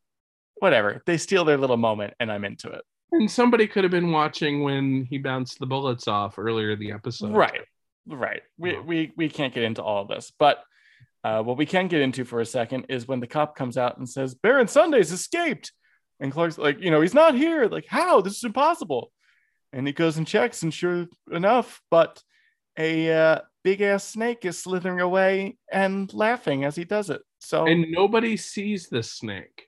[0.56, 1.02] whatever.
[1.06, 2.82] They steal their little moment, and I'm into it.
[3.12, 6.92] And somebody could have been watching when he bounced the bullets off earlier in the
[6.92, 7.34] episode.
[7.36, 7.62] Right.
[8.08, 8.42] Right.
[8.58, 8.82] We, Oh.
[8.82, 10.64] we we can't get into all of this, but
[11.24, 13.98] uh, what we can get into for a second is when the cop comes out
[13.98, 15.72] and says Baron Sunday's escaped,
[16.20, 17.68] and Clark's like, you know, he's not here.
[17.68, 18.22] Like, how?
[18.22, 19.12] This is impossible.
[19.72, 22.22] And he goes and checks, and sure enough, but
[22.78, 27.22] a uh, big ass snake is slithering away and laughing as he does it.
[27.40, 29.68] So And nobody sees the snake.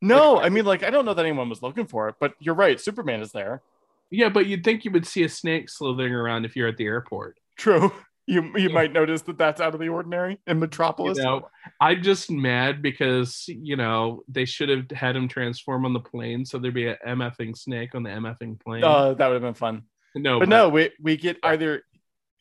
[0.00, 2.54] no, I mean, like, I don't know that anyone was looking for it, but you're
[2.54, 2.80] right.
[2.80, 3.62] Superman is there.
[4.10, 6.86] Yeah, but you'd think you would see a snake slithering around if you're at the
[6.86, 7.38] airport.
[7.56, 7.92] True.
[8.30, 11.18] You you might notice that that's out of the ordinary in You Metropolis.
[11.18, 11.48] know,
[11.80, 16.44] I'm just mad because you know they should have had him transform on the plane,
[16.44, 18.84] so there'd be a MFing snake on the MFing plane.
[18.84, 19.82] Uh, that would have been fun.
[20.14, 21.82] no, but no, we we get either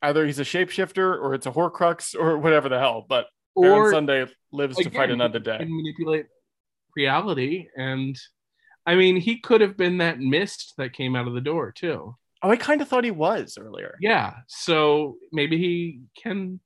[0.04, 3.06] either he's a shapeshifter or it's a Horcrux or whatever the hell.
[3.10, 3.26] But
[3.56, 5.58] or Sunday lives to fight another day.
[5.58, 6.28] can manipulate
[6.96, 8.16] reality, and
[8.86, 12.16] I mean, he could have been that mist that came out of the door too.
[12.42, 13.98] Oh, I kind of thought he was earlier.
[14.02, 16.60] Yeah, so maybe he can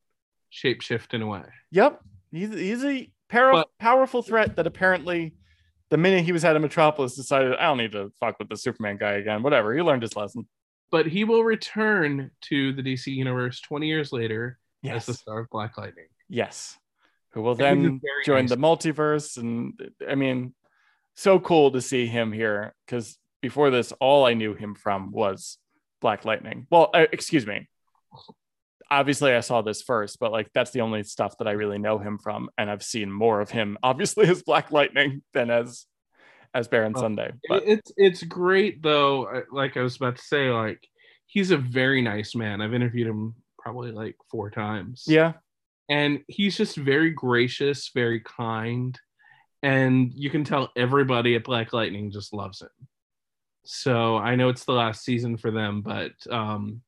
[0.51, 1.43] shapeshift in a way.
[1.71, 1.99] Yep,
[2.31, 5.33] he's he's a power, But- powerful threat that apparently.
[5.89, 8.57] The minute he was out of Metropolis, decided I don't need to fuck with the
[8.57, 9.43] Superman guy again.
[9.43, 10.47] Whatever, he learned his lesson.
[10.89, 15.41] But he will return to the DC universe 20 years later as Yes, the star
[15.41, 16.07] of Black Lightning.
[16.27, 16.79] yes.
[17.33, 19.73] Who will And he's a then join nice the multiverse, and
[20.09, 20.55] I mean,
[21.15, 25.59] so cool to see him here because before this, all I knew him from was
[26.03, 26.67] Black Lightning.
[26.69, 27.67] Well, uh, excuse me.
[28.91, 31.97] Obviously, I saw this first, but like that's the only stuff that I really know
[31.97, 35.85] him from, and I've seen more of him, obviously, as Black Lightning than as
[36.53, 37.31] as Baron Well, Sunday.
[37.49, 39.43] But It's it's great though.
[39.51, 40.85] Like I was about to say, like
[41.25, 42.61] he's a very nice man.
[42.61, 45.05] I've interviewed him probably like four times.
[45.07, 45.33] yeah,
[45.89, 48.99] and he's just very gracious, very kind,
[49.63, 52.69] and you can tell everybody at Black Lightning just loves him.
[53.65, 56.81] So I know it's the last season for them, but um,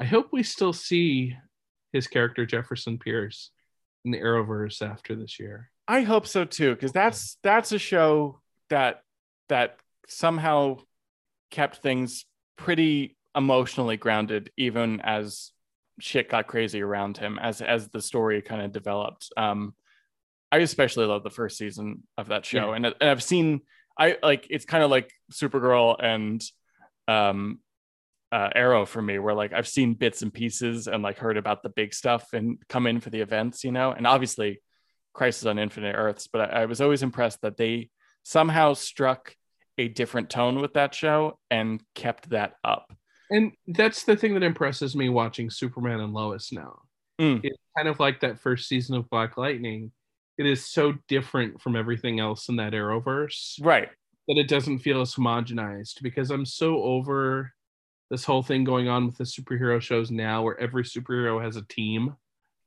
[0.00, 1.36] I hope we still see
[1.92, 3.50] his character Jefferson Pierce
[4.04, 5.70] in the Arrowverse after this year.
[5.88, 8.40] I hope so too, because that's that's a show
[8.70, 9.02] that
[9.48, 9.78] that
[10.08, 10.78] somehow
[11.50, 12.24] kept things
[12.56, 15.52] pretty emotionally grounded, even as
[16.00, 19.30] shit got crazy around him, as as the story kind of developed.
[19.36, 19.74] Um,
[20.50, 23.60] I especially love the first season of that show, and, and I've seen
[23.98, 26.42] I like it's kind of like Supergirl and
[27.08, 27.60] um
[28.32, 31.62] uh, Arrow for me, where like I've seen bits and pieces and like heard about
[31.62, 34.60] the big stuff and come in for the events, you know, and obviously
[35.14, 37.90] Crisis on Infinite Earths, but I, I was always impressed that they
[38.24, 39.34] somehow struck
[39.78, 42.92] a different tone with that show and kept that up.
[43.30, 46.80] And that's the thing that impresses me watching Superman and Lois now.
[47.20, 47.40] Mm.
[47.42, 49.90] It's kind of like that first season of Black Lightning.
[50.38, 53.58] It is so different from everything else in that Arrowverse.
[53.62, 53.88] Right.
[54.28, 57.52] that it doesn't feel as homogenized because I'm so over
[58.10, 61.62] this whole thing going on with the superhero shows now where every superhero has a
[61.68, 62.16] team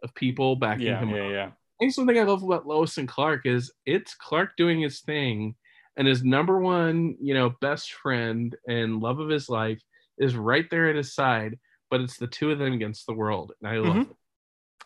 [0.02, 1.00] of people backing Yeah.
[1.00, 1.26] him Yeah.
[1.26, 1.32] up.
[1.32, 1.52] Yeah.
[1.82, 5.56] And something I love about Lois and Clark is it's Clark doing his thing
[5.98, 9.82] and his number one, you know, best friend and love of his life
[10.18, 11.60] is right there at his side,
[11.90, 13.52] but it's the two of them against the world.
[13.62, 14.12] And I love Mhm.
[14.12, 14.16] it.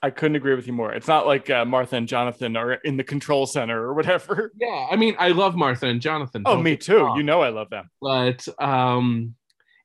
[0.03, 0.93] I couldn't agree with you more.
[0.93, 4.51] It's not like uh, Martha and Jonathan are in the control center or whatever.
[4.59, 6.43] Yeah, I mean, I love Martha and Jonathan.
[6.45, 6.97] Oh, me too.
[6.97, 7.17] wrong.
[7.17, 7.89] You know I love them.
[8.01, 9.33] but um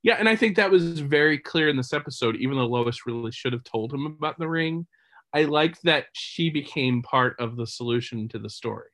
[0.05, 3.32] yeah and i think that was very clear in this episode even though lois really
[3.32, 4.86] should have told him about the ring
[5.35, 8.89] i like that she became part of the solution to the story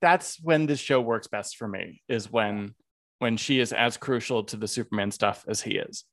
[0.00, 2.00] That's when this show works best for me.
[2.08, 2.74] Is when
[3.18, 6.04] when she is as crucial to the Superman stuff as he is.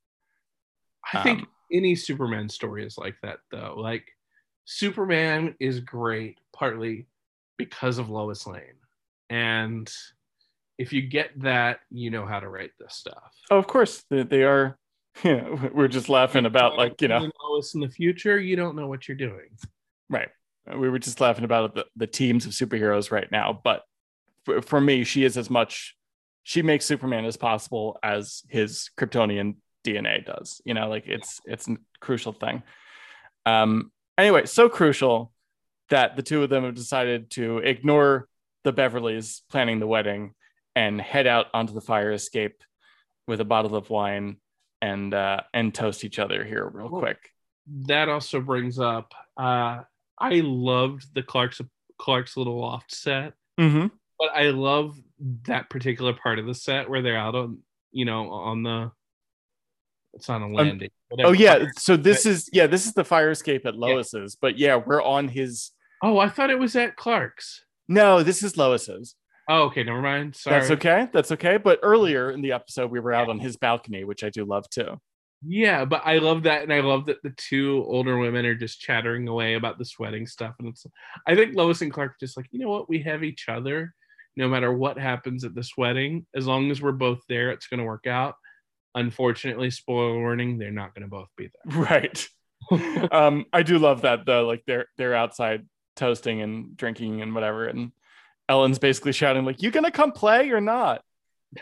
[1.13, 4.05] i think Um, any superman story is like that though like
[4.69, 7.07] superman is great partly
[7.57, 8.61] because of lois lane
[9.29, 9.91] and
[10.77, 14.23] if you get that you know how to write this stuff Oh, of course they,
[14.23, 14.77] they are.
[15.23, 18.87] Yeah, we're just laughing about like you know lois in the future you don't know
[18.87, 19.49] what you're doing
[20.09, 20.29] Right.
[20.75, 23.59] We were just laughing about the, the teams of superheroes right now.
[23.63, 23.83] But
[24.45, 25.95] for, for me, she is as much,
[26.43, 30.61] she makes Superman as possible as his Kryptonian DNA does.
[30.65, 32.63] You know, like it's it's a crucial thing.
[33.45, 35.31] Um, anyway, so crucial
[35.89, 38.27] that the two of them have decided to ignore
[38.63, 40.33] the Beverleys planning the wedding
[40.75, 42.63] and head out onto the fire escape
[43.27, 44.37] with a bottle of wine
[44.81, 46.99] and uh, and toast each other here real Cool.
[46.99, 47.17] quick.
[47.87, 49.81] that also brings up uh
[50.19, 51.59] i loved the clark's
[51.97, 53.87] clark's little loft set Mm-hmm.
[54.19, 54.95] but i love
[55.45, 57.59] that particular part of the set where they're out on
[57.91, 58.91] you know on the
[60.17, 61.35] it's on a um, landing Oh whatever.
[61.35, 65.01] yeah, so this is yeah, this is the fire escape at Lois's, but yeah, we're
[65.01, 65.71] on his.
[66.03, 69.15] oh i thought it was at clark's No, this is Lois's.
[69.49, 70.35] Oh, okay, never mind.
[70.35, 70.59] Sorry.
[70.59, 71.07] That's okay.
[71.13, 71.55] That's okay.
[71.55, 74.69] But earlier in the episode, we were out on his balcony, which I do love
[74.69, 74.99] too.
[75.41, 78.81] Yeah, but I love that, and I love that the two older women are just
[78.81, 80.53] chattering away about the sweating stuff.
[80.59, 80.85] And it's,
[81.25, 83.93] I think Lois and Clark are just like, you know what, we have each other.
[84.35, 87.79] No matter what happens at this wedding, as long as we're both there, it's going
[87.79, 88.35] to work out.
[88.97, 91.81] Unfortunately, spoiler warning, they're not going to both be there.
[91.83, 92.27] Right.
[93.13, 94.45] um, I do love that though.
[94.45, 97.91] Like they're they're outside toasting and drinking and whatever, and
[98.49, 101.01] Ellen's basically shouting like, "You gonna come play or not?"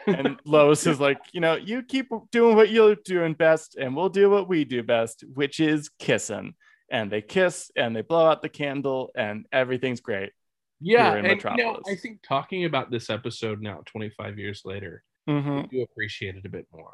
[0.07, 4.09] And Lois is like, "You know, you keep doing what you're doing best, and we'll
[4.09, 6.55] do what we do best, which is kissing."
[6.89, 10.31] And they kiss and they blow out the candle, and everything's great.
[10.79, 15.63] yeah, and you know, I think talking about this episode now, 25 years later, Mhm.
[15.63, 16.93] I do appreciate it a bit more.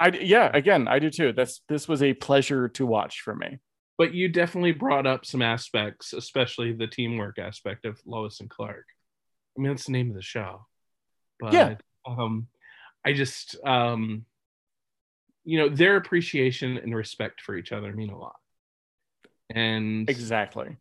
[0.00, 1.32] I yeah, again, I do too.
[1.32, 3.58] This this was a pleasure to watch for me.
[3.98, 8.86] But you definitely brought up some aspects, especially the teamwork aspect of Lois and Clark.
[9.56, 10.66] I mean, that's the name of the show.
[11.38, 11.74] But Yeah.
[12.06, 12.48] um,
[13.04, 14.24] I just um,
[15.44, 18.36] you know, their appreciation and respect for each other mean a lot.
[19.54, 20.76] And Exactly.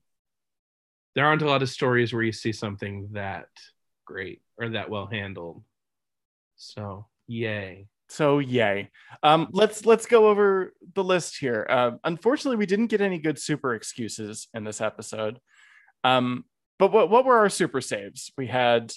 [1.15, 3.49] there aren't a lot of stories where you see something that
[4.05, 5.63] great or that well handled.
[6.55, 7.88] So yay.
[8.11, 8.91] So yay.
[9.23, 11.65] Um, let's let's go over the list here.
[11.69, 15.39] Uh, unfortunately, we didn't get any good super excuses in this episode.
[16.03, 16.43] Um,
[16.77, 18.33] but what what were our super saves?
[18.38, 18.91] We had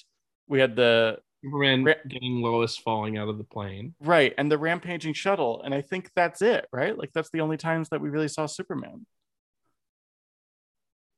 [0.48, 3.94] we had the Superman Ra- getting Lois falling out of the plane.
[4.00, 6.98] right and the rampaging shuttle, and I think that's it, right?
[6.98, 9.06] Like that's the only times that we really saw Superman.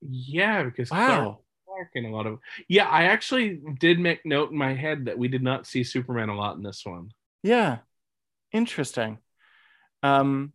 [0.02, 1.40] Yeah, because Wow.
[1.66, 5.18] Clark in a lot of yeah i actually did make note in my head that
[5.18, 7.10] we did not see superman a lot in this one
[7.42, 7.78] Yeah.
[8.52, 9.18] Interesting.
[10.02, 10.52] Um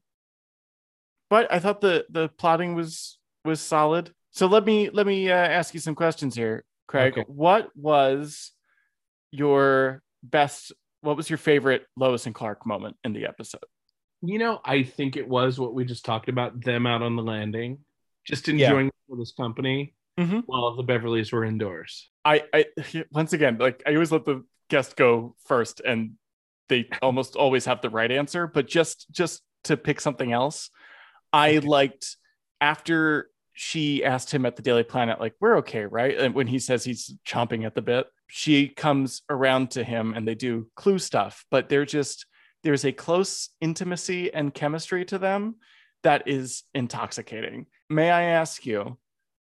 [1.29, 4.13] but I thought the the plotting was was solid.
[4.31, 7.13] So let me let me uh, ask you some questions here, Craig.
[7.13, 7.23] Okay.
[7.27, 8.51] What was
[9.31, 10.71] your best
[11.01, 13.63] what was your favorite Lois and Clark moment in the episode?
[14.23, 17.23] you know i think it was what we just talked about them out on the
[17.23, 17.79] landing
[18.23, 18.67] just Yeah.
[18.67, 20.43] enjoying this company Mhm.
[20.45, 22.65] while the beverleys were indoors I I
[23.11, 26.17] once again like I always let the guest go first and
[26.71, 30.71] they almost always have the right answer, but just just to pick something else,
[31.31, 32.17] I liked
[32.59, 36.17] after she asked him at the Daily Planet, like, we're okay, right?
[36.17, 40.25] And when he says he's chomping at the bit, she comes around to him and
[40.25, 42.25] they do clue stuff, but they're just
[42.63, 45.55] there's a close intimacy and chemistry to them
[46.03, 47.65] that is intoxicating.
[47.89, 48.97] May I ask you,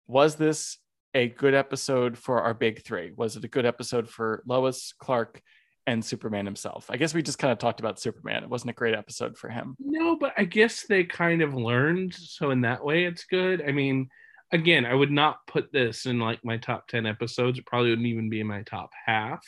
[0.05, 0.77] was this
[1.13, 3.11] a good episode for our big three?
[3.15, 5.41] Was it a good episode for Lois, Clark,
[5.87, 6.87] and Superman himself?
[6.89, 8.43] I guess we just kind of talked about Superman.
[8.43, 9.75] It wasn't a great episode for him.
[9.79, 13.71] no but i guess they kind of learned so in that way it's good i
[13.71, 14.07] mean
[14.51, 18.07] again i would not put this in like my top 10 episodes it probably wouldn't
[18.07, 19.43] even be in my top half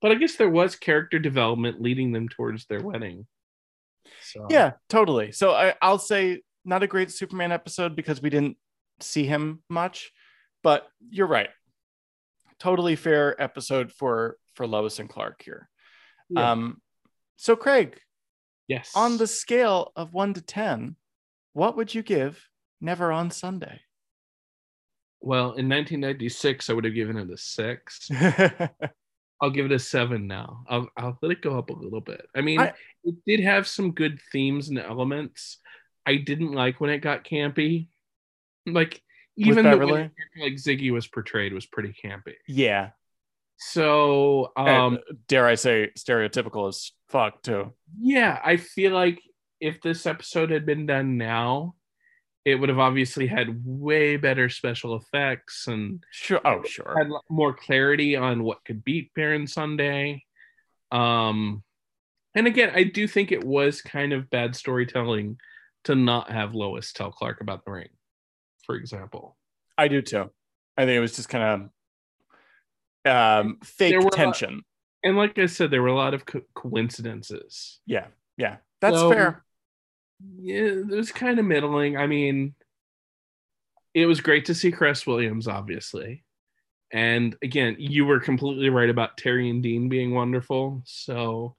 [0.00, 3.26] but i guess there was character development leading them towards their wedding
[4.22, 5.32] so Yeah, totally.
[5.32, 8.56] So I, I'll say not a great Superman episode because we didn't
[9.00, 10.10] see him much,
[10.62, 11.50] but you're right.
[12.58, 15.68] Totally fair episode for for Lois and Clark here.
[16.28, 16.52] Yeah.
[16.52, 16.80] Um,
[17.36, 17.98] so Craig,
[18.68, 20.96] yes on the scale of one to ten,
[21.52, 22.46] what would you give
[22.80, 23.80] Never on Sunday?
[25.20, 28.08] Well, in 1996, I would have given it a six.
[29.42, 30.64] I'll give it a seven now.
[30.68, 32.26] I'll, I'll let it go up a little bit.
[32.34, 32.72] I mean, I-
[33.04, 35.58] it did have some good themes and elements.
[36.06, 37.88] I didn't like when it got campy.
[38.66, 39.02] Like,
[39.36, 40.10] even the way
[40.40, 42.34] like Ziggy was portrayed was pretty campy.
[42.46, 42.90] yeah.
[43.62, 47.74] So, Um, um, dare I say stereotypical as fuck too.
[48.00, 49.20] yeah, I feel like
[49.60, 51.74] if this episode had been done now,
[52.46, 56.40] it would have obviously had way better special effects and Sure.
[56.42, 56.94] Oh, sure.
[56.96, 60.24] had more clarity on what could beat Baron Sunday.
[60.90, 61.62] Um,
[62.34, 65.38] and again, I do think it was kind of bad storytelling
[65.84, 67.90] to not have Lois tell Clark about the ring,
[68.64, 69.36] for example.
[69.76, 70.30] I do too.
[70.78, 71.70] I think it was just kind of
[73.04, 74.62] um fake a lot- tension.
[75.02, 77.80] And like I said, there were a lot of co- coincidences.
[77.86, 78.08] Yeah.
[78.36, 78.58] Yeah.
[78.80, 79.44] That's So- fair.
[80.38, 81.96] Yeah, it was kind of middling.
[81.96, 82.54] I mean,
[83.94, 86.24] it was great to see Cress Williams, obviously.
[86.92, 90.82] And again, you were completely right about Teri and Dean being wonderful.
[90.84, 91.56] So,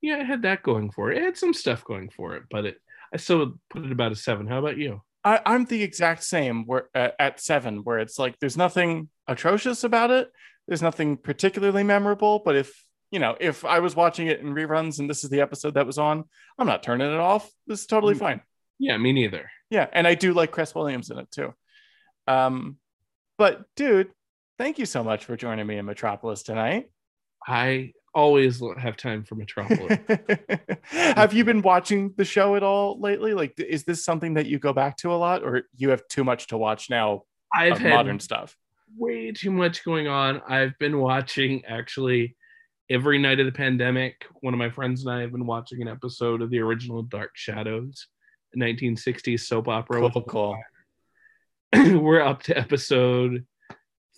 [0.00, 1.18] yeah, it had that going for it.
[1.18, 2.80] It had some stuff going for it, but it
[3.12, 4.48] I still would put it about a seven.
[4.48, 5.02] How about you?
[5.22, 9.84] I, I'm the exact same where uh, at seven, where it's like there's nothing atrocious
[9.84, 10.30] about it.
[10.68, 14.98] There's nothing particularly memorable, but if you know, if I was watching it in reruns
[14.98, 16.24] and this is the episode that was on,
[16.58, 17.48] I'm not turning it off.
[17.66, 18.18] This is totally Mm.
[18.18, 18.40] fine.
[18.80, 19.48] Yeah, me neither.
[19.70, 21.54] Yeah, and I do like Cress Williams in it too.
[22.26, 22.78] Um,
[23.38, 24.10] but dude,
[24.58, 26.90] thank you so much for joining me in Metropolis tonight.
[27.46, 29.98] I always have time for Metropolis.
[30.90, 33.34] have you been watching the show at all lately?
[33.34, 36.24] Like, is this something that you go back to a lot, or you have too
[36.24, 37.22] much to watch now
[37.54, 38.56] I've of had modern stuff?
[38.96, 40.40] Way too much going on.
[40.48, 42.36] I've been watching actually
[42.90, 44.26] every night of the pandemic.
[44.40, 47.30] One of my friends and I have been watching an episode of the original Dark
[47.34, 48.06] Shadows,
[48.54, 50.08] a 1960s soap opera.
[50.10, 50.56] Cool, cool.
[52.00, 53.44] We're up to episode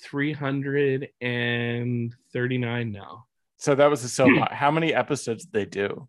[0.02, 3.24] 339 now.
[3.56, 4.28] So that was a soap.
[4.30, 4.42] Hmm.
[4.42, 4.54] opera.
[4.54, 6.06] How many episodes did they do?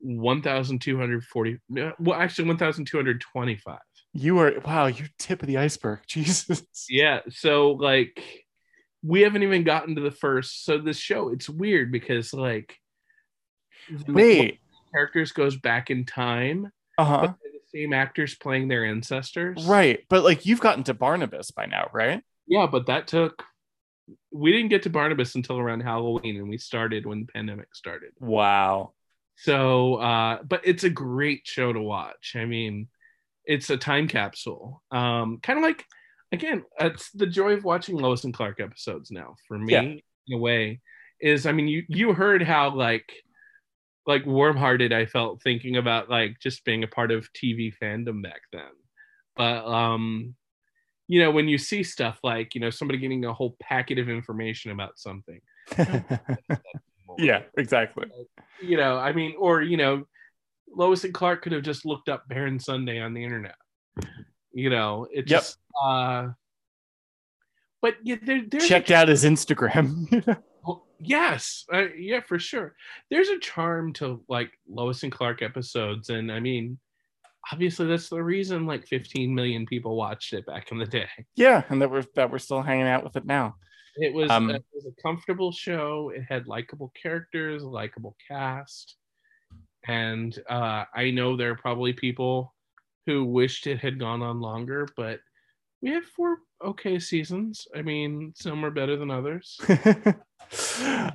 [0.00, 1.54] 1,240.
[1.54, 1.58] Uh,
[1.98, 3.78] well, actually, 1,225.
[4.16, 4.86] You are wow.
[4.86, 6.00] You're tip of the iceberg.
[6.06, 6.62] Jesus.
[6.88, 7.20] Yeah.
[7.30, 8.22] So, like,
[9.02, 10.64] we haven't even gotten to the first.
[10.64, 12.76] So, this show, it's weird because, like,
[14.08, 14.60] Wait.
[14.92, 17.20] characters goes back in time, Uh huh.
[17.22, 19.64] but the same actors playing their ancestors.
[19.66, 22.22] Right, but like you've gotten to Barnabas by now, right?
[22.46, 23.44] Yeah, but that took.
[24.32, 28.12] We didn't get to Barnabas until around Halloween, and we started when the pandemic started.
[28.20, 28.92] Wow.
[29.36, 32.34] So, uh, but it's a great show to watch.
[32.36, 32.88] I mean,
[33.46, 34.82] it's a time capsule.
[34.90, 35.84] Um, kind of like,
[36.32, 39.82] again, it's the joy of watching Lois and Clark episodes now for me, Yeah.
[39.82, 40.00] in
[40.34, 40.80] a way.
[41.20, 43.10] Is I mean, you you heard how like
[44.06, 48.42] like warm-hearted I felt thinking about like just being a part of TV fandom back
[48.52, 48.70] then.
[49.34, 50.34] But um,
[51.08, 54.08] you know, when you see stuff like you know somebody getting a whole packet of
[54.10, 55.40] information about something,
[57.18, 58.06] yeah, exactly.
[58.62, 60.06] you know, I mean, or you know,
[60.76, 63.56] Lois and Clark could have just looked up Baron Sunday on the internet.
[64.52, 65.44] You know, it's Yep.
[65.84, 66.28] uh
[67.82, 70.38] but yeah, there, there's Checked out his Instagram.
[71.00, 72.74] yes, uh, yeah, for sure.
[73.10, 76.78] There's a charm to like Lois and Clark episodes, and I mean,
[77.52, 81.08] obviously that's the reason like 15 million people watched it back in the day.
[81.36, 83.56] yeah, and that we're that we're still hanging out with it now.
[83.98, 86.10] It was, Um, it was a comfortable show.
[86.14, 88.96] It had likable characters, likable cast.
[89.88, 92.54] And uh, I know there are probably people
[93.06, 95.20] who wished it had gone on longer, but
[95.80, 97.66] we had four okay seasons.
[97.74, 99.58] I mean, some are better than others.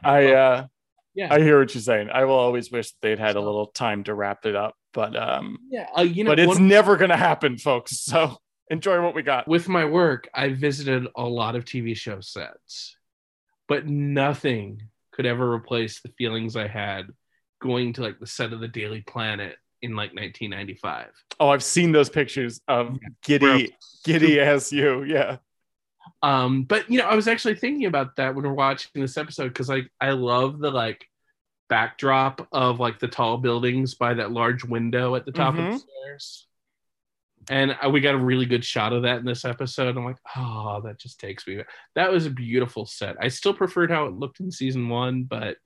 [0.03, 0.67] I uh
[1.13, 1.33] Yeah.
[1.33, 2.09] I hear what you're saying.
[2.09, 5.57] I will always wish they'd had a little time to wrap it up, but um
[5.69, 5.87] yeah.
[5.97, 7.99] Uh, you know, but it's never gonna happen, folks.
[7.99, 8.37] So
[8.69, 9.47] enjoy what we got.
[9.47, 12.95] with my work, I visited a lot of TV show sets,
[13.67, 17.07] but nothing could ever replace the feelings I had
[17.61, 21.07] going to like the set of the Daily Planet in like 1995.
[21.39, 25.03] Oh, I've seen those pictures of giddy, giddy as you.
[25.03, 25.37] Yeah.
[26.23, 29.47] Um, but you know, I was actually thinking about that when we're watching this episode
[29.49, 31.05] because like I love the like
[31.69, 35.63] backdrop of like the tall buildings by that large window at the top of the
[35.71, 35.79] Mhm.
[35.79, 36.47] stairs.
[37.49, 39.97] And uh, we got a really good shot of that in this episode.
[39.97, 41.55] I'm like, oh, that just takes me.
[41.57, 41.67] back.
[41.95, 43.15] That was a beautiful set.
[43.19, 45.57] I still preferred how it looked in season one, but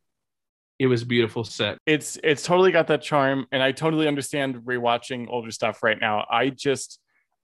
[0.78, 1.78] it was beautiful set.
[1.86, 6.26] it's it's totally got that charm and i totally understand rewatching older stuff right now.
[6.30, 7.00] I just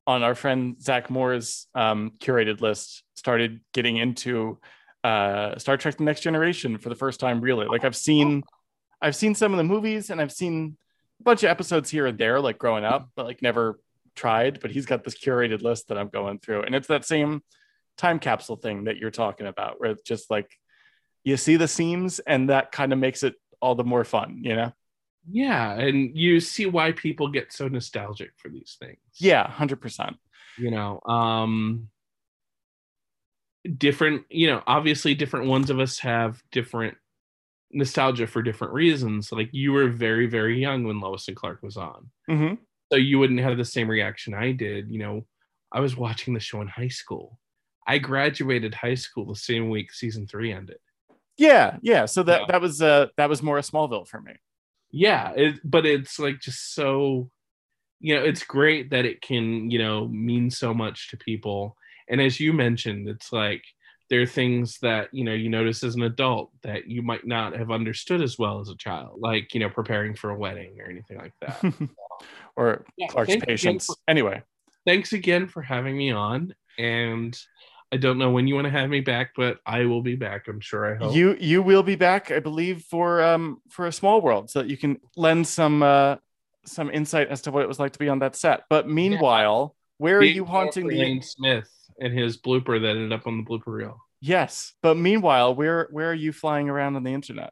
[0.08, 4.60] on our friend zach moore's um, curated list started getting into
[5.04, 7.68] uh, star trek the next generation for the first time really.
[7.68, 8.44] Like i've seen
[9.02, 10.78] i've seen some of the movies and i've seen
[11.20, 13.80] a bunch of episodes here and there like growing up but like never
[14.16, 16.64] tried but he's got this curated list that i'm going through.
[16.64, 17.42] And it's that same
[17.98, 20.50] time capsule thing that you're talking about where it's just like
[21.24, 24.56] you see the seams and that kind of makes it all the more fun you
[24.56, 24.72] know?
[25.30, 28.98] Yeah, and you see why people get so nostalgic for these things.
[29.18, 30.16] yeah 100%
[30.58, 31.88] you know um
[33.78, 36.98] different you know obviously different ones of us have different
[37.72, 39.32] nostalgia for different reasons.
[39.32, 42.10] Like you were very very young when lois and clark was on.
[42.28, 42.54] Hmm
[42.92, 44.92] so you wouldn't have the same reaction i did.
[44.92, 45.26] You know
[45.72, 47.40] i was watching the show in high school.
[47.88, 50.78] I graduated high school the same week season three ended
[51.42, 52.06] yeah yeah.
[52.06, 52.46] So that Yeah.
[52.50, 54.34] that was uh that was more a smallville for me.
[54.92, 57.30] Yeah it, but it's like just so
[58.00, 61.76] you know it's great that it can you know mean so much to people.
[62.10, 63.64] And as you mentioned it's like
[64.10, 67.56] there are things that you know you notice as an adult that you might not
[67.58, 70.90] have understood as well as a child like you know preparing for a wedding or
[70.90, 71.60] anything like that.
[72.56, 74.44] Or Yeah, clark's thank you again patience for- anyway.
[74.86, 77.34] Thanks again for having me on and
[77.92, 80.48] i don't know when you want to have me back but i will be back
[80.48, 83.92] i'm sure i hope you you will be back i believe for um for a
[83.92, 86.16] small world so that you can lend some uh
[86.66, 89.76] some insight as to what it was like to be on that set but meanwhile
[89.98, 91.70] where are you haunting the Lane smith
[92.00, 96.12] and his blooper that ended up on the blooper reel yes but meanwhile where where
[96.12, 97.52] are you flying around on the internet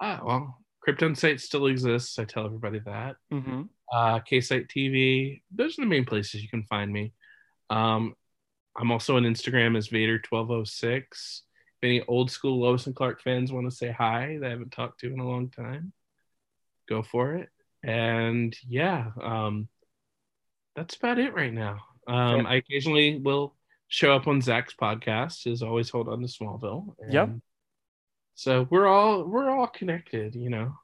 [0.00, 2.18] Ah, well, KryptonSite still exists.
[2.18, 3.16] I tell everybody that.
[3.32, 3.62] mm-hmm.
[3.92, 5.40] Uh, K-Site TV.
[5.50, 7.12] Those are the main places you can find me.
[7.70, 8.14] Um,
[8.78, 11.02] I'm also on Instagram as Vader1206.
[11.02, 14.72] If any old school Lois and Clark fans want to say hi that I haven't
[14.72, 15.92] talked to in a long time,
[16.88, 17.48] go for it.
[17.82, 19.68] And yeah, um,
[20.74, 21.78] that's about it right now.
[22.06, 23.54] Um, I occasionally will
[23.88, 26.94] show up on Zach's podcast, as always hold on to Smallville.
[27.10, 27.30] Yep.
[28.34, 30.74] So we're all we're all connected, you know.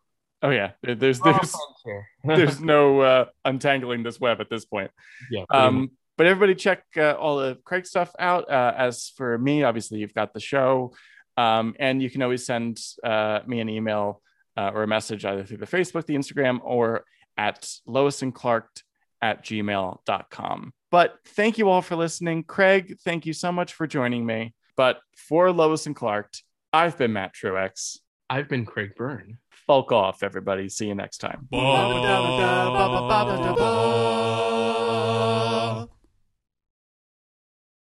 [0.43, 1.55] Oh yeah, there's there's
[2.25, 4.91] there's no uh, untangling this web at this point.
[5.31, 5.45] yeah.
[5.51, 8.51] Um, but everybody check uh, all the Craig stuff out.
[8.51, 10.95] Uh, as for me, obviously you've got the show,
[11.37, 14.23] um, and you can always send uh, me an email
[14.57, 17.05] uh, or a message either through the Facebook, the Instagram, or
[17.37, 18.69] at Lois and Clark
[19.21, 20.73] at gmail.com.
[20.91, 22.45] But thank you all for listening.
[22.45, 24.55] Craig, thank you so much for joining me.
[24.77, 26.35] But for Lois and Clark,
[26.73, 27.99] I've been Matt Truex.
[28.29, 29.39] I've been Craig Byrne.
[29.67, 30.69] Fulk off, everybody.
[30.69, 31.49] See you next time.
[31.51, 34.24] Ba-da-da-da-da, ba-ba-ba-ba-da-ba.